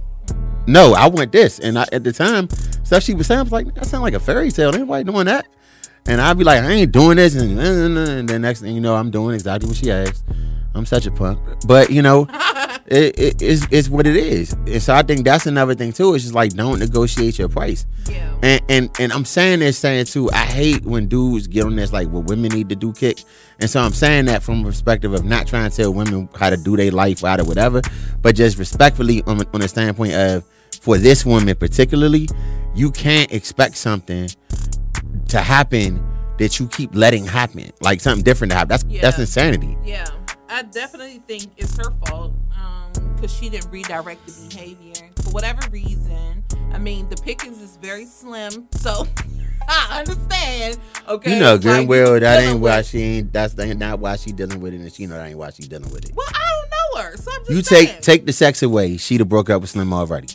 [0.66, 1.58] No, I want this.
[1.58, 2.48] And I, at the time,
[2.84, 4.74] stuff she was saying I was like, that sound like a fairy tale.
[4.74, 5.46] Anybody doing that?
[6.06, 7.34] And I'd be like, I ain't doing this.
[7.34, 10.24] And, and then next thing you know, I'm doing exactly what she asked.
[10.74, 11.40] I'm such a punk.
[11.66, 12.26] But, you know,
[12.86, 14.52] it, it, it's, it's what it is.
[14.52, 16.14] And so I think that's another thing, too.
[16.14, 17.86] It's just like, don't negotiate your price.
[18.08, 18.30] Yeah.
[18.42, 21.92] And, and and I'm saying this saying too, I hate when dudes get on this
[21.92, 23.22] like what women need to do kick.
[23.60, 26.50] And so I'm saying that from a perspective of not trying to tell women how
[26.50, 27.82] to do their life out or whatever,
[28.22, 30.44] but just respectfully on, on the standpoint of
[30.80, 32.28] for this woman particularly,
[32.74, 34.30] you can't expect something
[35.28, 36.02] to happen
[36.38, 37.70] that you keep letting happen.
[37.82, 38.70] Like something different to happen.
[38.70, 39.76] That's that's insanity.
[39.84, 40.06] Yeah,
[40.50, 45.60] I definitely think it's her fault um, because she didn't redirect the behavior for whatever
[45.70, 46.42] reason.
[46.72, 49.06] I mean, the pickings is very slim, so
[49.68, 50.78] I understand.
[51.08, 54.32] Okay, You know good well that ain't why she ain't that's the- not why she
[54.32, 56.12] dealing with it and she know that ain't why she dealing with it.
[56.16, 57.86] Well, I don't know her, so I'm just You saying.
[57.86, 60.28] take take the sex away, she'd have broke up with Slim already.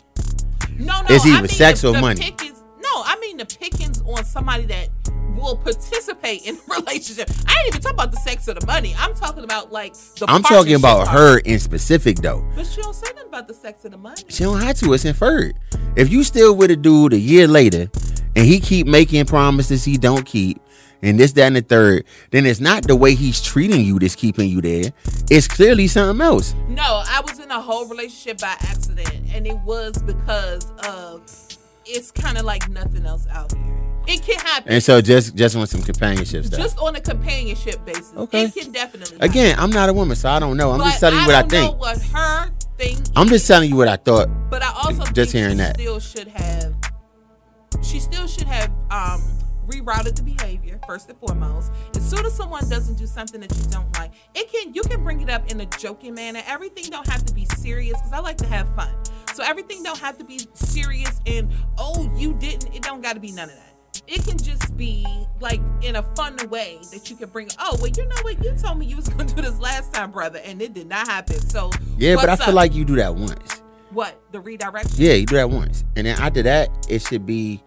[0.78, 1.06] No, no.
[1.08, 2.20] It's I either mean sex the, or the money.
[2.20, 4.88] Pickings, no, I mean the pickings on somebody that
[5.36, 7.30] will participate in a relationship.
[7.46, 8.94] I ain't even talking about the sex or the money.
[8.98, 10.26] I'm talking about like the.
[10.28, 11.18] I'm talking about part.
[11.18, 12.44] her in specific though.
[12.54, 14.22] But she don't say nothing about the sex or the money.
[14.28, 14.92] She don't have to.
[14.92, 15.58] It's inferred.
[15.96, 17.90] If you still with a dude a year later,
[18.34, 20.60] and he keep making promises he don't keep,
[21.02, 24.14] and this, that, and the third, then it's not the way he's treating you that's
[24.16, 24.92] keeping you there.
[25.30, 26.54] It's clearly something else.
[26.68, 31.26] No, I was in a whole relationship by accident, and it was because of
[31.86, 33.62] it's kind of like nothing else out here.
[34.08, 34.72] It can happen.
[34.72, 36.60] And so just just on some companionship stuff.
[36.60, 38.12] Just on a companionship basis.
[38.16, 38.44] Okay.
[38.44, 39.30] It can definitely happen.
[39.30, 40.70] Again, I'm not a woman, so I don't know.
[40.72, 41.72] I'm But just telling you what I don't think.
[41.72, 44.28] know what her thing I'm just telling you what I thought.
[44.50, 45.80] But I also just think hearing she that.
[45.80, 46.74] still should have
[47.82, 49.22] she still should have um
[49.66, 51.72] rerouted the behavior first and foremost.
[51.96, 55.02] As soon as someone doesn't do something that you don't like, it can you can
[55.02, 56.42] bring it up in a joking manner.
[56.46, 58.94] Everything don't have to be serious because I like to have fun.
[59.36, 62.74] So everything don't have to be serious and oh you didn't.
[62.74, 64.02] It don't got to be none of that.
[64.06, 65.04] It can just be
[65.40, 67.50] like in a fun way that you can bring.
[67.58, 68.42] Oh well, you know what?
[68.42, 71.06] You told me you was gonna do this last time, brother, and it did not
[71.06, 71.36] happen.
[71.36, 73.60] So Yeah, but I what's feel like you do that once.
[73.90, 74.94] what the redirection.
[74.96, 75.84] Yeah, you do that once.
[75.96, 77.62] And then after that, it should be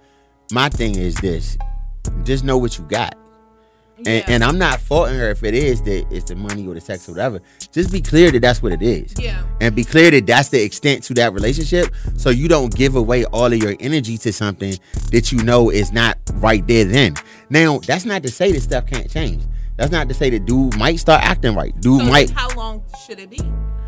[0.51, 1.55] my thing is this.
[2.24, 3.15] Just know what you got.
[4.00, 4.24] And, Yeah.
[4.28, 7.08] and I'm not faulting her if it is that it's the money or the sex
[7.08, 7.39] or whatever.
[7.72, 9.14] Just be clear that that's what it is.
[9.18, 9.43] Yeah.
[9.62, 11.93] And be clear that that's the extent to that relationship.
[12.18, 14.76] So you don't give away all of your energy to something
[15.12, 17.16] that you know is not right there then.
[17.50, 19.43] Now, that's not to say that stuff can't change.
[19.78, 21.74] That's not to say that dude might start acting right.
[21.82, 23.39] Dude So might how long should it be?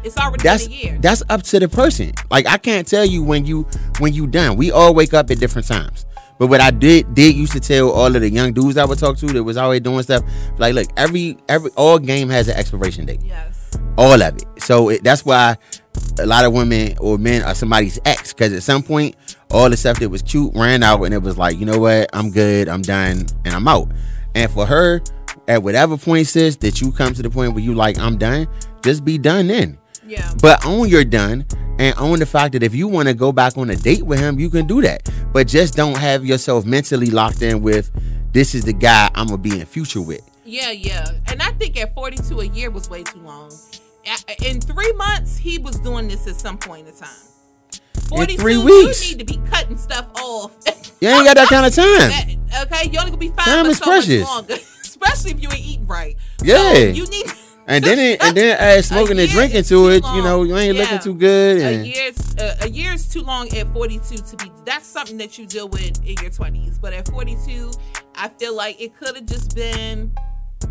[0.04, 0.98] It's already that's been a year.
[1.00, 2.14] that's up to the person.
[2.32, 3.68] Like I can't tell you when you
[4.00, 4.58] when you done.
[4.58, 6.06] We all wake up at different times.
[6.38, 8.98] But what I did did used to tell all of the young dudes I would
[9.00, 10.24] talk to that was always doing stuff
[10.58, 13.78] like, look, every every all game has an expiration date, yes.
[13.98, 14.46] all of it.
[14.58, 15.58] So it, that's why
[16.20, 19.16] a lot of women or men are somebody's ex because at some point
[19.52, 22.10] all the stuff that was cute ran out and it was like, you know what,
[22.14, 23.92] I'm good, I'm done, and I'm out.
[24.34, 25.02] And for her,
[25.48, 28.48] at whatever point, sis, that you come to the point where you like, I'm done,
[28.82, 29.78] just be done then.
[30.12, 30.32] Yeah.
[30.42, 31.46] But own you're done
[31.80, 34.20] and own the fact that if you want to go back on a date with
[34.20, 35.10] him, you can do that.
[35.32, 37.90] But just don't have yourself mentally locked in with
[38.34, 40.22] this is the guy I'm gonna be in future with.
[40.46, 41.06] Yeah, yeah.
[41.28, 43.52] And I think at 42 a year was way too long.
[44.46, 47.10] In three months, he was doing this at some point in time.
[48.10, 49.10] 42, three weeks.
[49.12, 50.52] you need to be cutting stuff off.
[51.00, 52.40] You ain't got that kind of time.
[52.50, 54.22] That- okay, you only gonna be fine Time for is so precious.
[54.22, 56.18] much longer, especially if you ain't eating right.
[56.40, 56.74] So Yeah.
[56.90, 57.26] you need.
[57.68, 60.76] And then it, and then add smoking and drinking to it, you know, you ain't
[60.76, 60.82] Yeah.
[60.84, 61.58] looking too good.
[61.62, 65.18] a And year's uh, a year is too long at 42 to be that's something
[65.18, 67.72] that you deal with in your 20s but at 42
[68.16, 70.12] i feel like it could have just been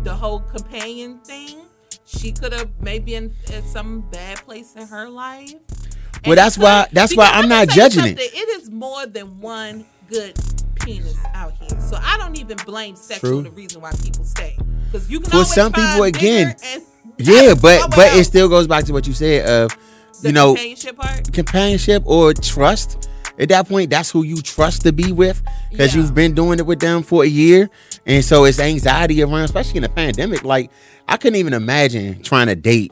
[0.03, 1.59] the whole companion thing
[2.05, 5.53] she could have maybe in, in some bad place in her life
[6.25, 8.19] Well, that's why- that's why I'm not judging it.
[8.19, 10.35] it is more than one good
[10.75, 11.60] penis out here
[11.91, 13.39] so i don't even blame sex True.
[13.39, 14.57] on the reason why people stay
[14.91, 16.55] because you can For some people, again,
[17.17, 19.77] yeah, but but it oh, still goes back to what you said of
[20.21, 23.09] The you know companionship part companionship or trust.
[23.41, 26.01] At that point, that's who you trust to be with because Yeah.
[26.01, 27.69] you've been doing it with them for a year,
[28.05, 30.43] and so it's anxiety around, especially in a pandemic.
[30.43, 30.69] Like
[31.07, 32.91] I couldn't even imagine trying to date,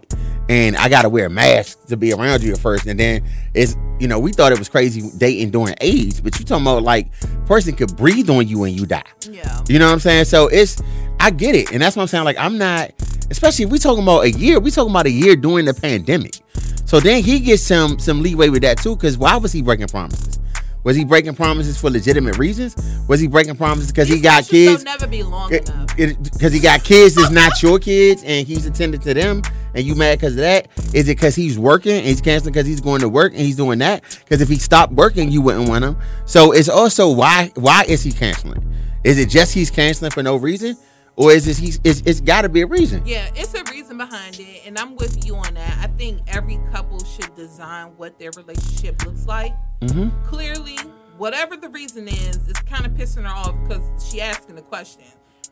[0.49, 3.21] and I got to wear a mask to be around you at first, and then
[3.53, 6.81] it's you know we thought it was crazy dating during AIDS, but you talking about
[6.83, 7.07] like
[7.45, 9.03] person could breathe on you and you die.
[9.31, 10.25] yeah You know what I'm saying?
[10.25, 10.81] So it's
[11.19, 12.23] I get it, and that's what I'm saying.
[12.25, 12.91] Like I'm not,
[13.29, 14.59] especially if we talking about a year.
[14.59, 16.39] We talking about a year during the pandemic.
[16.85, 18.95] So then he gets some some leeway with that too.
[18.95, 20.38] Because why was he breaking promises?
[20.83, 22.75] Was he breaking promises for legitimate reasons?
[23.07, 24.83] Was he breaking promises because he got kids?
[24.83, 25.95] Don't never be long enough.
[25.95, 29.41] Because he got kids that's not your kids, and he's attending to them,
[29.73, 30.67] and you mad because of that?
[30.93, 33.57] Is it because he's working and he's canceling because he's going to work and he's
[33.57, 34.03] doing that?
[34.23, 35.97] Because if he stopped working, you wouldn't want him.
[36.25, 38.65] So it's also why why is he canceling?
[39.03, 40.77] Is it just he's canceling for no reason,
[41.19, 43.03] or is it he's it's, it's got to be a reason?
[43.05, 45.77] Yeah, it's a reason behind it, and I'm with you on that.
[45.79, 49.53] I think every couple should design what their relationship looks like.
[49.81, 50.23] Mm-hmm.
[50.23, 50.77] Clearly,
[51.17, 55.03] whatever the reason is, it's kind of pissing her off because she asking the question.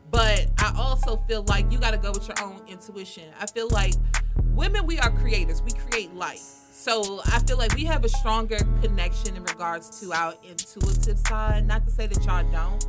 [0.09, 3.25] But I also feel like you got to go with your own intuition.
[3.37, 3.93] I feel like
[4.53, 5.61] women, we are creators.
[5.61, 6.39] We create life.
[6.71, 11.67] So I feel like we have a stronger connection in regards to our intuitive side.
[11.67, 12.87] Not to say that y'all don't,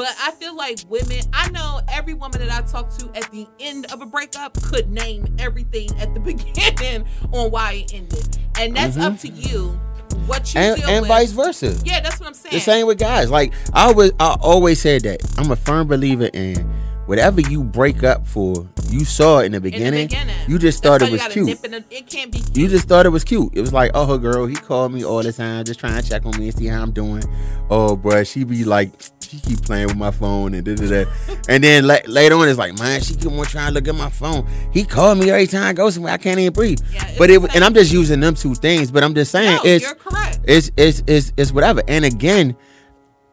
[0.00, 3.46] but I feel like women, I know every woman that I talk to at the
[3.60, 8.38] end of a breakup could name everything at the beginning on why it ended.
[8.58, 9.78] And that's up to you
[10.26, 10.80] what you Mm-hmm.
[10.80, 11.76] And, and vice versa.
[11.84, 12.54] Yeah, that's what I'm saying.
[12.54, 13.30] The same with guys.
[13.30, 16.56] Like I always, I always said that I'm a firm believer in
[17.04, 18.66] whatever you break up for.
[18.88, 20.06] You saw it in the in the beginning.
[20.06, 20.36] beginning.
[20.48, 21.60] You just thought it was cute.
[21.60, 22.56] the- it can't be cute.
[22.56, 23.50] You just thought it was cute.
[23.52, 26.08] It was like, oh, her girl, he called me all the time, just trying to
[26.08, 27.22] check on me and see how I'm doing.
[27.68, 28.92] Oh, bruh, she be like,
[29.30, 31.10] she keep playing with my phone and da da da.
[31.48, 33.94] and then la- later on, it's like, man, she keep on trying to look at
[33.94, 34.44] my phone.
[34.72, 36.12] He called me every time I go somewhere.
[36.12, 36.80] I can't even breathe.
[36.92, 38.90] Yeah, but it, and I'm just using them two things.
[38.90, 39.96] But I'm just saying, no, it's you're
[40.44, 41.80] it's it's it's it's whatever.
[41.86, 42.56] And again,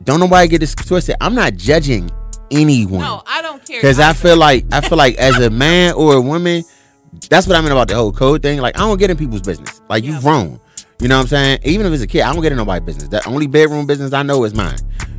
[0.04, 1.16] don't nobody get this twisted.
[1.20, 2.12] I'm not judging
[2.52, 3.02] anyone.
[3.02, 3.82] No, I don't care.
[3.82, 6.64] Because I feel like I feel like as a man or a woman,
[7.28, 8.60] that's what I mean about the whole code thing.
[8.60, 9.82] Like I don't get in people's business.
[9.90, 10.22] Like you Yeah.
[10.22, 10.60] grown.
[11.00, 11.60] You know what I'm saying?
[11.64, 13.08] Even if it's a kid, I don't get in nobody's business.
[13.10, 14.78] The only bedroom business I know is mine.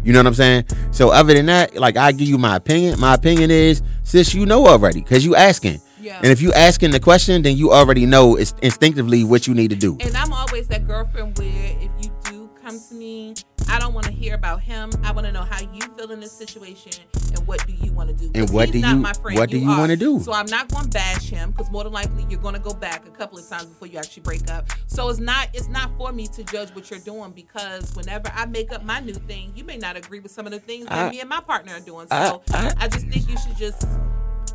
[0.08, 0.64] You know what I'm saying?
[0.90, 2.98] So other than that, like I give you my opinion.
[2.98, 5.82] My opinion is, sis, you know already because you asking.
[6.00, 6.16] Yeah.
[6.16, 9.68] And if you asking the question, then you already know it's instinctively what you need
[9.68, 9.98] to do.
[10.00, 11.90] And I'm always that girlfriend where if
[12.68, 13.34] come to me,
[13.70, 14.90] I don't want to hear about him.
[15.02, 16.92] I want to know how you feel in this situation
[17.34, 18.30] and what do you want to do.
[18.34, 19.78] And what do not you- my friend, what do you are.
[19.78, 20.20] wanna do?
[20.20, 22.72] So I'm not going to bash him because more than likely you're going to go
[22.74, 24.66] back a couple of times before you actually break up.
[24.86, 28.44] So it's not it's not for me to judge what you're doing because whenever I
[28.46, 31.06] make up my new thing, you may not agree with some of the things that
[31.06, 32.06] I- me and my partner are doing.
[32.10, 33.82] I- So I- I just think you should just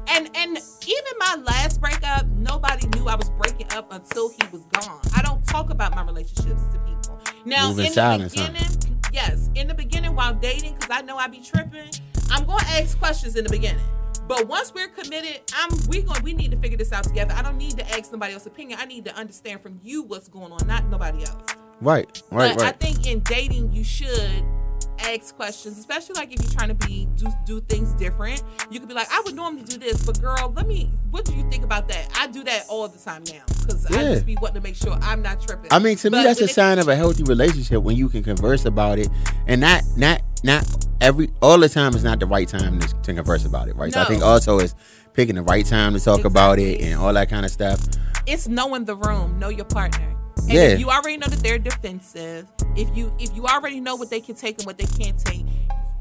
[0.08, 4.62] and and even my last breakup, nobody knew I was breaking up until he was
[4.66, 5.00] gone.
[5.16, 7.00] I don't talk about my relationships to people.
[7.46, 8.52] Now Moving in silence, the huh?
[8.52, 11.90] beginning, yes, in the beginning while dating, because I know I be tripping,
[12.32, 13.84] I'm gonna ask questions in the beginning.
[14.28, 17.34] But once we're committed, I'm we going we need to figure this out together.
[17.36, 18.80] I don't need to ask somebody else's opinion.
[18.82, 21.56] I need to understand from you what's going on, not nobody else.
[21.82, 24.46] Right, right, but I think in dating you should
[25.00, 28.44] ask questions, especially like if you're trying to be do do things different.
[28.70, 30.92] You could be like, I would normally do this, but girl, let me.
[31.12, 32.10] What do you think about that?
[32.18, 34.94] I do that all the time now because I just be wanting to make sure
[35.02, 35.72] I'm not tripping.
[35.72, 38.66] I mean, to me, that's a sign of a healthy relationship when you can converse
[38.66, 39.10] about it,
[39.48, 43.14] and not not not every all the time is not the right time to, to
[43.14, 43.94] converse about it, right?
[43.94, 44.74] So I think also is
[45.14, 47.80] picking the right time to talk about it and all that kind of stuff.
[48.26, 50.16] it's knowing the room, know your partner.
[50.44, 50.62] And Yeah.
[50.74, 54.20] if you already know that they're defensive, if you if you already know what they
[54.20, 55.46] can take and what they can't take,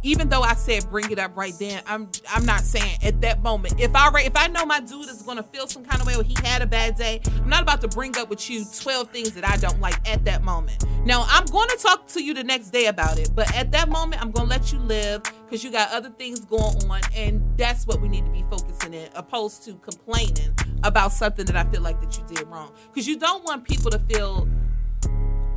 [0.02, 3.42] even though I said bring it up right then, I'm I'm not saying at that
[3.42, 3.80] moment.
[3.80, 6.22] If I if I know my dude is gonna feel some kind of way or
[6.22, 9.32] he had a bad day, I'm not about to bring up with you 12 things
[9.32, 10.84] that I don't like at that moment.
[11.04, 14.22] Now I'm gonna talk to you the next day about it, but at that moment
[14.22, 18.00] I'm gonna let you live because you got other things going on, and that's what
[18.00, 22.00] we need to be focusing in, opposed to complaining about something that I feel like
[22.00, 22.72] that you did wrong.
[22.92, 24.48] Because you don't want people to feel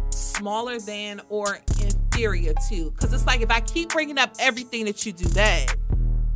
[0.10, 1.60] smaller than or
[2.16, 2.92] inferior to.
[2.92, 5.72] Because it's like if I keep bringing up everything that you do bad,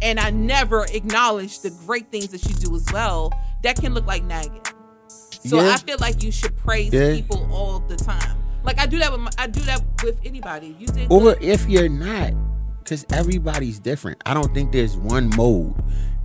[0.01, 3.33] and I never acknowledge the great things that you do as well,
[3.63, 4.61] that can look like nagging.
[5.07, 5.73] So Yeah.
[5.73, 7.13] I feel like you should praise Yeah.
[7.15, 8.37] people all the time.
[8.63, 10.75] Like I do that with my, I do that with anybody.
[10.79, 11.43] You did Or good.
[11.43, 12.33] if you're not,
[12.83, 14.21] because everybody's different.
[14.25, 15.75] I don't think there's one mode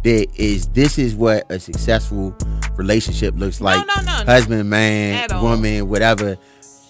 [0.05, 2.36] that is this is what a successful
[2.76, 3.85] relationship looks like.
[3.86, 4.24] no, no, no.
[4.24, 6.36] Husband, man, woman, whatever.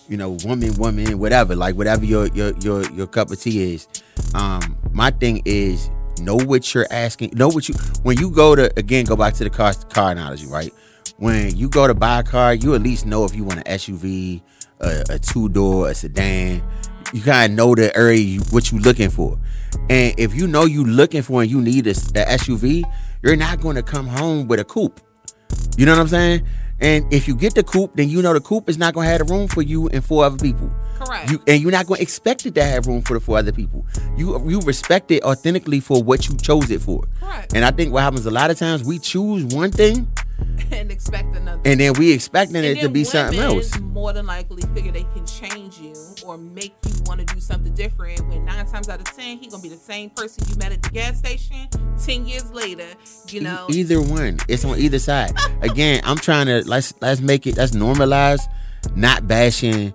[0.09, 1.57] You know, woman, woman, whatever.
[1.57, 3.89] Like whatever your your your your cup of tea is.
[4.35, 5.91] Um, my thing is
[6.21, 7.33] know what you're asking.
[7.35, 10.47] Know what you when you go to again go back to the car car analogy,
[10.47, 10.73] right?
[11.17, 13.65] When you go to buy a car, you at least know if you want an
[13.65, 14.43] SUV,
[14.81, 16.63] a, a two door, a sedan.
[17.13, 19.39] You kind of know the area you, what you looking for,
[19.89, 22.83] and if you know you looking for and you need a, a SUV,
[23.23, 25.01] you're not going to come home with a coupe.
[25.77, 26.47] You know what I'm saying?
[26.81, 29.11] And if you get the coupe, then you know the coupe is not going to
[29.11, 30.71] have the room for you and four other people.
[30.99, 31.31] Correct.
[31.31, 33.53] You and you're not going to expect it to have room for the four other
[33.53, 33.87] people.
[34.17, 37.05] You you respect it authentically for what you chose it for.
[37.21, 37.55] Correct.
[37.55, 40.09] And I think what happens a lot of times we choose one thing
[40.73, 41.61] and expect another.
[41.65, 43.79] and then we expecting And it to be something else.
[43.79, 45.95] More than likely, figure they can change you
[46.25, 48.27] or make you want to do something different.
[48.29, 50.83] When nine times out of ten, he gonna be the same person you met at
[50.83, 51.69] the gas station.
[52.03, 52.87] Ten years later,
[53.29, 53.67] you know.
[53.71, 54.39] E- either one.
[54.49, 55.33] It's on either side.
[55.63, 58.41] Again, I'm trying to let's let's make it let's normalize
[58.95, 59.95] not bashing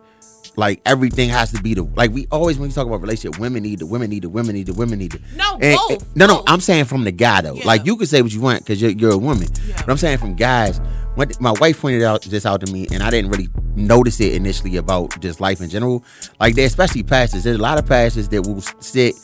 [0.60, 3.64] like everything has to be the like we always when we talk about relationship, women
[3.64, 6.16] need the women need the women need the women need the No, And- both, and-
[6.16, 6.44] no, no.
[6.48, 7.56] I'm saying from the guy though.
[7.56, 7.66] Yeah.
[7.66, 9.76] Like you can say what you want because you're you're a woman, Yeah.
[9.78, 10.80] but I'm saying from guys.
[11.16, 14.34] When my wife pointed out this out to me, and I didn't really notice it
[14.36, 16.04] initially about just life in general.
[16.40, 19.16] Like they, especially pastors, there's a lot of pastors that will sit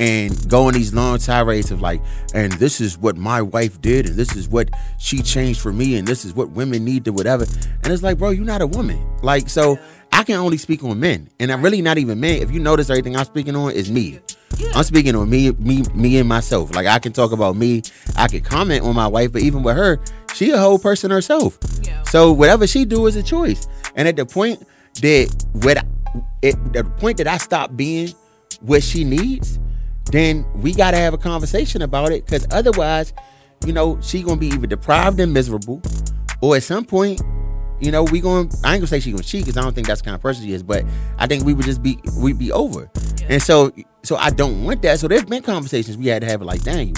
[0.00, 2.00] and go on these long tirades of like,
[2.34, 5.96] and this is what my wife did, and this is what she changed for me,
[5.96, 7.44] and this is what women need to whatever.
[7.82, 9.02] And it's like, bro, you're not a woman.
[9.22, 9.78] Like, so
[10.18, 12.42] I can only speak on men, and I'm really not even men.
[12.42, 14.18] If you notice, everything I'm speaking on is me.
[14.74, 16.74] I'm speaking on me, me, me, and myself.
[16.74, 17.82] Like I can talk about me.
[18.16, 20.00] I can comment on my wife, but even with her,
[20.34, 21.56] she a whole person herself.
[21.82, 22.02] Yeah.
[22.02, 23.68] So whatever she do is a choice.
[23.94, 24.66] And at the point
[25.02, 25.86] that what
[26.42, 28.12] it, at the point that I stop being
[28.60, 29.60] what she needs,
[30.06, 32.26] then we got to have a conversation about it.
[32.26, 33.12] Because otherwise,
[33.64, 35.80] you know, she gonna be either deprived and miserable,
[36.40, 37.22] or at some point,
[37.80, 39.86] you know, we going I ain't gonna say she gonna cheat because I don't think
[39.86, 40.62] that's the kind of person she is.
[40.62, 40.84] But
[41.18, 42.90] I think we would just be we'd be over.
[43.28, 43.72] And so
[44.02, 44.98] so I don't want that.
[45.00, 46.94] So there's been conversations we had to have like, dang, you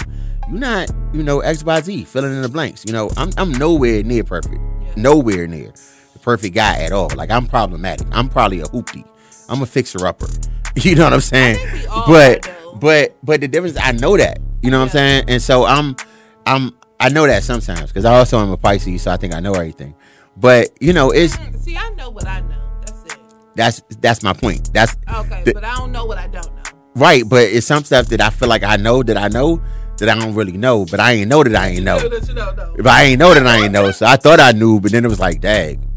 [0.49, 2.83] you not you know X Y Z filling in the blanks.
[2.85, 4.93] You know, I'm I'm nowhere near perfect, Yeah.
[4.95, 5.71] nowhere near
[6.13, 7.09] the perfect guy at all.
[7.15, 8.07] Like I'm problematic.
[8.11, 9.05] I'm probably a hoopty.
[9.49, 10.27] I'm a fixer upper.
[10.77, 11.57] You know what I'm saying?
[11.57, 14.85] think we all but are, but but the difference I know that You know what
[14.85, 15.25] I'm saying?
[15.27, 15.97] And so I'm,
[16.45, 19.41] I'm, I know that sometimes because I also am a Pisces, so I think I
[19.41, 19.95] know everything.
[20.37, 22.57] But you know, it's See, I know what I know.
[22.85, 23.19] That's it.
[23.55, 24.73] that's that's my point.
[24.73, 26.61] That's Okay, The- but I don't know what I don't know.
[26.95, 27.27] right.
[27.27, 29.61] But it's some stuff that I feel like I know that I know
[29.97, 31.97] that I don't really know, but I ain't know that I ain't know.
[31.99, 32.73] you know.
[32.77, 33.91] But I ain't know that I ain't know.
[33.91, 35.87] So I thought I knew, but then it was like, dang.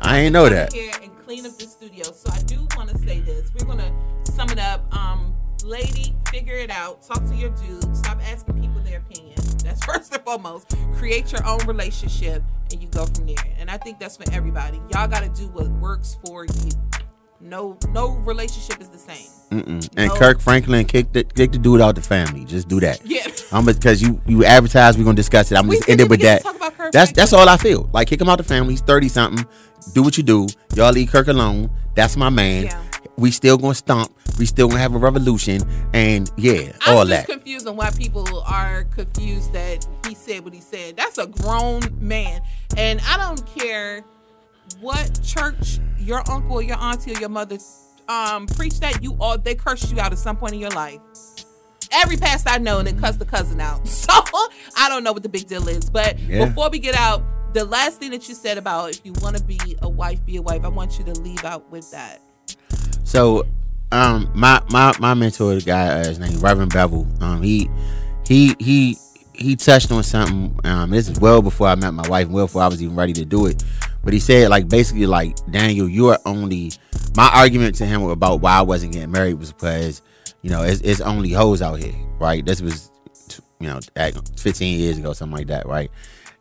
[0.00, 0.72] I ain't know that.
[0.72, 2.04] Here and clean up the studio.
[2.04, 3.50] So I do want to say this.
[3.58, 3.92] We're gonna
[4.24, 4.84] sum it up.
[4.94, 5.32] Um,
[5.64, 7.02] lady, figure it out.
[7.06, 7.96] Talk to your dude.
[7.96, 9.36] Stop asking people their opinion.
[9.64, 10.74] That's first and foremost.
[10.96, 12.42] Create your own relationship,
[12.72, 13.36] and you go from there.
[13.58, 14.78] And I think that's for everybody.
[14.94, 16.70] Y'all got to do what works for you.
[17.40, 19.26] No, no relationship is the same.
[19.50, 19.88] Mm-mm.
[19.96, 20.14] And No.
[20.16, 22.44] Kirk Franklin kicked the kick the dude out the family.
[22.44, 23.00] Just do that.
[23.04, 23.26] Yeah.
[23.50, 24.96] I'm because you you advertise.
[24.96, 25.58] We're gonna discuss it.
[25.58, 26.42] I'm We just end it with that.
[26.42, 27.14] talk about Kirk That's Franklin.
[27.16, 27.90] that's all I feel.
[27.92, 28.74] Like kick him out the family.
[28.74, 29.44] He's thirty something.
[29.92, 30.46] Do what you do.
[30.76, 31.68] Y'all leave Kirk alone.
[31.96, 32.64] That's my man.
[32.66, 32.82] Yeah.
[33.16, 34.10] We still gonna stomp.
[34.38, 35.60] We still gonna have a revolution.
[35.92, 37.32] And yeah, I'm all just that.
[37.32, 40.96] confused on why people are confused that he said what he said.
[40.96, 42.40] That's a grown man,
[42.76, 44.02] and I don't care
[44.80, 47.58] what church your uncle or your auntie or your mother
[48.08, 50.98] um preached that you all they cursed you out at some point in your life.
[51.92, 53.86] Every pastor I know and it cussed the cousin out.
[53.88, 54.12] So
[54.76, 55.88] I don't know what the big deal is.
[55.90, 56.46] But Yeah.
[56.46, 57.22] before we get out,
[57.54, 60.36] the last thing that you said about if you want to be a wife, be
[60.36, 60.64] a wife.
[60.64, 62.20] I want you to leave out with that.
[63.04, 63.46] So,
[63.90, 67.06] um, my my my mentor, the guy, uh, his name Reverend Bevel.
[67.20, 67.68] Um, he
[68.26, 68.96] he he
[69.34, 70.58] he touched on something.
[70.64, 73.12] Um, this is well before I met my wife, well before I was even ready
[73.14, 73.62] to do it.
[74.04, 76.72] But he said, like, basically, like, Daniel, you are only.
[77.14, 80.00] My argument to him about why I wasn't getting married was because,
[80.40, 82.44] you know, it's, it's only hoes out here, right?
[82.44, 82.90] This was,
[83.60, 85.90] you know, at 15 years ago, something like that, right?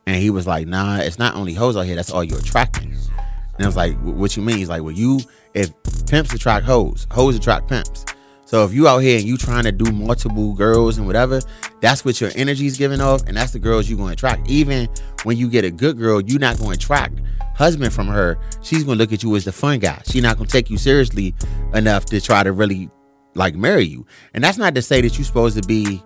[0.08, 1.96] And he was like, nah, it's not only hoes out here.
[1.96, 2.94] That's all you're attracting.
[2.94, 4.58] And I was like, what you mean?
[4.58, 5.20] He's like, well, you,
[5.54, 5.72] if
[6.08, 8.06] pimps attract hoes, hoes attract pimps.
[8.46, 11.40] So if you out here and you trying to do multiple girls and whatever,
[11.80, 14.50] that's what your energy is giving off, and that's the girls you're going to attract.
[14.50, 14.90] Even
[15.24, 17.22] when you get a good girl, you're not going to attract
[17.56, 18.38] husband from her.
[18.62, 20.02] She's going to look at you as the fun guy.
[20.06, 21.34] She's not going to take you seriously
[21.74, 22.90] enough to try to really
[23.36, 24.06] like marry you.
[24.34, 26.04] And that's not to say that you're supposed to be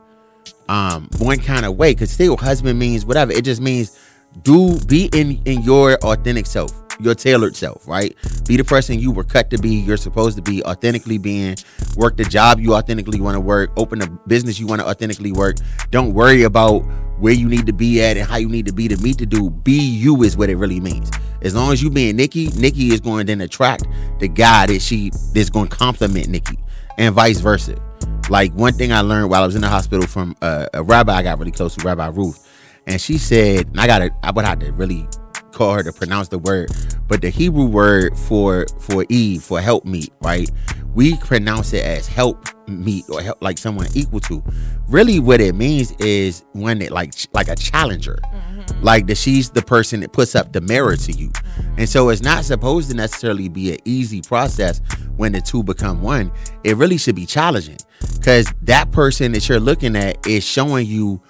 [0.68, 4.00] um one kind of way because still husband means whatever it just means
[4.42, 8.16] do be in in your authentic self your tailored self right?
[8.48, 9.76] Be the person you were cut to be.
[9.76, 11.56] You're supposed to be authentically being.
[11.96, 13.72] Work the job you authentically want to work.
[13.78, 15.58] Open a business you want to authentically work.
[15.92, 16.80] Don't worry about
[17.20, 19.26] where you need to be at and how you need to be to meet the
[19.26, 19.64] dude.
[19.64, 21.10] Be you is what it really means.
[21.42, 23.86] As long as you being nikki nikki is going to then attract
[24.20, 26.58] the guy that she is going to compliment nikki
[26.98, 27.82] and vice versa.
[28.30, 31.14] Like one thing I learned while I was in the hospital from uh, a rabbi
[31.14, 32.48] I got really close to, Rabbi Ruth,
[32.88, 35.08] and she said, and I got to, I would have to really
[35.56, 36.70] call her to pronounce the word,
[37.08, 40.52] but the Hebrew word for for Eve for help meet, right?
[40.94, 44.44] We pronounce it as help meet or help like someone equal to.
[44.88, 48.84] Really, what it means is when it like like a challenger, mm-hmm.
[48.84, 51.80] like that she's the person that puts up the mirror to you, mm-hmm.
[51.80, 54.82] and so it's not supposed to necessarily be an easy process
[55.16, 56.32] when the two become one.
[56.64, 57.78] It really should be challenging
[58.16, 61.22] because that person that you're looking at is showing you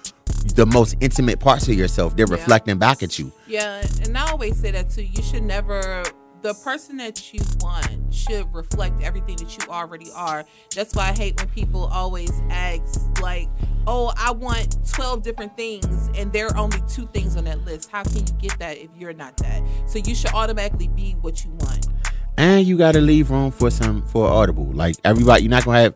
[0.55, 2.15] the most intimate parts of yourself.
[2.15, 2.35] They're Yeah.
[2.35, 3.31] reflecting back at you.
[3.47, 5.03] Yeah, and I always say that too.
[5.03, 6.03] You should never
[6.41, 10.45] the person that you want should reflect everything that you already are.
[10.75, 13.49] That's why I hate when people always ask like,
[13.87, 17.89] "Oh, I want 12 different things and there are only two things on that list.
[17.91, 21.43] How can you get that if you're not that?" So you should automatically be what
[21.43, 21.87] you want.
[22.37, 25.79] and you got to leave room for some for audible like everybody you're not gonna
[25.79, 25.93] have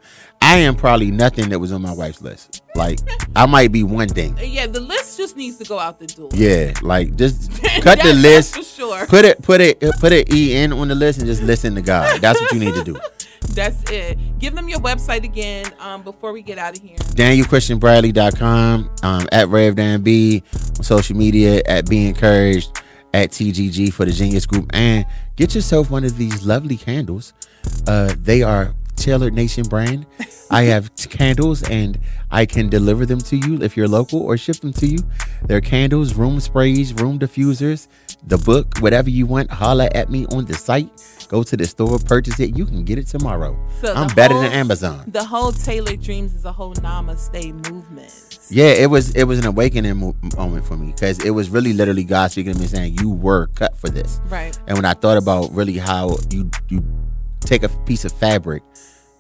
[0.50, 3.00] i am probably nothing that was on my wife's list like
[3.36, 6.30] i might be one thing Yeah, the list just needs to go out the door.
[6.34, 7.52] yeah like just
[7.82, 9.06] cut the list for sure.
[9.08, 12.20] put it put it put it en on the list and just listen to god
[12.22, 13.00] that's what you need to do
[13.54, 14.18] That's it.
[14.38, 16.98] Give them your website again um, before we get out of here.
[16.98, 20.44] danielchristianbradley.com um, at RevDanB,
[20.78, 22.82] on social media at be encouraged
[23.14, 25.06] at tgg for the genius group and
[25.36, 27.34] get yourself one of these lovely candles
[27.88, 30.06] uh, they are tailored nation brand
[30.52, 32.00] i have t- candles and
[32.32, 34.98] i can deliver them to you if you're local or ship them to you
[35.46, 37.88] they're candles room sprays room diffusers
[38.28, 40.90] the book whatever you want holla at me on the site
[41.30, 44.44] go to the store purchase it you can get it tomorrow So i'm better whole-
[44.44, 48.40] than amazon The whole Taylor Dreams is a whole namaste movement.
[48.52, 51.74] Yeah, it was it was an awakening mo- moment for me because it was really
[51.74, 54.20] literally God speaking to me saying you were cut for this.
[54.28, 54.58] Right.
[54.68, 56.84] And when I thought about really how you you
[57.42, 58.64] take a piece of fabric,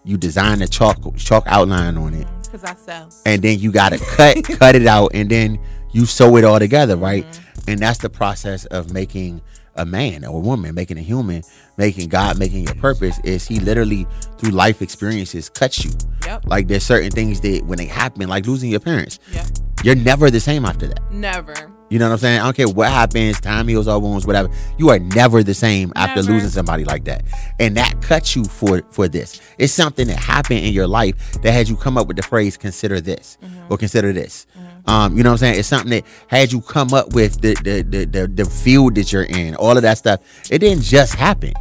[0.03, 3.09] you design a chalk chalk outline on it, Because I sell.
[3.26, 5.59] and then you got to cut cut it out, and then
[5.91, 7.26] you sew it all together, right?
[7.26, 7.69] Mm-hmm.
[7.71, 9.41] And that's the process of making
[9.76, 11.41] a man or a woman, making a human,
[11.77, 14.05] making God, making your purpose is He literally
[14.38, 15.91] through life experiences cuts you.
[16.26, 16.47] Yep.
[16.47, 19.45] Like there's certain things that when they happen, like losing your parents, Yep.
[19.84, 21.11] you're never the same after that.
[21.11, 21.71] Never.
[21.89, 22.39] You know what I'm saying?
[22.39, 24.49] I don't care what happens, time heals all wounds, whatever.
[24.77, 26.33] You are never the same after Never.
[26.33, 27.23] losing somebody like that.
[27.59, 29.41] And that cuts you for for this.
[29.57, 32.57] It's something that happened in your life that had you come up with the phrase
[32.57, 33.37] consider this
[33.69, 34.45] or consider this.
[34.85, 35.59] Um, you know what I'm saying?
[35.59, 39.11] It's something that had you come up with the the, the the the field that
[39.11, 40.21] you're in, all of that stuff.
[40.51, 41.53] It didn't just happen.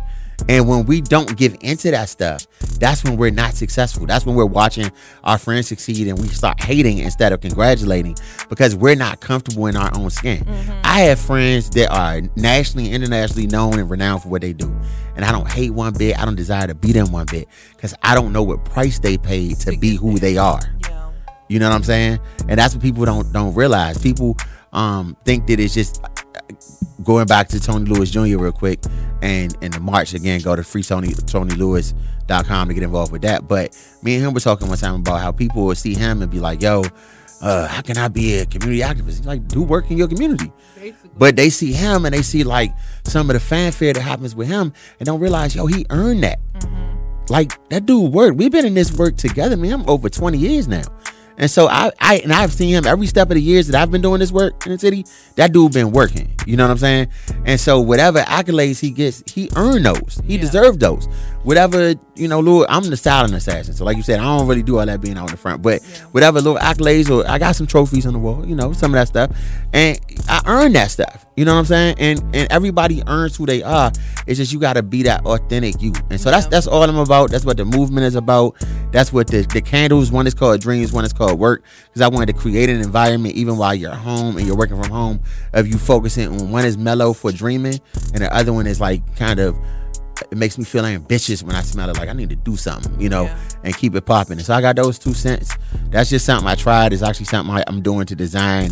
[0.48, 2.46] And when we don't give into that stuff,
[2.78, 4.06] that's when we're not successful.
[4.06, 4.90] That's when we're watching
[5.24, 8.16] our friends succeed and we start hating instead of congratulating
[8.48, 10.46] because we're not comfortable in our own skin.
[10.84, 14.74] I have friends that are nationally internationally known and renowned for what they do.
[15.16, 16.18] And I don't hate one bit.
[16.18, 19.18] I don't desire to be them one bit because I don't know what price they
[19.18, 20.60] paid to be who they are.
[20.84, 21.10] Yeah.
[21.48, 22.20] You know what I'm saying?
[22.48, 23.98] And that's what people don't don't realize.
[23.98, 24.36] People
[24.72, 26.00] um think that it's just
[27.02, 28.38] going back to Tony Lewis Jr.
[28.38, 28.80] real quick
[29.22, 33.48] and in the March again, go to free Tony TonyLewis.com to get involved with that.
[33.48, 36.30] But me and him were talking one time about how people would see him and
[36.30, 36.84] be like, yo,
[37.40, 39.18] uh, how can I be a community activist?
[39.18, 40.52] He's like, do work in your community.
[40.74, 41.10] Basically.
[41.16, 42.72] But they see him and they see like
[43.04, 46.40] some of the fanfare that happens with him and don't realize, yo, he earned that.
[47.28, 48.36] Like that dude worked.
[48.36, 49.72] We've been in this work together, man.
[49.72, 50.82] I'm over 20 years now.
[51.38, 53.90] And so I, I and I've seen him every step of the years that I've
[53.92, 55.06] been doing this work in the city.
[55.36, 56.34] That dude been working.
[56.46, 57.08] You know what I'm saying?
[57.46, 60.20] And so whatever accolades he gets, he earned those.
[60.26, 60.40] He Yeah.
[60.40, 61.08] deserved those.
[61.44, 63.72] Whatever, you know, Lord, I'm the silent assassin.
[63.74, 65.62] So like you said, I don't really do all that being out in the front.
[65.62, 66.04] But Yeah.
[66.10, 68.98] whatever little accolades or I got some trophies on the wall, you know, some of
[68.98, 69.30] that stuff.
[69.72, 69.98] And
[70.28, 71.24] I earned that stuff.
[71.36, 71.94] You know what I'm saying?
[71.98, 73.92] And and everybody earns who they are.
[74.26, 75.92] It's just you gotta be that authentic you.
[76.10, 77.30] And so that's that's all I'm about.
[77.30, 78.56] That's what the movement is about.
[78.90, 81.62] That's what the, the candles, one is called dreams, one is called work.
[81.86, 84.90] Because I wanted to create an environment even while you're home and you're working from
[84.90, 85.20] home
[85.52, 87.78] of you focusing on one is mellow for dreaming
[88.12, 89.56] and the other one is like kind of
[90.30, 91.96] it makes me feel ambitious when I smell it.
[91.96, 93.38] Like I need to do something, you know, Yeah.
[93.64, 94.38] and keep it popping.
[94.38, 95.56] And so I got those two cents.
[95.90, 96.92] That's just something I tried.
[96.92, 98.70] It's actually something I, I'm doing to design.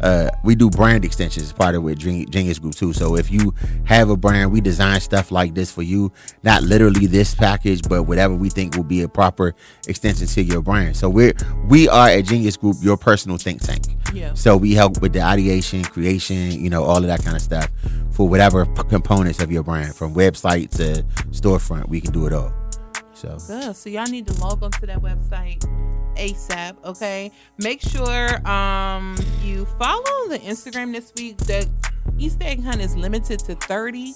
[0.00, 2.92] Uh, we do brand extensions as part of with Genius Group too.
[2.92, 3.54] So if you
[3.84, 6.12] have a brand, we design stuff like this for you.
[6.42, 9.54] Not literally this package, but whatever we think will be a proper
[9.88, 10.96] extension to your brand.
[10.96, 11.34] So we're
[11.68, 13.84] we are at Genius Group, your personal think tank.
[14.12, 14.34] Yeah.
[14.34, 17.70] So we help with the ideation, creation, you know, all of that kind of stuff
[18.10, 21.88] for whatever p- components of your brand, from website to storefront.
[21.88, 22.52] We can do it all.
[23.16, 23.74] So Good.
[23.76, 25.60] So y'all need to log onto that website
[26.16, 26.76] ASAP.
[26.84, 27.32] Okay.
[27.58, 31.36] Make sure um you follow the Instagram this week.
[31.38, 31.68] The
[32.18, 34.14] Easter egg hunt is limited to 30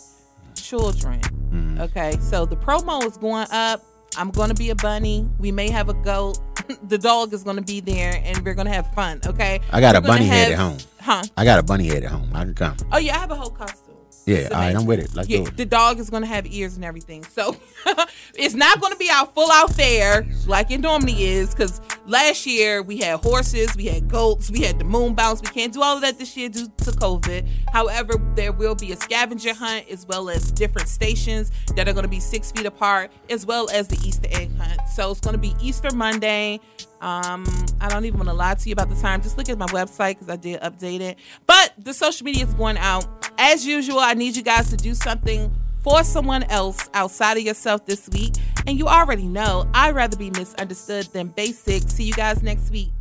[0.55, 1.21] children.
[1.21, 2.17] mm, Okay.
[2.21, 3.83] So the promo is going up.
[4.17, 5.29] I'm gonna be a bunny.
[5.39, 6.39] We may have a goat.
[6.89, 9.21] the dog is gonna be there, and we're gonna have fun.
[9.27, 9.61] Okay.
[9.73, 10.79] I got a We're gonna bunny head at home.
[11.01, 11.23] Huh?
[11.37, 12.29] I got a bunny head at home.
[12.35, 12.77] I can come.
[12.93, 13.90] Oh yeah, I have a whole costume.
[14.31, 15.15] Yeah, all right, I'm with it.
[15.15, 15.57] Let's yeah, do it.
[15.57, 17.25] the dog is gonna have ears and everything.
[17.25, 17.57] So
[18.35, 21.55] it's not gonna be out full out there like it normally is.
[21.55, 25.41] Cause last year we had horses, we had goats, we had the moon bounce.
[25.43, 27.49] We can't do all of that this year due to COVID.
[27.73, 32.09] However, there will be a scavenger hunt as well as different stations that are gonna
[32.09, 34.81] be six feet apart, as well as the Easter egg hunt.
[34.95, 36.61] So it's gonna be Easter Monday.
[37.01, 37.45] Um,
[37.81, 39.23] I don't even want to lie to you about the time.
[39.23, 41.19] Just look at my website because I did update it.
[41.47, 43.20] But the social media is going out.
[43.43, 45.51] As usual, I need you guys to do something
[45.81, 48.35] for someone else outside of yourself this week.
[48.67, 51.89] And you already know I'd rather be misunderstood than basic.
[51.89, 52.93] See you guys next week.